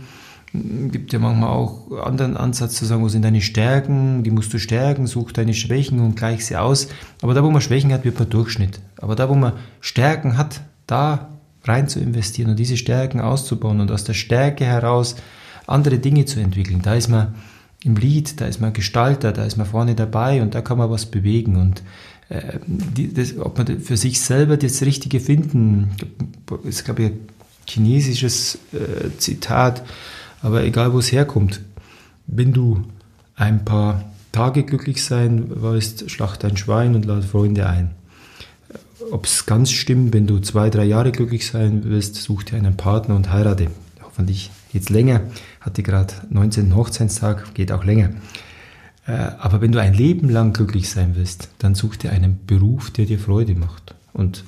Gibt 0.54 1.12
ja 1.12 1.20
manchmal 1.20 1.50
auch 1.50 1.92
anderen 2.06 2.38
Ansatz 2.38 2.76
zu 2.76 2.86
sagen, 2.86 3.02
wo 3.02 3.10
sind 3.10 3.24
deine 3.24 3.42
Stärken, 3.42 4.24
die 4.24 4.32
musst 4.32 4.54
du 4.54 4.60
stärken, 4.60 5.06
such 5.06 5.34
deine 5.34 5.54
Schwächen 5.54 6.00
und 6.00 6.16
gleich 6.16 6.46
sie 6.46 6.56
aus. 6.56 6.88
Aber 7.22 7.34
da, 7.34 7.44
wo 7.44 7.52
man 7.52 7.62
Schwächen 7.62 7.92
hat, 7.92 8.06
wird 8.06 8.18
man 8.18 8.30
Durchschnitt. 8.30 8.80
Aber 8.98 9.16
da, 9.16 9.28
wo 9.28 9.36
man 9.36 9.54
Stärken 9.82 10.38
hat, 10.38 10.62
da 10.88 11.30
rein 11.66 11.88
zu 11.88 12.00
investieren 12.00 12.52
und 12.52 12.60
diese 12.60 12.78
Stärken 12.78 13.20
auszubauen 13.20 13.82
und 13.82 13.92
aus 13.92 14.04
der 14.04 14.14
Stärke 14.14 14.66
heraus 14.66 15.16
andere 15.68 15.98
Dinge 16.00 16.26
zu 16.26 16.40
entwickeln. 16.40 16.82
Da 16.82 16.94
ist 16.94 17.10
man 17.10 17.36
im 17.84 17.96
Lied, 17.96 18.40
da 18.40 18.46
ist 18.46 18.62
man 18.62 18.74
Gestalter, 18.74 19.32
da 19.32 19.46
ist 19.46 19.58
man 19.58 19.66
vorne 19.66 19.96
dabei 19.96 20.42
und 20.42 20.56
da 20.56 20.62
kann 20.62 20.78
man 20.78 20.90
was 20.90 21.06
bewegen 21.06 21.56
und 21.56 21.84
die, 22.66 23.14
das, 23.14 23.38
ob 23.38 23.58
man 23.58 23.80
für 23.80 23.98
sich 23.98 24.20
selber 24.22 24.58
das 24.58 24.82
Richtige 24.82 25.20
finden, 25.20 25.92
glaube 26.46 27.04
ich 27.04 27.10
ein 27.10 27.20
chinesisches 27.68 28.60
äh, 28.74 29.10
Zitat, 29.18 29.84
aber 30.42 30.64
egal 30.64 30.94
wo 30.94 31.00
es 31.00 31.12
herkommt, 31.12 31.62
wenn 32.28 32.54
du 32.54 32.84
ein 33.36 33.66
paar 33.66 34.04
Tage 34.32 34.64
glücklich 34.64 35.04
sein 35.04 35.46
willst, 35.50 36.10
schlacht 36.10 36.44
dein 36.44 36.58
Schwein 36.58 36.96
und 36.96 37.06
lade 37.06 37.24
Freunde 37.24 37.68
ein 37.68 37.92
ob 39.12 39.26
es 39.26 39.46
ganz 39.46 39.72
stimmt, 39.72 40.14
wenn 40.14 40.28
du 40.28 40.40
zwei, 40.40 40.70
drei 40.70 40.86
Jahre 40.86 41.12
glücklich 41.12 41.48
sein 41.48 41.84
willst, 41.86 42.16
such 42.16 42.44
dir 42.44 42.58
einen 42.58 42.78
Partner 42.78 43.16
und 43.16 43.32
heirate. 43.32 43.68
Hoffentlich 44.04 44.52
geht 44.72 44.84
es 44.84 44.90
länger. 44.90 45.22
Hatte 45.62 45.84
gerade 45.84 46.14
19. 46.30 46.76
Hochzeitstag, 46.76 47.54
geht 47.54 47.72
auch 47.72 47.84
länger. 47.84 48.10
Äh, 49.08 49.12
aber 49.12 49.62
wenn 49.62 49.72
du 49.72 49.80
ein 49.80 49.93
Leben 49.93 50.30
lang 50.30 50.53
glücklich 50.53 50.89
sein 50.89 51.16
willst, 51.16 51.49
dann 51.60 51.76
such 51.76 51.97
dir 51.97 52.12
einen 52.12 52.39
Beruf, 52.45 52.91
der 52.91 53.06
dir 53.06 53.20
Freude 53.20 53.56
macht. 53.56 53.95
Und 54.14 54.43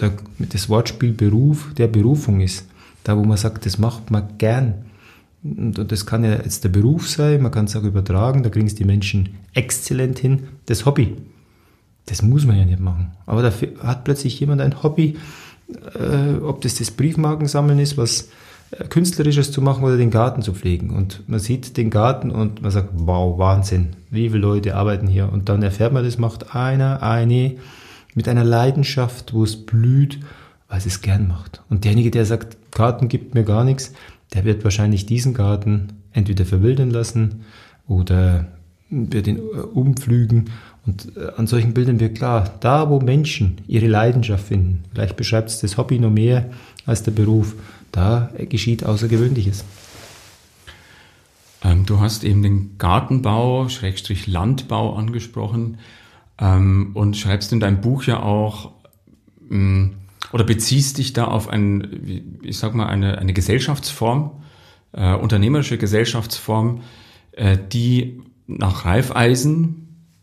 äh, 0.00 0.10
das 0.38 0.68
Wortspiel 0.68 1.12
Beruf, 1.12 1.72
der 1.76 1.88
Berufung 1.88 2.40
ist, 2.40 2.66
da 3.04 3.16
wo 3.16 3.24
man 3.24 3.36
sagt, 3.36 3.66
das 3.66 3.78
macht 3.78 4.10
man 4.10 4.38
gern. 4.38 4.86
Und 5.42 5.90
das 5.90 6.06
kann 6.06 6.22
ja 6.22 6.36
jetzt 6.36 6.62
der 6.62 6.68
Beruf 6.68 7.08
sein, 7.08 7.42
man 7.42 7.50
kann 7.50 7.64
es 7.64 7.74
auch 7.74 7.82
übertragen, 7.82 8.44
da 8.44 8.50
kriegen 8.50 8.68
es 8.68 8.76
die 8.76 8.84
Menschen 8.84 9.30
exzellent 9.54 10.20
hin. 10.20 10.44
Das 10.66 10.86
Hobby, 10.86 11.16
das 12.06 12.22
muss 12.22 12.46
man 12.46 12.56
ja 12.56 12.64
nicht 12.64 12.78
machen. 12.78 13.10
Aber 13.26 13.42
da 13.42 13.52
hat 13.82 14.04
plötzlich 14.04 14.38
jemand 14.38 14.60
ein 14.60 14.84
Hobby, 14.84 15.16
äh, 15.94 16.36
ob 16.40 16.60
das 16.60 16.76
das 16.76 16.92
Briefmarkensammeln 16.92 17.80
ist, 17.80 17.98
was 17.98 18.28
Künstlerisches 18.88 19.52
zu 19.52 19.60
machen 19.60 19.84
oder 19.84 19.96
den 19.96 20.10
Garten 20.10 20.42
zu 20.42 20.54
pflegen. 20.54 20.90
Und 20.90 21.28
man 21.28 21.40
sieht 21.40 21.76
den 21.76 21.90
Garten 21.90 22.30
und 22.30 22.62
man 22.62 22.70
sagt, 22.70 22.90
wow, 22.92 23.38
Wahnsinn, 23.38 23.90
wie 24.10 24.30
viele 24.30 24.40
Leute 24.40 24.76
arbeiten 24.76 25.06
hier. 25.06 25.30
Und 25.30 25.48
dann 25.48 25.62
erfährt 25.62 25.92
man, 25.92 26.04
das 26.04 26.18
macht 26.18 26.54
einer, 26.54 27.02
eine 27.02 27.56
mit 28.14 28.28
einer 28.28 28.44
Leidenschaft, 28.44 29.34
wo 29.34 29.44
es 29.44 29.56
blüht, 29.56 30.20
weil 30.68 30.78
es 30.78 30.86
es 30.86 31.02
gern 31.02 31.28
macht. 31.28 31.62
Und 31.68 31.84
derjenige, 31.84 32.10
der 32.10 32.24
sagt, 32.24 32.56
Garten 32.72 33.08
gibt 33.08 33.34
mir 33.34 33.44
gar 33.44 33.64
nichts, 33.64 33.92
der 34.32 34.44
wird 34.44 34.64
wahrscheinlich 34.64 35.04
diesen 35.04 35.34
Garten 35.34 35.88
entweder 36.12 36.44
verwildern 36.46 36.90
lassen 36.90 37.44
oder 37.86 38.46
wird 38.88 39.26
ihn 39.26 39.38
äh, 39.38 39.40
umpflügen 39.40 40.50
und 40.86 41.16
äh, 41.16 41.30
an 41.36 41.46
solchen 41.46 41.74
Bildern 41.74 42.00
wird 42.00 42.16
klar, 42.16 42.50
da 42.60 42.90
wo 42.90 43.00
Menschen 43.00 43.58
ihre 43.66 43.86
Leidenschaft 43.86 44.48
finden, 44.48 44.84
vielleicht 44.92 45.16
beschreibt 45.16 45.48
es 45.48 45.60
das 45.60 45.78
Hobby 45.78 45.98
noch 45.98 46.10
mehr 46.10 46.50
als 46.84 47.02
der 47.02 47.12
Beruf, 47.12 47.54
da 47.92 48.30
geschieht 48.48 48.84
Außergewöhnliches. 48.84 49.64
Ähm, 51.62 51.86
du 51.86 52.00
hast 52.00 52.24
eben 52.24 52.42
den 52.42 52.78
Gartenbau, 52.78 53.68
Schrägstrich 53.68 54.26
Landbau 54.26 54.94
angesprochen 54.94 55.78
ähm, 56.38 56.90
und 56.94 57.16
schreibst 57.16 57.52
in 57.52 57.60
deinem 57.60 57.80
Buch 57.80 58.04
ja 58.04 58.22
auch 58.22 58.72
ähm, 59.50 59.94
oder 60.32 60.44
beziehst 60.44 60.98
dich 60.98 61.12
da 61.12 61.26
auf 61.26 61.48
ein, 61.48 62.38
ich 62.42 62.58
sag 62.58 62.74
mal, 62.74 62.86
eine, 62.86 63.18
eine 63.18 63.32
Gesellschaftsform, 63.32 64.42
äh, 64.92 65.14
unternehmerische 65.14 65.78
Gesellschaftsform, 65.78 66.80
äh, 67.32 67.58
die 67.70 68.22
nach 68.46 68.84
Reifeisen 68.84 69.81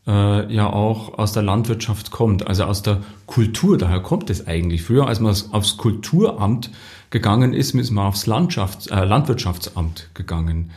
äh, 0.09 0.51
ja 0.53 0.67
auch 0.67 1.19
aus 1.19 1.33
der 1.33 1.43
Landwirtschaft 1.43 2.09
kommt, 2.09 2.47
also 2.47 2.63
aus 2.63 2.81
der 2.81 3.01
Kultur. 3.27 3.77
Daher 3.77 3.99
kommt 3.99 4.29
es 4.29 4.47
eigentlich. 4.47 4.81
Früher, 4.81 5.07
als 5.07 5.19
man 5.19 5.35
aufs 5.51 5.77
Kulturamt 5.77 6.71
gegangen 7.11 7.53
ist, 7.53 7.75
ist 7.75 7.91
man 7.91 8.07
aufs 8.07 8.25
Landschafts-, 8.25 8.89
äh, 8.89 9.05
Landwirtschaftsamt 9.05 10.09
gegangen. 10.15 10.71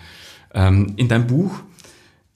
Ähm, 0.54 0.92
in 0.96 1.08
deinem 1.08 1.26
Buch 1.26 1.60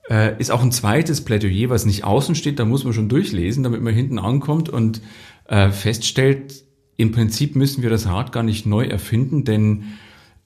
äh, 0.09 0.41
ist 0.41 0.51
auch 0.51 0.63
ein 0.63 0.73
zweites 0.73 1.23
Plädoyer, 1.23 1.69
was 1.69 1.85
nicht 1.85 2.05
außen 2.05 2.35
steht, 2.35 2.59
da 2.59 2.65
muss 2.65 2.85
man 2.85 2.95
schon 2.95 3.11
durchlesen, 3.11 3.63
damit 3.63 3.83
man 3.83 3.93
hinten 3.93 4.19
ankommt 4.19 4.71
und 4.71 5.03
äh, 5.49 5.71
feststellt, 5.71 6.63
im 6.97 7.13
Prinzip 7.13 7.57
müssen 7.57 7.83
wir 7.83 7.91
das 7.91 8.07
Rad 8.07 8.33
gar 8.33 8.43
nicht 8.43 8.65
neu 8.65 8.87
erfinden, 8.87 9.45
denn 9.45 9.85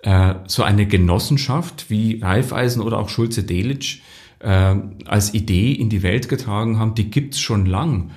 äh, 0.01 0.34
so 0.48 0.64
eine 0.64 0.86
Genossenschaft 0.86 1.90
wie 1.90 2.20
Raiffeisen 2.20 2.82
oder 2.82 2.98
auch 2.98 3.09
Schulze-Delitzsch 3.09 4.01
äh, 4.41 4.74
als 5.07 5.34
Idee 5.34 5.72
in 5.72 5.88
die 5.88 6.03
Welt 6.03 6.28
getragen 6.28 6.78
haben, 6.78 6.95
die 6.95 7.11
gibt's 7.11 7.41
schon 7.41 7.66
lang. 7.66 8.11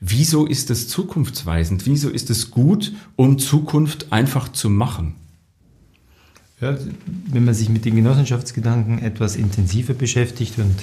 Wieso 0.00 0.46
ist 0.46 0.70
es 0.70 0.88
zukunftsweisend? 0.88 1.86
Wieso 1.86 2.10
ist 2.10 2.28
es 2.28 2.50
gut, 2.50 2.92
um 3.16 3.38
Zukunft 3.38 4.12
einfach 4.12 4.50
zu 4.50 4.68
machen? 4.68 5.14
Ja, 6.60 6.76
wenn 7.30 7.44
man 7.44 7.54
sich 7.54 7.68
mit 7.68 7.84
den 7.84 7.96
Genossenschaftsgedanken 7.96 8.98
etwas 8.98 9.36
intensiver 9.36 9.94
beschäftigt 9.94 10.58
und 10.58 10.74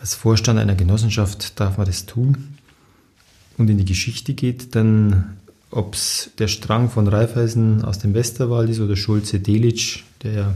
als 0.00 0.14
Vorstand 0.14 0.58
einer 0.58 0.74
Genossenschaft 0.74 1.60
darf 1.60 1.78
man 1.78 1.86
das 1.86 2.06
tun 2.06 2.56
und 3.58 3.70
in 3.70 3.78
die 3.78 3.84
Geschichte 3.84 4.34
geht, 4.34 4.74
dann 4.74 5.36
ob 5.70 5.94
es 5.94 6.30
der 6.38 6.48
Strang 6.48 6.90
von 6.90 7.06
Raiffeisen 7.08 7.82
aus 7.84 7.98
dem 7.98 8.12
Westerwald 8.12 8.68
ist 8.68 8.80
oder 8.80 8.94
Schulze 8.94 9.40
Delitzsch, 9.40 10.04
der 10.22 10.54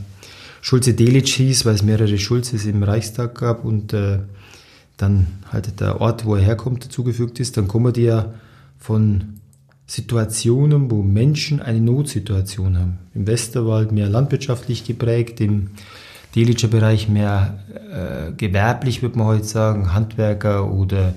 Schulze-Delitzsch 0.66 1.34
hieß, 1.36 1.64
weil 1.64 1.76
es 1.76 1.84
mehrere 1.84 2.18
Schulzes 2.18 2.66
im 2.66 2.82
Reichstag 2.82 3.38
gab 3.38 3.64
und 3.64 3.92
äh, 3.92 4.18
dann 4.96 5.28
halt 5.52 5.78
der 5.78 6.00
Ort, 6.00 6.24
wo 6.24 6.34
er 6.34 6.42
herkommt, 6.42 6.84
dazugefügt 6.84 7.38
ist, 7.38 7.56
dann 7.56 7.68
kommen 7.68 7.92
die 7.92 8.02
ja 8.02 8.34
von 8.76 9.38
Situationen, 9.86 10.90
wo 10.90 11.04
Menschen 11.04 11.62
eine 11.62 11.80
Notsituation 11.80 12.78
haben. 12.78 12.98
Im 13.14 13.28
Westerwald 13.28 13.92
mehr 13.92 14.08
landwirtschaftlich 14.08 14.84
geprägt, 14.84 15.40
im 15.40 15.68
Delitscher 16.34 16.66
Bereich 16.66 17.08
mehr 17.08 17.60
äh, 17.92 18.32
gewerblich, 18.32 19.02
würde 19.02 19.18
man 19.18 19.28
heute 19.28 19.44
sagen, 19.44 19.94
Handwerker 19.94 20.72
oder 20.72 21.14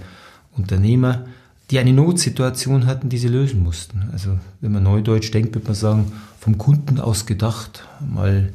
Unternehmer, 0.55 1.25
die 1.71 1.79
eine 1.79 1.93
Notsituation 1.93 2.85
hatten, 2.85 3.09
die 3.09 3.17
sie 3.17 3.29
lösen 3.29 3.63
mussten. 3.63 4.09
Also 4.11 4.37
wenn 4.61 4.73
man 4.73 4.83
neudeutsch 4.83 5.33
denkt, 5.33 5.55
würde 5.55 5.65
man 5.65 5.75
sagen, 5.75 6.11
vom 6.39 6.59
Kunden 6.59 6.99
aus 6.99 7.25
gedacht, 7.25 7.83
mal 7.99 8.53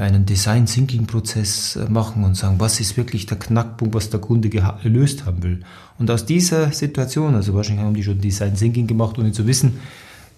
einen 0.00 0.26
Design 0.26 0.66
Thinking 0.66 1.06
Prozess 1.06 1.76
äh, 1.76 1.88
machen 1.88 2.24
und 2.24 2.36
sagen, 2.36 2.56
was 2.58 2.80
ist 2.80 2.96
wirklich 2.96 3.26
der 3.26 3.38
Knackpunkt, 3.38 3.94
was 3.94 4.10
der 4.10 4.20
Kunde 4.20 4.48
gelöst 4.48 5.26
haben 5.26 5.42
will. 5.42 5.60
Und 5.98 6.10
aus 6.10 6.26
dieser 6.26 6.72
Situation, 6.72 7.34
also 7.34 7.54
wahrscheinlich 7.54 7.84
haben 7.84 7.94
die 7.94 8.04
schon 8.04 8.20
Design 8.20 8.54
Thinking 8.54 8.86
gemacht, 8.86 9.18
ohne 9.18 9.32
zu 9.32 9.46
wissen, 9.46 9.78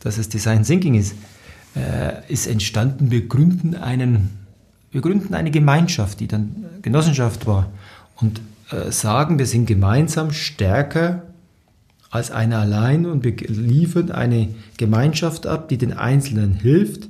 dass 0.00 0.18
es 0.18 0.28
Design 0.28 0.62
Thinking 0.62 0.94
ist, 0.94 1.14
äh, 1.74 2.32
ist 2.32 2.46
entstanden, 2.46 3.10
wir 3.10 3.26
gründen 3.26 3.74
einen, 3.74 4.30
wir 4.90 5.00
gründen 5.00 5.34
eine 5.34 5.50
Gemeinschaft, 5.50 6.20
die 6.20 6.28
dann 6.28 6.66
Genossenschaft 6.82 7.46
war 7.46 7.70
und 8.16 8.40
äh, 8.70 8.90
sagen, 8.90 9.38
wir 9.38 9.46
sind 9.46 9.66
gemeinsam 9.66 10.32
stärker 10.32 11.22
als 12.10 12.30
einer 12.30 12.58
allein 12.58 13.06
und 13.06 13.24
wir 13.24 13.36
liefern 13.36 14.10
eine 14.10 14.48
Gemeinschaft 14.76 15.46
ab, 15.46 15.68
die 15.68 15.78
den 15.78 15.92
Einzelnen 15.92 16.54
hilft, 16.54 17.08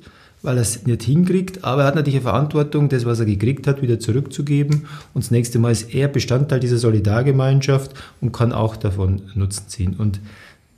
weil 0.48 0.56
er 0.56 0.62
es 0.62 0.86
nicht 0.86 1.02
hinkriegt, 1.02 1.62
aber 1.62 1.82
er 1.82 1.88
hat 1.88 1.94
natürlich 1.94 2.16
eine 2.16 2.30
Verantwortung, 2.30 2.88
das, 2.88 3.04
was 3.04 3.20
er 3.20 3.26
gekriegt 3.26 3.66
hat, 3.66 3.82
wieder 3.82 4.00
zurückzugeben. 4.00 4.86
Und 5.12 5.24
das 5.24 5.30
nächste 5.30 5.58
Mal 5.58 5.72
ist 5.72 5.94
er 5.94 6.08
Bestandteil 6.08 6.58
dieser 6.58 6.78
Solidargemeinschaft 6.78 7.92
und 8.22 8.32
kann 8.32 8.52
auch 8.52 8.76
davon 8.76 9.20
Nutzen 9.34 9.68
ziehen. 9.68 9.96
Und 9.98 10.20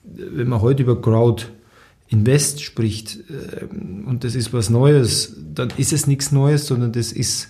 wenn 0.02 0.48
man 0.48 0.60
heute 0.60 0.82
über 0.82 1.00
Crowd 1.00 1.44
Invest 2.08 2.62
spricht 2.64 3.18
ähm, 3.30 4.08
und 4.08 4.24
das 4.24 4.34
ist 4.34 4.52
was 4.52 4.70
Neues, 4.70 5.36
dann 5.54 5.68
ist 5.76 5.92
es 5.92 6.08
nichts 6.08 6.32
Neues, 6.32 6.66
sondern 6.66 6.90
das 6.90 7.12
ist 7.12 7.46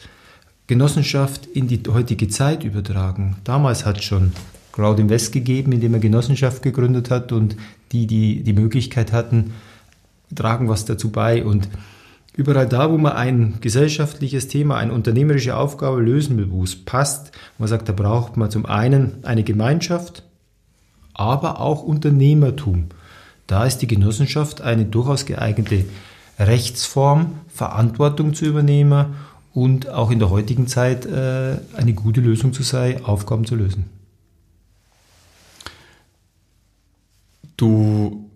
Genossenschaft 0.66 1.46
in 1.46 1.68
die 1.68 1.80
heutige 1.88 2.28
Zeit 2.28 2.64
übertragen. 2.64 3.36
Damals 3.44 3.86
hat 3.86 3.96
es 3.96 4.04
schon 4.04 4.32
Crowd 4.72 5.00
Invest 5.00 5.32
gegeben, 5.32 5.72
indem 5.72 5.94
er 5.94 6.00
Genossenschaft 6.00 6.62
gegründet 6.62 7.10
hat 7.10 7.32
und 7.32 7.56
die, 7.92 8.06
die 8.06 8.42
die 8.42 8.52
Möglichkeit 8.52 9.10
hatten, 9.10 9.54
tragen 10.34 10.68
was 10.68 10.84
dazu 10.84 11.10
bei. 11.10 11.42
Und 11.42 11.70
überall 12.40 12.66
da, 12.66 12.90
wo 12.90 12.96
man 12.96 13.12
ein 13.12 13.58
gesellschaftliches 13.60 14.48
Thema, 14.48 14.78
eine 14.78 14.94
unternehmerische 14.94 15.56
Aufgabe 15.56 16.00
lösen 16.00 16.38
will, 16.38 16.50
wo 16.50 16.64
es 16.64 16.74
passt, 16.74 17.32
man 17.58 17.68
sagt, 17.68 17.88
da 17.88 17.92
braucht 17.92 18.38
man 18.38 18.50
zum 18.50 18.64
einen 18.64 19.22
eine 19.24 19.44
Gemeinschaft, 19.44 20.22
aber 21.12 21.60
auch 21.60 21.82
Unternehmertum. 21.82 22.86
Da 23.46 23.66
ist 23.66 23.78
die 23.78 23.86
Genossenschaft 23.86 24.62
eine 24.62 24.86
durchaus 24.86 25.26
geeignete 25.26 25.84
Rechtsform, 26.38 27.34
Verantwortung 27.48 28.32
zu 28.32 28.46
übernehmen 28.46 29.16
und 29.52 29.90
auch 29.90 30.10
in 30.10 30.18
der 30.18 30.30
heutigen 30.30 30.66
Zeit 30.66 31.04
äh, 31.04 31.58
eine 31.76 31.92
gute 31.92 32.22
Lösung 32.22 32.54
zu 32.54 32.62
sein, 32.62 33.04
Aufgaben 33.04 33.44
zu 33.44 33.54
lösen. 33.54 33.84
Du, 37.58 38.29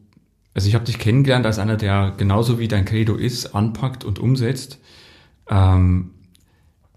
also 0.54 0.68
ich 0.68 0.74
habe 0.74 0.84
dich 0.84 0.98
kennengelernt 0.98 1.46
als 1.46 1.58
einer, 1.58 1.76
der 1.76 2.14
genauso 2.16 2.58
wie 2.58 2.68
dein 2.68 2.84
Credo 2.84 3.16
ist, 3.16 3.54
anpackt 3.54 4.04
und 4.04 4.20
umsetzt. 4.20 4.78
Ähm, 5.48 6.12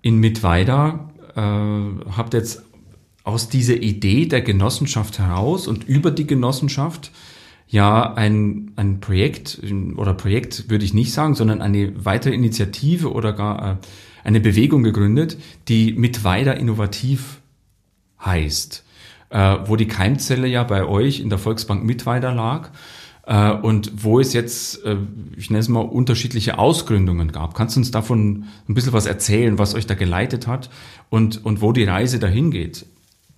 in 0.01 0.18
Mittweida 0.18 1.10
äh, 1.36 1.41
habt 1.41 2.34
jetzt 2.34 2.64
aus 3.24 3.49
dieser 3.49 3.76
Idee 3.76 4.28
der 4.28 4.41
Genossenschaft 4.41 5.20
heraus 5.20 5.68
und 5.68 5.84
über 5.84 6.12
die 6.12 6.28
Genossenschaft 6.28 7.12
ja 7.68 8.14
ein, 8.14 8.72
ein 8.78 9.01
Projekt 9.01 9.60
oder 9.97 10.14
Projekt 10.14 10.70
würde 10.70 10.86
ich 10.86 10.93
nicht 10.93 11.12
sagen, 11.12 11.36
sondern 11.36 11.62
eine 11.62 12.05
weitere 12.05 12.34
Initiative 12.34 13.12
oder 13.12 13.34
gar 13.34 13.72
äh, 13.72 13.76
eine 14.24 14.39
Bewegung 14.39 14.84
gegründet, 14.84 15.38
die 15.68 15.93
mit 15.93 16.24
innovativ 16.24 17.41
heißt, 18.24 18.86
äh, 19.30 19.58
wo 19.66 19.76
die 19.76 19.88
Keimzelle 19.88 20.47
ja 20.47 20.64
bei 20.64 20.86
euch 20.86 21.20
in 21.20 21.30
der 21.30 21.39
Volksbank 21.39 21.84
Mittweida 21.84 22.32
lag 22.32 22.70
äh, 23.28 23.51
und 23.51 23.91
wo 24.03 24.19
es 24.19 24.34
jetzt, 24.34 24.84
äh, 24.84 24.97
ich 25.36 25.49
nenne 25.49 25.59
es 25.59 25.67
mal, 25.67 25.82
unterschiedliche 25.82 26.57
Ausgründungen 26.57 27.32
gab. 27.32 27.53
Kannst 27.53 27.75
du 27.75 27.82
uns 27.82 27.91
davon 27.91 28.45
ein 28.67 28.73
bisschen 28.73 28.93
was 28.93 29.05
erzählen, 29.05 29.59
was 29.59 29.75
euch 29.75 29.86
da 29.86 29.93
geleitet 29.93 30.47
hat 30.47 30.69
und, 31.09 31.45
und 31.45 31.61
wo 31.61 31.71
die 31.71 31.84
Reise 31.84 32.17
dahin 32.19 32.51
geht? 32.51 32.86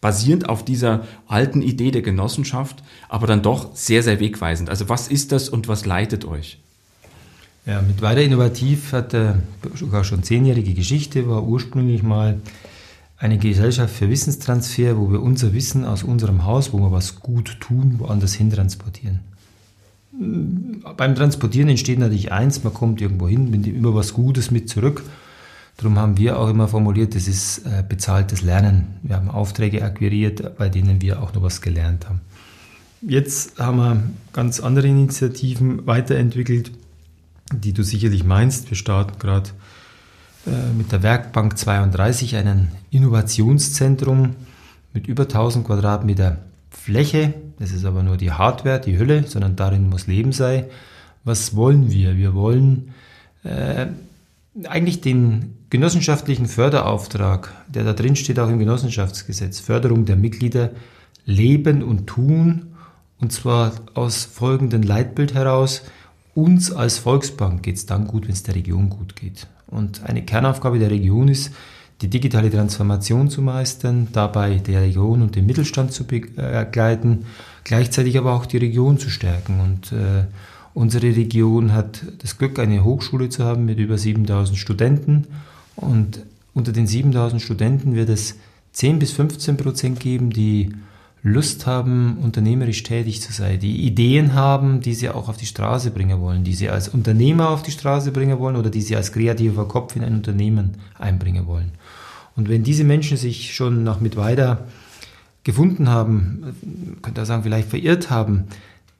basierend 0.01 0.47
auf 0.47 0.63
dieser 0.63 1.05
alten 1.27 1.61
Idee 1.61 1.91
der 1.91 2.01
Genossenschaft, 2.01 2.83
aber 3.09 3.27
dann 3.27 3.41
doch 3.41 3.75
sehr, 3.75 4.01
sehr 4.01 4.21
wegweisend. 4.21 4.69
Also 4.69 4.87
was 4.87 5.09
ist 5.09 5.33
das 5.33 5.49
und 5.49 5.67
was 5.67 5.85
leitet 5.85 6.23
euch? 6.23 6.59
Ja, 7.65 7.81
mit 7.81 8.01
weiter 8.01 8.21
innovativ 8.21 8.93
hat 8.93 9.13
er 9.13 9.39
sogar 9.75 10.03
schon 10.03 10.23
zehnjährige 10.23 10.73
Geschichte, 10.73 11.27
war 11.27 11.43
ursprünglich 11.43 12.01
mal 12.01 12.39
eine 13.17 13.37
Gesellschaft 13.37 13.93
für 13.93 14.09
Wissenstransfer, 14.09 14.97
wo 14.97 15.11
wir 15.11 15.21
unser 15.21 15.53
Wissen 15.53 15.83
aus 15.83 16.03
unserem 16.03 16.45
Haus, 16.45 16.71
wo 16.71 16.79
wir 16.79 16.93
was 16.93 17.19
gut 17.19 17.57
tun, 17.59 17.95
woanders 17.97 18.33
hin 18.33 18.49
transportieren. 18.49 19.19
Beim 20.11 21.15
Transportieren 21.15 21.69
entsteht 21.69 21.99
natürlich 21.99 22.31
eins, 22.31 22.63
man 22.63 22.73
kommt 22.73 22.99
irgendwo 22.99 23.27
hin, 23.27 23.51
nimmt 23.51 23.67
immer 23.67 23.93
was 23.93 24.13
Gutes 24.13 24.51
mit 24.51 24.69
zurück 24.69 25.03
Darum 25.79 25.97
haben 25.97 26.17
wir 26.17 26.37
auch 26.37 26.49
immer 26.49 26.67
formuliert, 26.67 27.15
das 27.15 27.29
ist 27.29 27.59
äh, 27.59 27.85
bezahltes 27.87 28.41
Lernen. 28.41 28.99
Wir 29.01 29.15
haben 29.15 29.29
Aufträge 29.29 29.81
akquiriert, 29.81 30.57
bei 30.57 30.67
denen 30.67 31.01
wir 31.01 31.23
auch 31.23 31.33
noch 31.33 31.41
was 31.41 31.61
gelernt 31.61 32.09
haben. 32.09 32.19
Jetzt 33.01 33.57
haben 33.59 33.77
wir 33.77 34.03
ganz 34.33 34.59
andere 34.59 34.87
Initiativen 34.87 35.87
weiterentwickelt, 35.87 36.71
die 37.53 37.71
du 37.71 37.83
sicherlich 37.83 38.25
meinst. 38.25 38.69
Wir 38.69 38.75
starten 38.75 39.19
gerade 39.19 39.51
äh, 40.45 40.73
mit 40.77 40.91
der 40.91 41.01
Werkbank 41.01 41.57
32 41.57 42.35
ein 42.35 42.73
Innovationszentrum 42.91 44.35
mit 44.93 45.07
über 45.07 45.23
1000 45.23 45.65
Quadratmeter 45.65 46.39
Fläche. 46.71 47.35
Das 47.59 47.71
ist 47.71 47.85
aber 47.85 48.03
nur 48.03 48.17
die 48.17 48.31
Hardware, 48.31 48.79
die 48.79 48.97
Hülle, 48.97 49.23
sondern 49.27 49.55
darin 49.55 49.89
muss 49.89 50.07
Leben 50.07 50.31
sein. 50.31 50.65
Was 51.23 51.55
wollen 51.55 51.91
wir? 51.91 52.17
Wir 52.17 52.33
wollen 52.33 52.93
äh, 53.43 53.87
eigentlich 54.63 55.01
den 55.01 55.55
genossenschaftlichen 55.69 56.47
Förderauftrag, 56.47 57.53
der 57.67 57.83
da 57.83 57.93
drin 57.93 58.15
steht, 58.15 58.39
auch 58.39 58.49
im 58.49 58.59
Genossenschaftsgesetz, 58.59 59.59
Förderung 59.59 60.05
der 60.05 60.15
Mitglieder, 60.15 60.71
leben 61.25 61.83
und 61.83 62.07
tun, 62.07 62.67
und 63.19 63.33
zwar 63.33 63.73
aus 63.93 64.23
folgendem 64.23 64.81
Leitbild 64.81 65.33
heraus, 65.33 65.83
uns 66.33 66.71
als 66.71 66.97
Volksbank 66.97 67.63
geht 67.63 67.75
es 67.75 67.85
dann 67.85 68.07
gut, 68.07 68.23
wenn 68.23 68.33
es 68.33 68.43
der 68.43 68.55
Region 68.55 68.89
gut 68.89 69.15
geht. 69.15 69.47
Und 69.67 70.03
eine 70.05 70.23
Kernaufgabe 70.23 70.79
der 70.79 70.89
Region 70.89 71.27
ist, 71.27 71.51
die 72.01 72.07
digitale 72.07 72.49
Transformation 72.49 73.29
zu 73.29 73.41
meistern, 73.41 74.07
dabei 74.13 74.55
der 74.55 74.81
Region 74.81 75.21
und 75.21 75.35
den 75.35 75.45
Mittelstand 75.45 75.91
zu 75.91 76.05
begleiten, 76.05 77.25
gleichzeitig 77.63 78.17
aber 78.17 78.33
auch 78.33 78.45
die 78.45 78.57
Region 78.57 78.97
zu 78.97 79.09
stärken. 79.09 79.59
Und 79.59 79.91
äh, 79.91 80.25
unsere 80.73 81.15
Region 81.15 81.73
hat 81.73 82.03
das 82.19 82.37
Glück, 82.37 82.57
eine 82.57 82.83
Hochschule 82.83 83.29
zu 83.29 83.43
haben 83.43 83.65
mit 83.65 83.79
über 83.79 83.97
7000 83.97 84.57
Studenten 84.57 85.27
und 85.75 86.21
unter 86.53 86.71
den 86.71 86.87
7000 86.87 87.41
Studenten 87.41 87.95
wird 87.95 88.09
es 88.09 88.35
10 88.73 88.99
bis 88.99 89.11
15 89.11 89.57
Prozent 89.57 89.99
geben, 89.99 90.29
die 90.29 90.73
Lust 91.21 91.65
haben, 91.65 92.17
unternehmerisch 92.23 92.83
tätig 92.83 93.21
zu 93.21 93.33
sein, 93.33 93.59
die 93.59 93.85
Ideen 93.85 94.33
haben, 94.35 94.79
die 94.79 94.93
sie 94.93 95.09
auch 95.09 95.27
auf 95.27 95.35
die 95.35 95.45
Straße 95.45 95.91
bringen 95.91 96.21
wollen, 96.21 96.45
die 96.45 96.53
sie 96.53 96.69
als 96.69 96.87
Unternehmer 96.87 97.49
auf 97.49 97.61
die 97.61 97.71
Straße 97.71 98.11
bringen 98.11 98.39
wollen 98.39 98.55
oder 98.55 98.69
die 98.69 98.81
sie 98.81 98.95
als 98.95 99.11
kreativer 99.11 99.67
Kopf 99.67 99.97
in 99.97 100.03
ein 100.03 100.13
Unternehmen 100.13 100.75
einbringen 100.97 101.45
wollen. 101.45 101.71
Und 102.39 102.47
wenn 102.47 102.63
diese 102.63 102.85
Menschen 102.85 103.17
sich 103.17 103.53
schon 103.53 103.83
nach 103.83 103.99
Mittweida 103.99 104.59
gefunden 105.43 105.89
haben, 105.89 106.97
könnte 107.01 107.19
er 107.19 107.25
sagen, 107.25 107.43
vielleicht 107.43 107.67
verirrt 107.67 108.09
haben, 108.09 108.45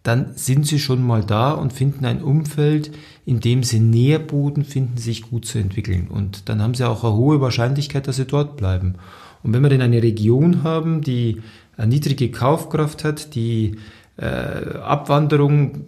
dann 0.03 0.33
sind 0.35 0.67
sie 0.67 0.77
schon 0.77 1.01
mal 1.01 1.23
da 1.23 1.51
und 1.51 1.71
finden 1.71 2.03
ein 2.03 2.21
Umfeld, 2.21 2.91
in 3.25 3.39
dem 3.39 3.63
sie 3.63 3.79
Nährboden 3.79 4.65
finden, 4.65 4.97
sich 4.97 5.21
gut 5.21 5.45
zu 5.45 5.57
entwickeln. 5.57 6.09
Und 6.09 6.49
dann 6.49 6.61
haben 6.61 6.73
sie 6.73 6.85
auch 6.85 7.05
eine 7.05 7.13
hohe 7.13 7.39
Wahrscheinlichkeit, 7.39 8.09
dass 8.09 8.17
sie 8.17 8.25
dort 8.25 8.57
bleiben. 8.57 8.95
Und 9.41 9.53
wenn 9.53 9.61
wir 9.61 9.69
denn 9.69 9.81
eine 9.81 10.03
Region 10.03 10.63
haben, 10.63 11.01
die 11.01 11.41
eine 11.77 11.87
niedrige 11.87 12.31
Kaufkraft 12.31 13.05
hat, 13.05 13.35
die 13.35 13.77
äh, 14.17 14.25
Abwanderung 14.25 15.85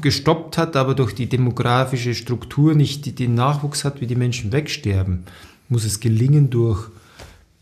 gestoppt 0.00 0.58
hat, 0.58 0.76
aber 0.76 0.94
durch 0.94 1.12
die 1.12 1.28
demografische 1.28 2.14
Struktur 2.14 2.76
nicht 2.76 3.18
den 3.18 3.34
Nachwuchs 3.34 3.84
hat, 3.84 4.00
wie 4.00 4.06
die 4.06 4.14
Menschen 4.14 4.52
wegsterben, 4.52 5.24
muss 5.68 5.84
es 5.84 6.00
gelingen 6.00 6.50
durch 6.50 6.88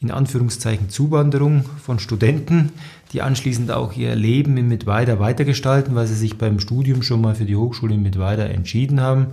in 0.01 0.11
Anführungszeichen 0.11 0.91
Zuwanderung 0.91 1.65
von 1.81 2.01
Studenten, 2.01 2.71
die 3.13 3.23
anschließend 3.23 3.71
auch 3.71 3.93
ihr 3.93 4.17
Leben 4.17 4.57
in 4.57 4.69
Mittweida 4.69 5.21
weitergestalten, 5.21 5.95
weil 5.95 6.09
sie 6.09 6.17
sich 6.17 6.37
beim 6.37 6.59
Studium 6.59 7.03
schon 7.03 7.21
mal 7.21 7.37
für 7.37 7.45
die 7.45 7.57
Hochschule 7.57 7.95
in 7.95 8.03
Mittweida 8.03 8.45
entschieden 8.45 9.01
haben, 9.01 9.29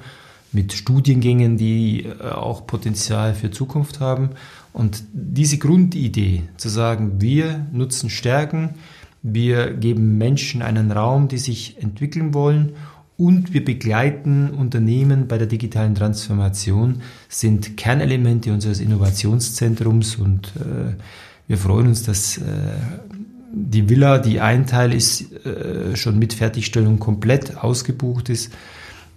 mit 0.52 0.74
Studiengängen, 0.74 1.58
die 1.58 2.06
äh, 2.06 2.30
auch 2.30 2.68
Potenzial 2.68 3.34
für 3.34 3.52
Zukunft 3.52 4.00
haben. 4.00 4.30
Und 4.74 5.04
diese 5.14 5.58
Grundidee 5.58 6.44
zu 6.58 6.70
sagen, 6.70 7.20
wir 7.20 7.66
nutzen 7.72 8.10
Stärken, 8.10 8.76
wir 9.22 9.74
geben 9.74 10.18
Menschen 10.18 10.62
einen 10.62 10.92
Raum, 10.92 11.28
die 11.28 11.38
sich 11.38 11.82
entwickeln 11.82 12.34
wollen 12.34 12.74
und 13.20 13.54
wir 13.54 13.66
begleiten 13.66 14.50
Unternehmen 14.52 15.28
bei 15.28 15.38
der 15.38 15.46
digitalen 15.46 15.94
Transformation, 15.94 17.02
sind 17.28 17.76
Kernelemente 17.76 18.54
unseres 18.54 18.80
Innovationszentrums 18.80 20.16
und 20.16 20.54
äh, 20.56 20.96
wir 21.46 21.58
freuen 21.58 21.88
uns, 21.88 22.04
dass 22.04 22.38
äh, 22.38 22.42
die 23.52 23.90
Villa, 23.90 24.20
die 24.20 24.40
ein 24.40 24.66
Teil 24.68 24.94
ist, 24.94 25.34
äh, 25.46 25.98
schon 25.98 26.18
mit 26.18 26.34
Fertigstellung 26.34 26.98
komplett 26.98 27.58
ausgebucht 27.58 28.30
ist. 28.30 28.54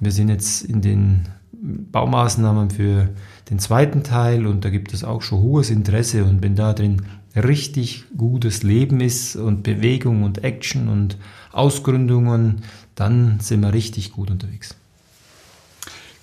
Wir 0.00 0.10
sind 0.10 0.30
jetzt 0.30 0.64
in 0.64 0.80
den 0.80 1.20
Baumaßnahmen 1.52 2.70
für 2.70 3.08
den 3.50 3.60
zweiten 3.60 4.02
Teil 4.02 4.48
und 4.48 4.64
da 4.64 4.70
gibt 4.70 4.92
es 4.94 5.04
auch 5.04 5.22
schon 5.22 5.42
hohes 5.42 5.70
Interesse 5.70 6.24
und 6.24 6.42
wenn 6.42 6.56
da 6.56 6.72
drin 6.72 7.02
richtig 7.36 8.04
gutes 8.16 8.64
Leben 8.64 9.00
ist 9.00 9.36
und 9.36 9.62
Bewegung 9.62 10.24
und 10.24 10.42
Action 10.42 10.88
und 10.88 11.18
Ausgründungen, 11.52 12.62
dann 12.94 13.40
sind 13.40 13.60
wir 13.60 13.72
richtig 13.72 14.12
gut 14.12 14.30
unterwegs. 14.30 14.76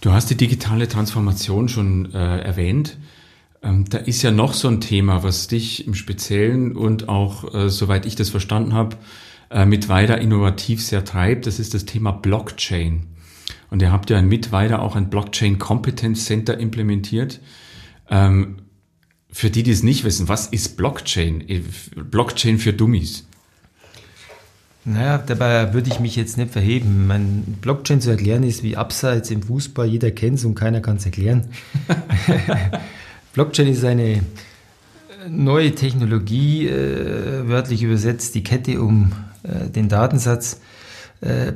Du 0.01 0.11
hast 0.11 0.30
die 0.30 0.38
digitale 0.38 0.88
Transformation 0.88 1.67
schon 1.67 2.13
äh, 2.13 2.39
erwähnt. 2.39 2.97
Ähm, 3.61 3.86
da 3.89 3.97
ist 3.97 4.22
ja 4.22 4.32
noch 4.32 4.53
so 4.53 4.70
ein 4.70 4.80
Thema, 4.80 5.24
was 5.24 5.47
dich 5.47 5.86
im 5.86 5.93
Speziellen 5.93 6.76
und 6.76 7.09
auch, 7.09 7.53
äh, 7.53 7.70
soweit 7.70 8.05
ich 8.05 8.15
das 8.15 8.30
verstanden 8.30 8.74
habe, 8.74 8.95
äh, 9.49 9.65
mit 9.65 9.89
weiter 9.89 10.20
innovativ 10.20 10.84
sehr 10.84 11.03
treibt. 11.03 11.47
Das 11.47 11.59
ist 11.59 11.74
das 11.74 11.86
Thema 11.86 12.11
Blockchain. 12.11 13.07
Und 13.70 13.82
ihr 13.82 13.91
habt 13.91 14.09
ja 14.09 14.22
mit 14.22 14.51
weiter 14.51 14.82
auch 14.82 14.95
ein 14.95 15.09
Blockchain 15.09 15.59
Competence 15.59 16.26
Center 16.26 16.57
implementiert. 16.57 17.41
Ähm, 18.09 18.57
für 19.32 19.49
die, 19.49 19.63
die 19.63 19.72
es 19.72 19.84
nicht 19.84 20.03
wissen, 20.03 20.28
was 20.28 20.47
ist 20.47 20.78
Blockchain? 20.78 21.47
Äh, 21.47 21.61
Blockchain 21.95 22.57
für 22.57 22.74
Dummies. 22.74 23.28
Naja, 24.86 25.18
dabei 25.18 25.74
würde 25.74 25.90
ich 25.90 26.00
mich 26.00 26.16
jetzt 26.16 26.38
nicht 26.38 26.52
verheben. 26.52 27.06
Mein 27.06 27.44
Blockchain 27.62 28.02
zu 28.02 28.10
erklären 28.12 28.44
ist 28.44 28.64
wie 28.64 28.78
Abseits 28.78 29.30
im 29.30 29.44
Fußball. 29.44 29.86
Jeder 29.88 30.12
kennt 30.12 30.40
es 30.40 30.46
und 30.46 30.56
keiner 30.56 30.80
kann 30.80 30.98
es 30.98 31.06
erklären. 31.06 31.48
Blockchain 33.34 33.68
ist 33.68 33.84
eine 33.84 34.24
neue 35.30 35.76
Technologie, 35.76 36.68
äh, 36.68 37.48
wörtlich 37.48 37.84
übersetzt 37.84 38.36
die 38.36 38.44
Kette 38.44 38.82
um 38.82 39.12
äh, 39.44 39.70
den 39.70 39.90
Datensatz. 39.90 40.62
Äh, 41.22 41.54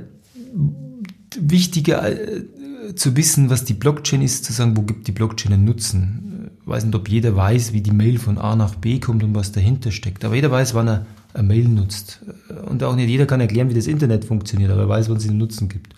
wichtiger 1.35 2.11
äh, 2.11 2.43
zu 2.95 3.15
wissen, 3.15 3.49
was 3.49 3.63
die 3.63 3.73
Blockchain 3.73 4.21
ist, 4.21 4.45
zu 4.45 4.53
sagen, 4.53 4.75
wo 4.75 4.81
gibt 4.81 5.07
die 5.07 5.13
Blockchain 5.13 5.53
einen 5.53 5.65
Nutzen. 5.65 6.51
Ich 6.61 6.67
weiß 6.67 6.85
nicht, 6.85 6.95
ob 6.95 7.09
jeder 7.09 7.35
weiß, 7.35 7.73
wie 7.73 7.81
die 7.81 7.91
Mail 7.91 8.19
von 8.19 8.37
A 8.37 8.55
nach 8.55 8.75
B 8.75 8.99
kommt 8.99 9.23
und 9.23 9.33
was 9.33 9.51
dahinter 9.51 9.91
steckt. 9.91 10.25
Aber 10.25 10.35
jeder 10.35 10.51
weiß, 10.51 10.73
wann 10.73 10.87
er 10.87 11.05
Mail 11.41 11.67
nutzt. 11.67 12.19
Und 12.67 12.83
auch 12.83 12.95
nicht 12.95 13.09
jeder 13.09 13.25
kann 13.25 13.41
erklären, 13.41 13.69
wie 13.69 13.73
das 13.73 13.87
Internet 13.87 14.25
funktioniert, 14.25 14.71
aber 14.71 14.81
er 14.81 14.89
weiß, 14.89 15.09
wann 15.09 15.17
es 15.17 15.27
einen 15.27 15.37
Nutzen 15.37 15.69
gibt. 15.69 15.93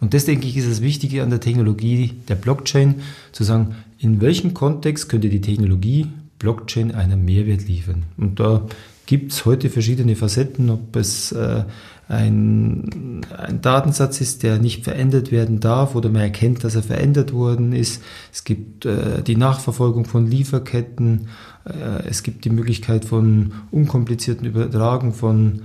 Und 0.00 0.14
das, 0.14 0.26
denke 0.26 0.46
ich, 0.46 0.56
ist 0.56 0.70
das 0.70 0.82
Wichtige 0.82 1.22
an 1.22 1.30
der 1.30 1.40
Technologie 1.40 2.12
der 2.28 2.34
Blockchain, 2.34 2.96
zu 3.32 3.44
sagen, 3.44 3.76
in 3.98 4.20
welchem 4.20 4.54
Kontext 4.54 5.08
könnte 5.08 5.28
die 5.28 5.40
Technologie 5.40 6.06
Blockchain 6.38 6.94
einen 6.94 7.24
Mehrwert 7.24 7.66
liefern. 7.66 8.04
Und 8.18 8.38
da 8.38 8.66
gibt 9.06 9.32
es 9.32 9.46
heute 9.46 9.70
verschiedene 9.70 10.16
Facetten, 10.16 10.68
ob 10.68 10.94
es 10.96 11.32
äh, 11.32 11.64
ein, 12.08 13.24
ein 13.36 13.60
Datensatz 13.62 14.20
ist, 14.20 14.42
der 14.42 14.58
nicht 14.58 14.84
verändert 14.84 15.32
werden 15.32 15.60
darf 15.60 15.94
oder 15.94 16.08
man 16.08 16.22
erkennt, 16.22 16.62
dass 16.62 16.74
er 16.74 16.82
verändert 16.82 17.32
worden 17.32 17.72
ist. 17.72 18.02
Es 18.32 18.44
gibt 18.44 18.84
äh, 18.84 19.22
die 19.22 19.36
Nachverfolgung 19.36 20.04
von 20.04 20.26
Lieferketten. 20.26 21.28
Äh, 21.66 22.08
es 22.08 22.22
gibt 22.22 22.44
die 22.44 22.50
Möglichkeit 22.50 23.04
von 23.04 23.52
unkomplizierten 23.70 24.46
Übertragen 24.46 25.12
von 25.12 25.62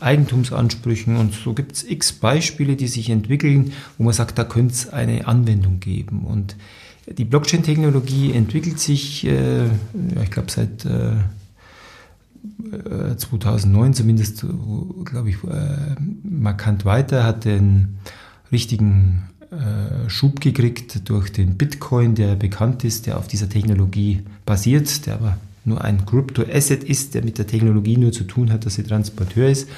Eigentumsansprüchen 0.00 1.16
und 1.16 1.32
so 1.32 1.54
gibt 1.54 1.72
es 1.72 1.84
x 1.84 2.12
Beispiele, 2.12 2.76
die 2.76 2.88
sich 2.88 3.10
entwickeln, 3.10 3.72
wo 3.96 4.04
man 4.04 4.12
sagt, 4.12 4.38
da 4.38 4.44
könnte 4.44 4.74
es 4.74 4.88
eine 4.90 5.26
Anwendung 5.26 5.80
geben. 5.80 6.24
Und 6.26 6.56
die 7.06 7.24
Blockchain-Technologie 7.24 8.32
entwickelt 8.32 8.78
sich, 8.78 9.26
äh, 9.26 9.66
ich 10.22 10.30
glaube, 10.30 10.50
seit 10.50 10.84
äh, 10.84 11.16
2009 13.16 13.90
äh, 13.90 13.94
zumindest, 13.94 14.44
glaube 15.04 15.30
ich, 15.30 15.36
äh, 15.44 15.96
markant 16.22 16.84
weiter, 16.84 17.24
hat 17.24 17.44
den 17.44 17.98
richtigen 18.52 19.28
Schub 20.08 20.40
gekriegt 20.40 21.08
durch 21.08 21.32
den 21.32 21.56
Bitcoin, 21.56 22.14
der 22.14 22.36
bekannt 22.36 22.84
ist, 22.84 23.06
der 23.06 23.18
auf 23.18 23.28
dieser 23.28 23.48
Technologie 23.48 24.20
basiert, 24.44 25.06
der 25.06 25.14
aber 25.14 25.38
nur 25.64 25.82
ein 25.82 26.04
Crypto-Asset 26.04 26.84
ist, 26.84 27.14
der 27.14 27.24
mit 27.24 27.38
der 27.38 27.46
Technologie 27.46 27.96
nur 27.96 28.12
zu 28.12 28.24
tun 28.24 28.52
hat, 28.52 28.66
dass 28.66 28.74
sie 28.74 28.82
Transporteur 28.82 29.48
ist. 29.48 29.68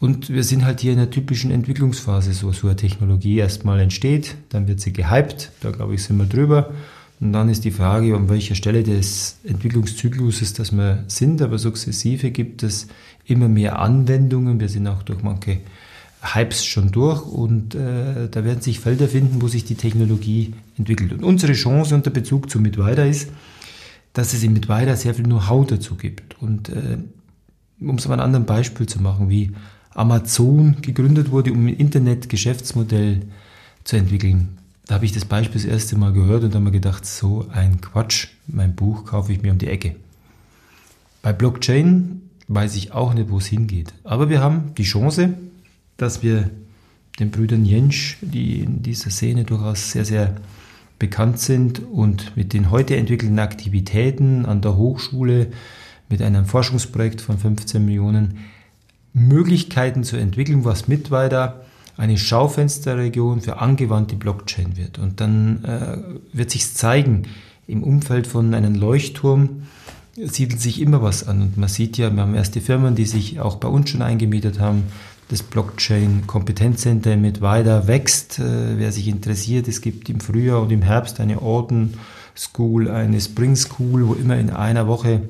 Und 0.00 0.30
wir 0.30 0.44
sind 0.44 0.64
halt 0.64 0.80
hier 0.80 0.92
in 0.92 0.98
der 0.98 1.10
typischen 1.10 1.50
Entwicklungsphase, 1.50 2.32
so, 2.32 2.52
so 2.52 2.68
eine 2.68 2.76
Technologie 2.76 3.38
erstmal 3.38 3.80
entsteht, 3.80 4.36
dann 4.48 4.68
wird 4.68 4.80
sie 4.80 4.92
gehypt, 4.92 5.50
da 5.60 5.70
glaube 5.70 5.94
ich 5.94 6.04
sind 6.04 6.16
wir 6.18 6.26
drüber. 6.26 6.72
Und 7.20 7.32
dann 7.32 7.48
ist 7.48 7.64
die 7.64 7.72
Frage, 7.72 8.14
an 8.14 8.28
welcher 8.28 8.54
Stelle 8.54 8.84
des 8.84 9.38
Entwicklungszykluses 9.42 10.52
das 10.52 10.70
wir 10.70 11.02
sind, 11.08 11.42
aber 11.42 11.58
sukzessive 11.58 12.30
gibt 12.30 12.62
es 12.62 12.86
immer 13.26 13.48
mehr 13.48 13.80
Anwendungen. 13.80 14.60
Wir 14.60 14.68
sind 14.68 14.86
auch 14.86 15.02
durch 15.02 15.22
manche 15.22 15.58
Hypes 16.20 16.64
schon 16.64 16.90
durch 16.90 17.22
und 17.22 17.74
äh, 17.74 18.28
da 18.28 18.44
werden 18.44 18.60
sich 18.60 18.80
Felder 18.80 19.08
finden, 19.08 19.40
wo 19.40 19.48
sich 19.48 19.64
die 19.64 19.76
Technologie 19.76 20.54
entwickelt. 20.76 21.12
Und 21.12 21.22
unsere 21.22 21.52
Chance 21.52 21.94
unter 21.94 22.10
Bezug 22.10 22.50
zu 22.50 22.60
Mitweiter 22.60 23.06
ist, 23.06 23.30
dass 24.12 24.34
es 24.34 24.42
in 24.42 24.52
Mitweiter 24.52 24.96
sehr 24.96 25.14
viel 25.14 25.24
Know-how 25.24 25.66
dazu 25.66 25.94
gibt. 25.94 26.40
Und 26.42 26.70
äh, 26.70 26.98
um 27.80 27.96
es 27.96 28.08
mal 28.08 28.14
ein 28.14 28.20
anderes 28.20 28.46
Beispiel 28.46 28.86
zu 28.86 29.00
machen, 29.00 29.30
wie 29.30 29.52
Amazon 29.94 30.76
gegründet 30.82 31.30
wurde, 31.30 31.52
um 31.52 31.66
ein 31.66 31.74
Internet-Geschäftsmodell 31.74 33.22
zu 33.84 33.96
entwickeln. 33.96 34.58
Da 34.86 34.96
habe 34.96 35.04
ich 35.04 35.12
das 35.12 35.24
Beispiel 35.24 35.60
das 35.60 35.70
erste 35.70 35.96
Mal 35.96 36.12
gehört 36.12 36.42
und 36.42 36.54
habe 36.54 36.64
mir 36.64 36.70
gedacht, 36.72 37.06
so 37.06 37.46
ein 37.52 37.80
Quatsch, 37.80 38.28
mein 38.46 38.74
Buch 38.74 39.04
kaufe 39.04 39.32
ich 39.32 39.42
mir 39.42 39.52
um 39.52 39.58
die 39.58 39.68
Ecke. 39.68 39.96
Bei 41.22 41.32
Blockchain 41.32 42.22
weiß 42.48 42.74
ich 42.76 42.92
auch 42.92 43.14
nicht, 43.14 43.30
wo 43.30 43.38
es 43.38 43.46
hingeht. 43.46 43.92
Aber 44.02 44.30
wir 44.30 44.40
haben 44.40 44.74
die 44.76 44.84
Chance, 44.84 45.34
dass 45.98 46.22
wir 46.22 46.48
den 47.18 47.30
Brüdern 47.30 47.64
Jensch, 47.64 48.16
die 48.22 48.60
in 48.60 48.82
dieser 48.82 49.10
Szene 49.10 49.44
durchaus 49.44 49.90
sehr, 49.90 50.04
sehr 50.04 50.36
bekannt 50.98 51.38
sind 51.38 51.80
und 51.80 52.36
mit 52.36 52.52
den 52.52 52.70
heute 52.70 52.96
entwickelten 52.96 53.38
Aktivitäten 53.38 54.46
an 54.46 54.62
der 54.62 54.76
Hochschule 54.76 55.48
mit 56.08 56.22
einem 56.22 56.46
Forschungsprojekt 56.46 57.20
von 57.20 57.38
15 57.38 57.84
Millionen 57.84 58.38
Möglichkeiten 59.12 60.04
zu 60.04 60.16
entwickeln, 60.16 60.64
was 60.64 60.88
mit 60.88 61.10
weiter 61.10 61.64
eine 61.96 62.16
Schaufensterregion 62.16 63.40
für 63.40 63.58
angewandte 63.58 64.16
Blockchain 64.16 64.76
wird. 64.76 64.98
Und 64.98 65.20
dann 65.20 65.64
äh, 65.64 65.98
wird 66.32 66.50
sich 66.50 66.72
zeigen, 66.72 67.24
im 67.66 67.82
Umfeld 67.82 68.26
von 68.26 68.54
einem 68.54 68.76
Leuchtturm 68.76 69.64
siedelt 70.14 70.60
sich 70.60 70.80
immer 70.80 71.02
was 71.02 71.26
an. 71.26 71.42
Und 71.42 71.56
man 71.56 71.68
sieht 71.68 71.98
ja, 71.98 72.10
wir 72.14 72.22
haben 72.22 72.34
erste 72.34 72.60
Firmen, 72.60 72.94
die 72.94 73.04
sich 73.04 73.40
auch 73.40 73.56
bei 73.56 73.68
uns 73.68 73.90
schon 73.90 74.02
eingemietet 74.02 74.60
haben. 74.60 74.84
Das 75.28 75.42
Blockchain 75.42 76.26
Kompetenzcenter 76.26 77.16
mit 77.16 77.40
weiter 77.40 77.86
wächst. 77.86 78.38
Äh, 78.38 78.78
wer 78.78 78.92
sich 78.92 79.08
interessiert, 79.08 79.68
es 79.68 79.80
gibt 79.80 80.08
im 80.08 80.20
Frühjahr 80.20 80.62
und 80.62 80.72
im 80.72 80.82
Herbst 80.82 81.20
eine 81.20 81.42
Orden 81.42 81.94
School, 82.38 82.88
eine 82.88 83.20
Spring 83.20 83.56
School, 83.56 84.06
wo 84.06 84.14
immer 84.14 84.38
in 84.38 84.50
einer 84.50 84.86
Woche 84.86 85.28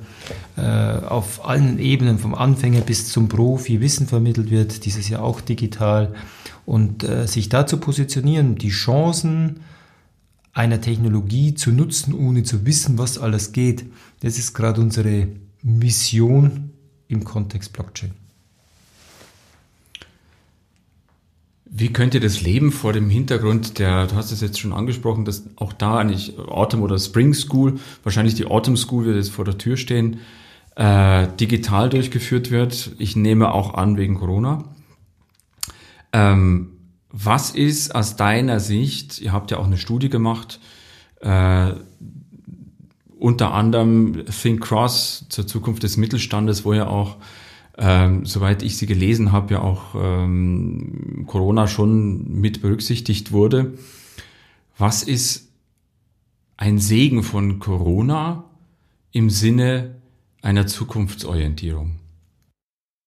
äh, 0.56 0.62
auf 0.62 1.44
allen 1.46 1.78
Ebenen 1.78 2.18
vom 2.18 2.34
Anfänger 2.34 2.82
bis 2.82 3.08
zum 3.08 3.28
Profi 3.28 3.80
Wissen 3.80 4.06
vermittelt 4.06 4.50
wird, 4.50 4.84
dieses 4.84 5.08
Jahr 5.08 5.22
auch 5.22 5.40
digital. 5.40 6.14
Und 6.66 7.02
äh, 7.02 7.26
sich 7.26 7.48
da 7.48 7.66
zu 7.66 7.78
positionieren, 7.78 8.56
die 8.56 8.68
Chancen 8.68 9.60
einer 10.52 10.80
Technologie 10.80 11.54
zu 11.54 11.72
nutzen, 11.72 12.12
ohne 12.12 12.42
zu 12.42 12.66
wissen, 12.66 12.98
was 12.98 13.16
alles 13.16 13.52
geht, 13.52 13.86
das 14.20 14.38
ist 14.38 14.54
gerade 14.54 14.80
unsere 14.80 15.28
Mission 15.62 16.70
im 17.08 17.24
Kontext 17.24 17.72
Blockchain. 17.72 18.10
Wie 21.70 21.92
könnte 21.92 22.18
das 22.18 22.40
Leben 22.40 22.72
vor 22.72 22.92
dem 22.92 23.10
Hintergrund 23.10 23.78
der, 23.78 24.06
du 24.06 24.16
hast 24.16 24.32
es 24.32 24.40
jetzt 24.40 24.58
schon 24.58 24.72
angesprochen, 24.72 25.24
dass 25.24 25.44
auch 25.56 25.72
da 25.72 25.98
eigentlich 25.98 26.38
Autumn 26.38 26.82
oder 26.82 26.98
Spring 26.98 27.34
School, 27.34 27.78
wahrscheinlich 28.02 28.34
die 28.34 28.46
Autumn 28.46 28.76
School 28.76 29.04
wird 29.04 29.16
jetzt 29.16 29.30
vor 29.30 29.44
der 29.44 29.58
Tür 29.58 29.76
stehen, 29.76 30.20
äh, 30.76 31.28
digital 31.38 31.90
durchgeführt 31.90 32.50
wird. 32.50 32.92
Ich 32.98 33.16
nehme 33.16 33.52
auch 33.52 33.74
an 33.74 33.96
wegen 33.96 34.14
Corona. 34.14 34.64
Ähm, 36.12 36.70
was 37.10 37.50
ist 37.50 37.94
aus 37.94 38.16
deiner 38.16 38.60
Sicht, 38.60 39.20
ihr 39.20 39.32
habt 39.32 39.50
ja 39.50 39.58
auch 39.58 39.66
eine 39.66 39.78
Studie 39.78 40.08
gemacht, 40.08 40.60
äh, 41.20 41.72
unter 43.18 43.52
anderem 43.52 44.24
Think 44.26 44.62
Cross 44.62 45.26
zur 45.28 45.46
Zukunft 45.46 45.82
des 45.82 45.96
Mittelstandes, 45.96 46.64
wo 46.64 46.72
ja 46.72 46.86
auch, 46.86 47.16
ähm, 47.78 48.26
soweit 48.26 48.62
ich 48.62 48.76
sie 48.76 48.86
gelesen 48.86 49.32
habe, 49.32 49.54
ja 49.54 49.60
auch 49.60 49.94
ähm, 49.94 51.24
Corona 51.26 51.68
schon 51.68 52.40
mit 52.40 52.60
berücksichtigt 52.60 53.30
wurde. 53.32 53.74
Was 54.76 55.02
ist 55.02 55.48
ein 56.56 56.78
Segen 56.78 57.22
von 57.22 57.60
Corona 57.60 58.44
im 59.12 59.30
Sinne 59.30 59.94
einer 60.42 60.66
Zukunftsorientierung? 60.66 61.96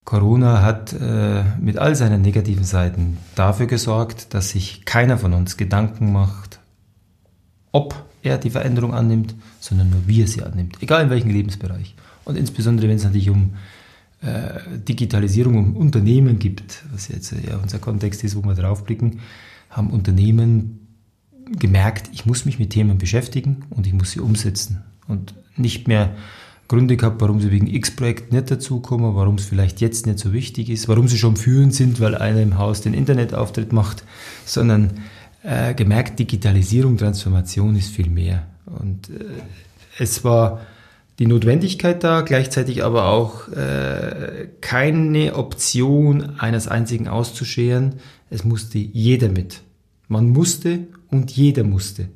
Corona 0.06 0.62
hat 0.62 0.94
äh, 0.94 1.44
mit 1.60 1.78
all 1.78 1.96
seinen 1.96 2.22
negativen 2.22 2.64
Seiten 2.64 3.18
dafür 3.36 3.68
gesorgt, 3.68 4.34
dass 4.34 4.50
sich 4.50 4.86
keiner 4.86 5.18
von 5.18 5.34
uns 5.34 5.58
Gedanken 5.58 6.12
macht, 6.12 6.60
ob 7.72 7.94
er 8.24 8.38
die 8.38 8.50
Veränderung 8.50 8.94
annimmt, 8.94 9.36
sondern 9.60 9.90
nur 9.90 10.08
wie 10.08 10.22
er 10.22 10.28
sie 10.28 10.44
annimmt, 10.44 10.82
egal 10.82 11.04
in 11.04 11.10
welchem 11.10 11.30
Lebensbereich. 11.30 11.96
Und 12.26 12.38
insbesondere, 12.38 12.88
wenn 12.88 12.96
es 12.96 13.04
natürlich 13.04 13.30
um 13.30 13.54
Digitalisierung, 14.88 15.58
um 15.58 15.76
Unternehmen 15.76 16.38
gibt, 16.38 16.84
was 16.92 17.08
jetzt 17.08 17.32
ja 17.32 17.58
unser 17.58 17.80
Kontext 17.80 18.24
ist, 18.24 18.36
wo 18.36 18.44
wir 18.44 18.54
draufblicken, 18.54 19.20
haben 19.70 19.90
Unternehmen 19.90 20.88
gemerkt, 21.58 22.10
ich 22.14 22.26
muss 22.26 22.46
mich 22.46 22.60
mit 22.60 22.70
Themen 22.70 22.98
beschäftigen 22.98 23.64
und 23.70 23.88
ich 23.88 23.94
muss 23.94 24.12
sie 24.12 24.20
umsetzen. 24.20 24.84
Und 25.08 25.34
nicht 25.58 25.88
mehr 25.88 26.16
Gründe 26.68 26.96
gehabt, 26.96 27.20
warum 27.20 27.42
sie 27.42 27.52
wegen 27.52 27.68
X-Projekt 27.68 28.32
nicht 28.32 28.50
dazukommen, 28.50 29.16
warum 29.16 29.36
es 29.36 29.46
vielleicht 29.46 29.82
jetzt 29.82 30.06
nicht 30.06 30.20
so 30.20 30.32
wichtig 30.32 30.70
ist, 30.70 30.88
warum 30.88 31.08
sie 31.08 31.18
schon 31.18 31.36
führend 31.36 31.74
sind, 31.74 32.00
weil 32.00 32.16
einer 32.16 32.42
im 32.42 32.58
Haus 32.58 32.82
den 32.82 32.94
Internetauftritt 32.94 33.74
macht, 33.74 34.06
sondern 34.46 34.92
äh, 35.44 35.74
gemerkt, 35.74 36.20
Digitalisierung, 36.20 36.98
Transformation 36.98 37.76
ist 37.76 37.90
viel 37.90 38.10
mehr. 38.10 38.48
Und 38.66 39.10
äh, 39.10 39.26
es 40.00 40.24
war 40.24 40.62
die 41.22 41.28
Notwendigkeit 41.28 42.04
da, 42.04 42.22
gleichzeitig 42.22 42.84
aber 42.84 43.06
auch 43.06 43.48
äh, 43.50 44.48
keine 44.60 45.36
Option 45.36 46.40
eines 46.40 46.68
einzigen 46.68 47.08
auszuscheren. 47.08 47.98
Es 48.32 48.44
musste 48.44 48.80
jeder 48.80 49.30
mit. 49.30 49.62
Man 50.08 50.30
musste 50.30 50.88
und 51.12 51.30
jeder 51.30 51.64
musste. 51.64 52.08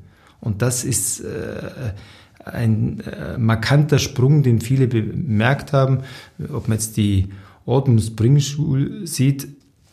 Und 0.41 0.63
das 0.63 0.83
ist 0.83 1.19
äh, 1.19 1.93
ein 2.45 3.01
äh, 3.01 3.37
markanter 3.37 3.99
Sprung, 3.99 4.41
den 4.41 4.59
viele 4.59 4.87
bemerkt 4.87 5.71
haben. 5.71 5.99
Ob 6.51 6.67
man 6.67 6.79
jetzt 6.79 6.97
die 6.97 7.29
Ordnungsbringschule 7.67 9.05
sieht, 9.05 9.49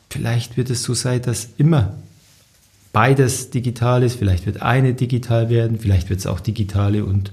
vielleicht 0.09 0.57
wird 0.57 0.71
es 0.71 0.85
so 0.85 0.95
sein, 0.95 1.21
dass 1.21 1.51
immer 1.59 1.99
beides 2.95 3.51
digital 3.51 4.05
ist. 4.05 4.17
Vielleicht 4.17 4.47
wird 4.47 4.63
eine 4.63 4.95
digital 4.95 5.51
werden, 5.51 5.79
vielleicht 5.79 6.09
wird 6.09 6.21
es 6.21 6.27
auch 6.27 6.41
digitale 6.41 7.05
und 7.05 7.31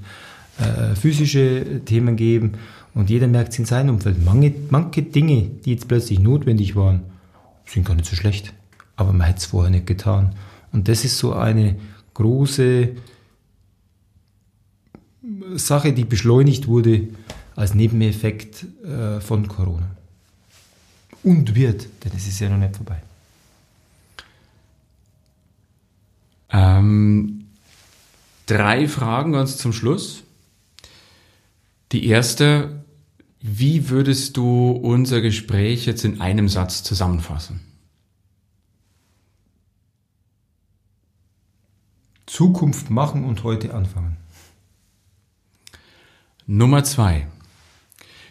äh, 0.60 0.96
physische 0.96 1.82
Themen 1.86 2.16
geben. 2.16 2.54
Und 2.94 3.10
jeder 3.10 3.28
merkt 3.28 3.54
es 3.54 3.60
in 3.60 3.66
seinem 3.66 3.96
Umfeld. 3.96 4.24
Manche, 4.24 4.54
manche 4.70 5.04
Dinge, 5.04 5.50
die 5.64 5.72
jetzt 5.74 5.88
plötzlich 5.88 6.20
notwendig 6.20 6.76
waren, 6.76 7.02
sind 7.66 7.86
gar 7.86 7.96
nicht 7.96 8.10
so 8.10 8.16
schlecht. 8.16 8.54
Aber 8.96 9.14
man 9.14 9.28
hätte 9.28 9.40
es 9.40 9.46
vorher 9.46 9.72
nicht 9.72 9.88
getan. 9.88 10.36
Und 10.72 10.88
das 10.88 11.06
ist 11.06 11.18
so 11.18 11.34
eine 11.34 11.76
große 12.14 12.90
Sache, 15.56 15.94
die 15.94 16.04
beschleunigt 16.06 16.68
wurde 16.68 17.08
als 17.56 17.74
Nebeneffekt 17.74 18.66
äh, 18.84 19.20
von 19.20 19.48
Corona. 19.48 19.90
Und 21.24 21.56
wird, 21.56 21.88
denn 22.04 22.12
es 22.16 22.28
ist 22.28 22.40
ja 22.40 22.50
noch 22.50 22.58
nicht 22.58 22.76
vorbei. 22.76 23.02
Ähm, 26.52 27.46
drei 28.46 28.88
Fragen 28.88 29.34
ganz 29.34 29.58
zum 29.58 29.74
Schluss. 29.74 30.24
Die 31.92 32.06
erste, 32.06 32.86
wie 33.42 33.90
würdest 33.90 34.38
du 34.38 34.72
unser 34.72 35.22
Gespräch 35.22 35.86
jetzt 35.86 36.06
in 36.06 36.22
einem 36.22 36.48
Satz 36.48 36.84
zusammenfassen? 36.84 37.62
Zukunft 42.28 42.92
machen 42.92 43.26
und 43.26 43.44
heute 43.44 43.74
anfangen. 43.74 44.18
Nummer 46.46 46.84
zwei. 46.84 47.28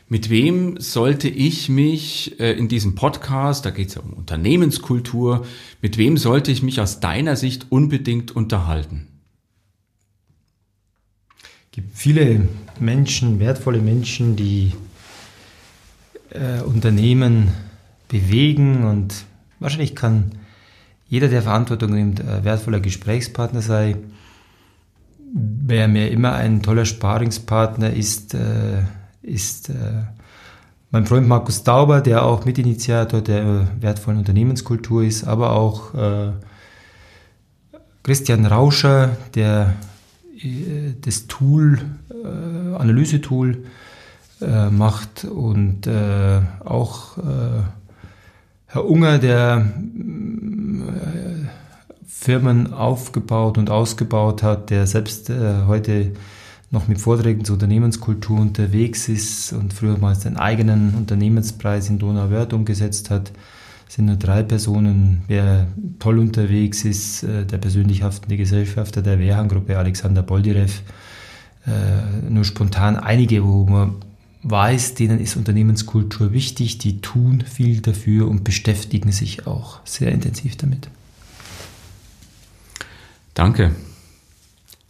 Mit 0.09 0.31
wem 0.31 0.81
sollte 0.81 1.29
ich 1.29 1.69
mich 1.69 2.41
äh, 2.41 2.53
in 2.53 2.69
diesem 2.69 2.95
Podcast, 2.95 3.67
da 3.67 3.71
geht 3.71 3.89
es 3.89 3.97
ja 3.97 4.01
um 4.01 4.13
Unternehmenskultur, 4.13 5.47
mit 5.83 5.99
wem 5.99 6.17
sollte 6.17 6.51
ich 6.51 6.63
mich 6.63 6.81
aus 6.81 7.01
deiner 7.01 7.37
Sicht 7.37 7.67
unbedingt 7.71 8.35
unterhalten? 8.35 9.09
Es 11.39 11.73
gibt 11.73 11.97
viele 11.97 12.49
Menschen, 12.81 13.41
wertvolle 13.41 13.81
Menschen, 13.81 14.37
die 14.37 14.73
äh, 16.31 16.61
Unternehmen 16.63 17.49
bewegen 18.09 18.85
und 18.85 19.25
wahrscheinlich 19.59 19.95
kann 19.95 20.33
jeder, 21.09 21.29
der 21.29 21.43
Verantwortung 21.43 21.93
nimmt, 21.93 22.21
ein 22.21 22.45
wertvoller 22.45 22.81
Gesprächspartner 22.81 23.63
sein. 23.63 24.13
Wer 25.33 25.89
mir 25.89 26.11
immer 26.11 26.35
ein 26.35 26.63
toller 26.63 26.85
Sparingspartner 26.85 27.93
ist, 27.93 28.35
äh, 28.35 28.83
ist 29.23 29.71
äh, 29.71 30.05
mein 30.91 31.07
Freund 31.07 31.29
Markus 31.29 31.65
Dauber, 31.65 32.01
der 32.01 32.25
auch 32.25 32.45
Mitinitiator 32.45 33.21
der 33.21 33.69
wertvollen 33.81 34.19
Unternehmenskultur 34.19 35.03
ist, 35.03 35.25
aber 35.25 35.53
auch 35.53 35.95
äh, 35.95 36.33
Christian 38.03 38.47
Rauscher, 38.47 39.17
der 39.35 39.75
äh, 40.43 40.95
das 41.01 41.27
Tool, 41.27 41.79
äh, 42.11 42.68
Analysetool 42.79 43.65
äh, 44.41 44.71
macht 44.71 45.25
und 45.25 45.89
auch 46.65 47.17
Herr 48.67 48.85
Unger, 48.85 49.19
der 49.19 49.67
Firmen 52.21 52.73
aufgebaut 52.73 53.59
und 53.59 53.71
ausgebaut 53.71 54.43
hat, 54.43 54.71
der 54.71 54.87
selbst 54.87 55.31
äh, 55.31 55.63
heute 55.67 56.13
noch 56.71 56.89
mit 56.89 57.01
Vorträgen 57.01 57.45
zur 57.45 57.55
Unternehmenskultur 57.55 58.41
unterwegs 58.41 59.09
ist 59.09 59.53
und 59.53 59.73
früher 59.73 59.97
mal 59.99 60.17
seinen 60.17 60.37
eigenen 60.37 60.95
Unternehmenspreis 60.95 61.89
in 61.89 61.99
Donauwörth 62.01 62.53
umgesetzt 62.53 63.11
hat, 63.11 63.31
sind 63.87 64.07
nur 64.07 64.17
drei 64.17 64.43
Personen. 64.43 65.23
Wer 65.29 65.69
toll 66.01 66.19
unterwegs 66.19 66.85
ist, 66.85 67.23
äh, 67.23 67.47
der 67.47 67.59
persönlich 67.59 68.03
haftende 68.03 68.37
Gesellschafter 68.37 69.01
der 69.01 69.21
Wehrhahn-Gruppe 69.21 69.79
Alexander 69.79 70.23
Boldirev, 70.23 70.83
äh, 71.69 72.31
nur 72.31 72.45
spontan 72.45 72.97
einige, 72.97 73.45
wo 73.45 73.67
man 73.67 73.97
weiß, 74.43 74.95
denen 74.95 75.21
ist 75.21 75.37
Unternehmenskultur 75.37 76.33
wichtig, 76.33 76.79
die 76.79 77.01
tun 77.01 77.43
viel 77.43 77.81
dafür 77.81 78.29
und 78.29 78.45
beschäftigen 78.45 79.13
sich 79.13 79.47
auch 79.47 79.81
sehr 79.85 80.13
intensiv 80.13 80.57
damit. 80.57 80.89
Danke. 83.35 83.75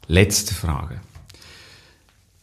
Letzte 0.06 0.54
Frage. 0.54 1.00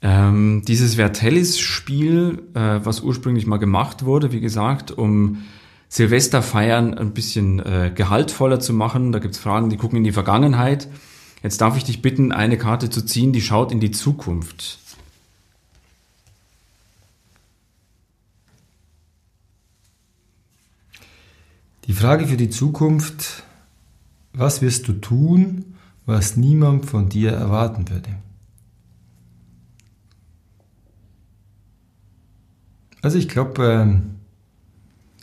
Ähm, 0.02 0.62
dieses 0.68 0.96
Vertellis-Spiel, 0.96 2.44
äh, 2.54 2.80
was 2.84 3.02
ursprünglich 3.02 3.48
mal 3.48 3.58
gemacht 3.58 4.06
wurde, 4.06 4.32
wie 4.32 4.42
gesagt, 4.42 4.92
um 4.92 5.46
Silvesterfeiern 5.90 6.94
ein 6.94 7.14
bisschen 7.14 7.60
äh, 7.60 7.92
gehaltvoller 7.94 8.60
zu 8.60 8.74
machen. 8.74 9.12
Da 9.12 9.20
gibt's 9.20 9.38
Fragen, 9.40 9.70
die 9.70 9.78
gucken 9.78 9.98
in 9.98 10.04
die 10.04 10.12
Vergangenheit. 10.12 10.88
Jetzt 11.46 11.62
darf 11.62 11.78
ich 11.78 11.84
dich 11.84 12.02
bitten, 12.02 12.32
eine 12.32 12.58
Karte 12.58 12.90
zu 12.90 13.06
ziehen, 13.06 13.32
die 13.32 13.40
schaut 13.40 13.72
in 13.72 13.80
die 13.80 13.92
Zukunft. 13.92 14.80
Die 21.86 21.94
Frage 21.94 22.26
für 22.26 22.36
die 22.36 22.50
Zukunft, 22.50 23.44
was 24.34 24.64
wirst 24.64 24.88
du 24.88 24.94
tun, 24.94 25.76
was 26.08 26.36
niemand 26.36 26.88
von 26.88 27.10
dir 27.10 27.34
erwarten 27.34 27.90
würde. 27.90 28.10
Also 33.04 33.20
ich 33.20 33.30
glaube, 33.30 34.02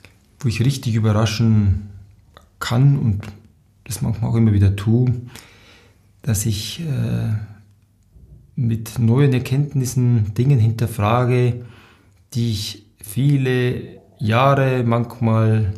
äh, 0.00 0.04
wo 0.38 0.48
ich 0.48 0.64
richtig 0.64 0.94
überraschen 0.94 1.90
kann 2.60 2.96
und 2.96 3.26
das 3.82 4.02
manchmal 4.02 4.30
auch 4.30 4.36
immer 4.36 4.52
wieder 4.52 4.76
tue, 4.76 5.12
dass 6.22 6.46
ich 6.46 6.80
äh, 6.80 7.34
mit 8.54 8.98
neuen 8.98 9.32
Erkenntnissen 9.32 10.34
Dingen 10.34 10.58
hinterfrage, 10.58 11.64
die 12.34 12.50
ich 12.50 12.86
viele 13.02 14.00
Jahre 14.18 14.84
manchmal 14.84 15.72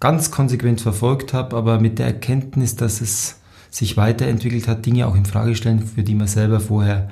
ganz 0.00 0.30
konsequent 0.30 0.80
verfolgt 0.80 1.32
habe, 1.32 1.56
aber 1.56 1.80
mit 1.80 1.98
der 1.98 2.06
Erkenntnis, 2.06 2.76
dass 2.76 3.00
es 3.00 3.40
sich 3.70 3.96
weiterentwickelt 3.96 4.66
hat, 4.68 4.84
Dinge 4.84 5.06
auch 5.06 5.14
in 5.14 5.24
Frage 5.24 5.54
stellen, 5.54 5.86
für 5.86 6.02
die 6.02 6.14
man 6.14 6.26
selber 6.26 6.60
vorher 6.60 7.08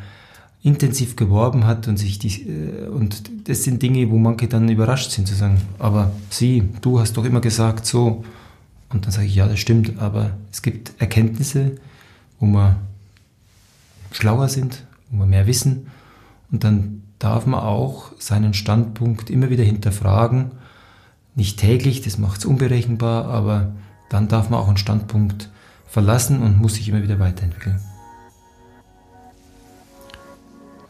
intensiv 0.63 1.15
geworben 1.15 1.67
hat 1.67 1.87
und 1.87 1.99
sich 1.99 2.19
die, 2.19 2.49
äh, 2.49 2.89
und 2.89 3.31
das 3.49 3.65
sind 3.65 3.83
Dinge, 3.83 4.11
wo 4.11 4.19
manche 4.19 4.49
dann 4.49 4.69
überrascht 4.69 5.13
sind 5.13 5.29
zu 5.29 5.35
sagen, 5.35 5.61
aber 5.79 6.13
sie, 6.31 6.65
du 6.81 6.99
hast 6.99 7.17
doch 7.17 7.25
immer 7.25 7.41
gesagt 7.41 7.87
so. 7.87 8.25
Und 8.91 9.05
dann 9.05 9.13
sage 9.13 9.27
ich, 9.27 9.35
ja, 9.35 9.47
das 9.47 9.61
stimmt, 9.61 9.99
aber 9.99 10.31
es 10.51 10.63
gibt 10.63 10.93
Erkenntnisse, 10.99 11.77
wo 12.41 12.47
wir 12.47 12.77
schlauer 14.13 14.49
sind, 14.49 14.85
wo 15.11 15.21
wir 15.21 15.27
mehr 15.27 15.47
wissen 15.47 15.89
und 16.51 16.65
dann 16.65 17.03
darf 17.19 17.47
man 17.47 17.61
auch 17.61 18.13
seinen 18.19 18.55
Standpunkt 18.55 19.31
immer 19.31 19.51
wieder 19.51 19.65
hinterfragen, 19.65 20.53
nicht 21.35 21.59
täglich, 21.59 22.03
das 22.03 22.19
macht 22.19 22.41
es 22.41 22.45
unberechenbar, 22.45 23.27
aber 23.27 23.73
dann 24.09 24.29
darf 24.29 24.51
man 24.51 24.61
auch 24.61 24.69
einen 24.69 24.77
Standpunkt 24.77 25.51
verlassen 25.87 26.43
und 26.43 26.61
muss 26.61 26.75
sich 26.75 26.89
immer 26.89 27.03
wieder 27.03 27.19
weiterentwickeln. 27.19 27.81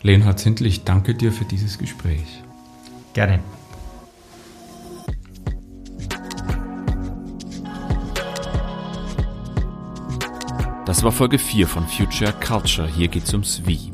Leonhard 0.03 0.39
Zindl, 0.39 0.67
ich 0.67 0.85
danke 0.85 1.15
dir 1.15 1.33
für 1.33 1.45
dieses 1.45 1.79
Gespräch. 1.79 2.43
Gerne. 3.15 3.41
Das 10.89 11.03
war 11.03 11.13
Folge 11.13 11.39
4 11.39 11.69
von 11.69 11.87
Future 11.87 12.33
Culture. 12.33 12.89
Hier 12.89 13.09
geht's 13.09 13.35
ums 13.35 13.61
Wie. 13.67 13.93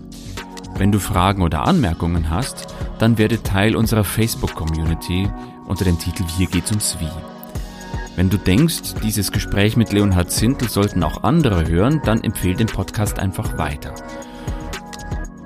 Wenn 0.76 0.92
du 0.92 1.00
Fragen 1.00 1.42
oder 1.42 1.66
Anmerkungen 1.66 2.30
hast, 2.30 2.72
dann 3.00 3.18
werde 3.18 3.42
Teil 3.42 3.74
unserer 3.74 4.04
Facebook-Community 4.04 5.28
unter 5.66 5.84
dem 5.84 5.98
Titel 5.98 6.22
Hier 6.36 6.46
geht's 6.46 6.70
ums 6.70 6.96
Wie. 7.00 7.10
Wenn 8.14 8.30
du 8.30 8.36
denkst, 8.36 8.94
dieses 9.02 9.32
Gespräch 9.32 9.76
mit 9.76 9.92
Leonhard 9.92 10.30
Zindel 10.30 10.68
sollten 10.68 11.02
auch 11.02 11.24
andere 11.24 11.66
hören, 11.66 12.00
dann 12.04 12.22
empfehle 12.22 12.54
den 12.54 12.68
Podcast 12.68 13.18
einfach 13.18 13.58
weiter. 13.58 13.92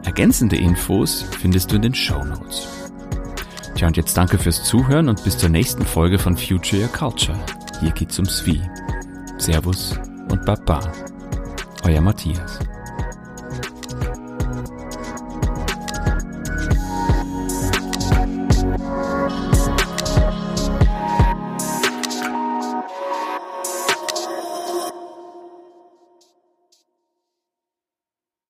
Ergänzende 0.04 0.56
Infos 0.56 1.24
findest 1.40 1.72
du 1.72 1.76
in 1.76 1.82
den 1.82 1.94
Show 1.94 2.22
Notes. 2.24 2.68
Tja, 3.74 3.86
und 3.86 3.96
jetzt 3.96 4.14
danke 4.18 4.36
fürs 4.36 4.64
Zuhören 4.64 5.08
und 5.08 5.24
bis 5.24 5.38
zur 5.38 5.48
nächsten 5.48 5.86
Folge 5.86 6.18
von 6.18 6.36
Future 6.36 6.82
Your 6.82 6.88
Culture. 6.88 7.38
Hier 7.80 7.92
geht's 7.92 8.18
ums 8.18 8.44
Wie. 8.44 8.60
Servus 9.38 9.98
und 10.28 10.44
Baba. 10.44 10.92
Euer 11.84 12.00
Matthias. 12.00 12.58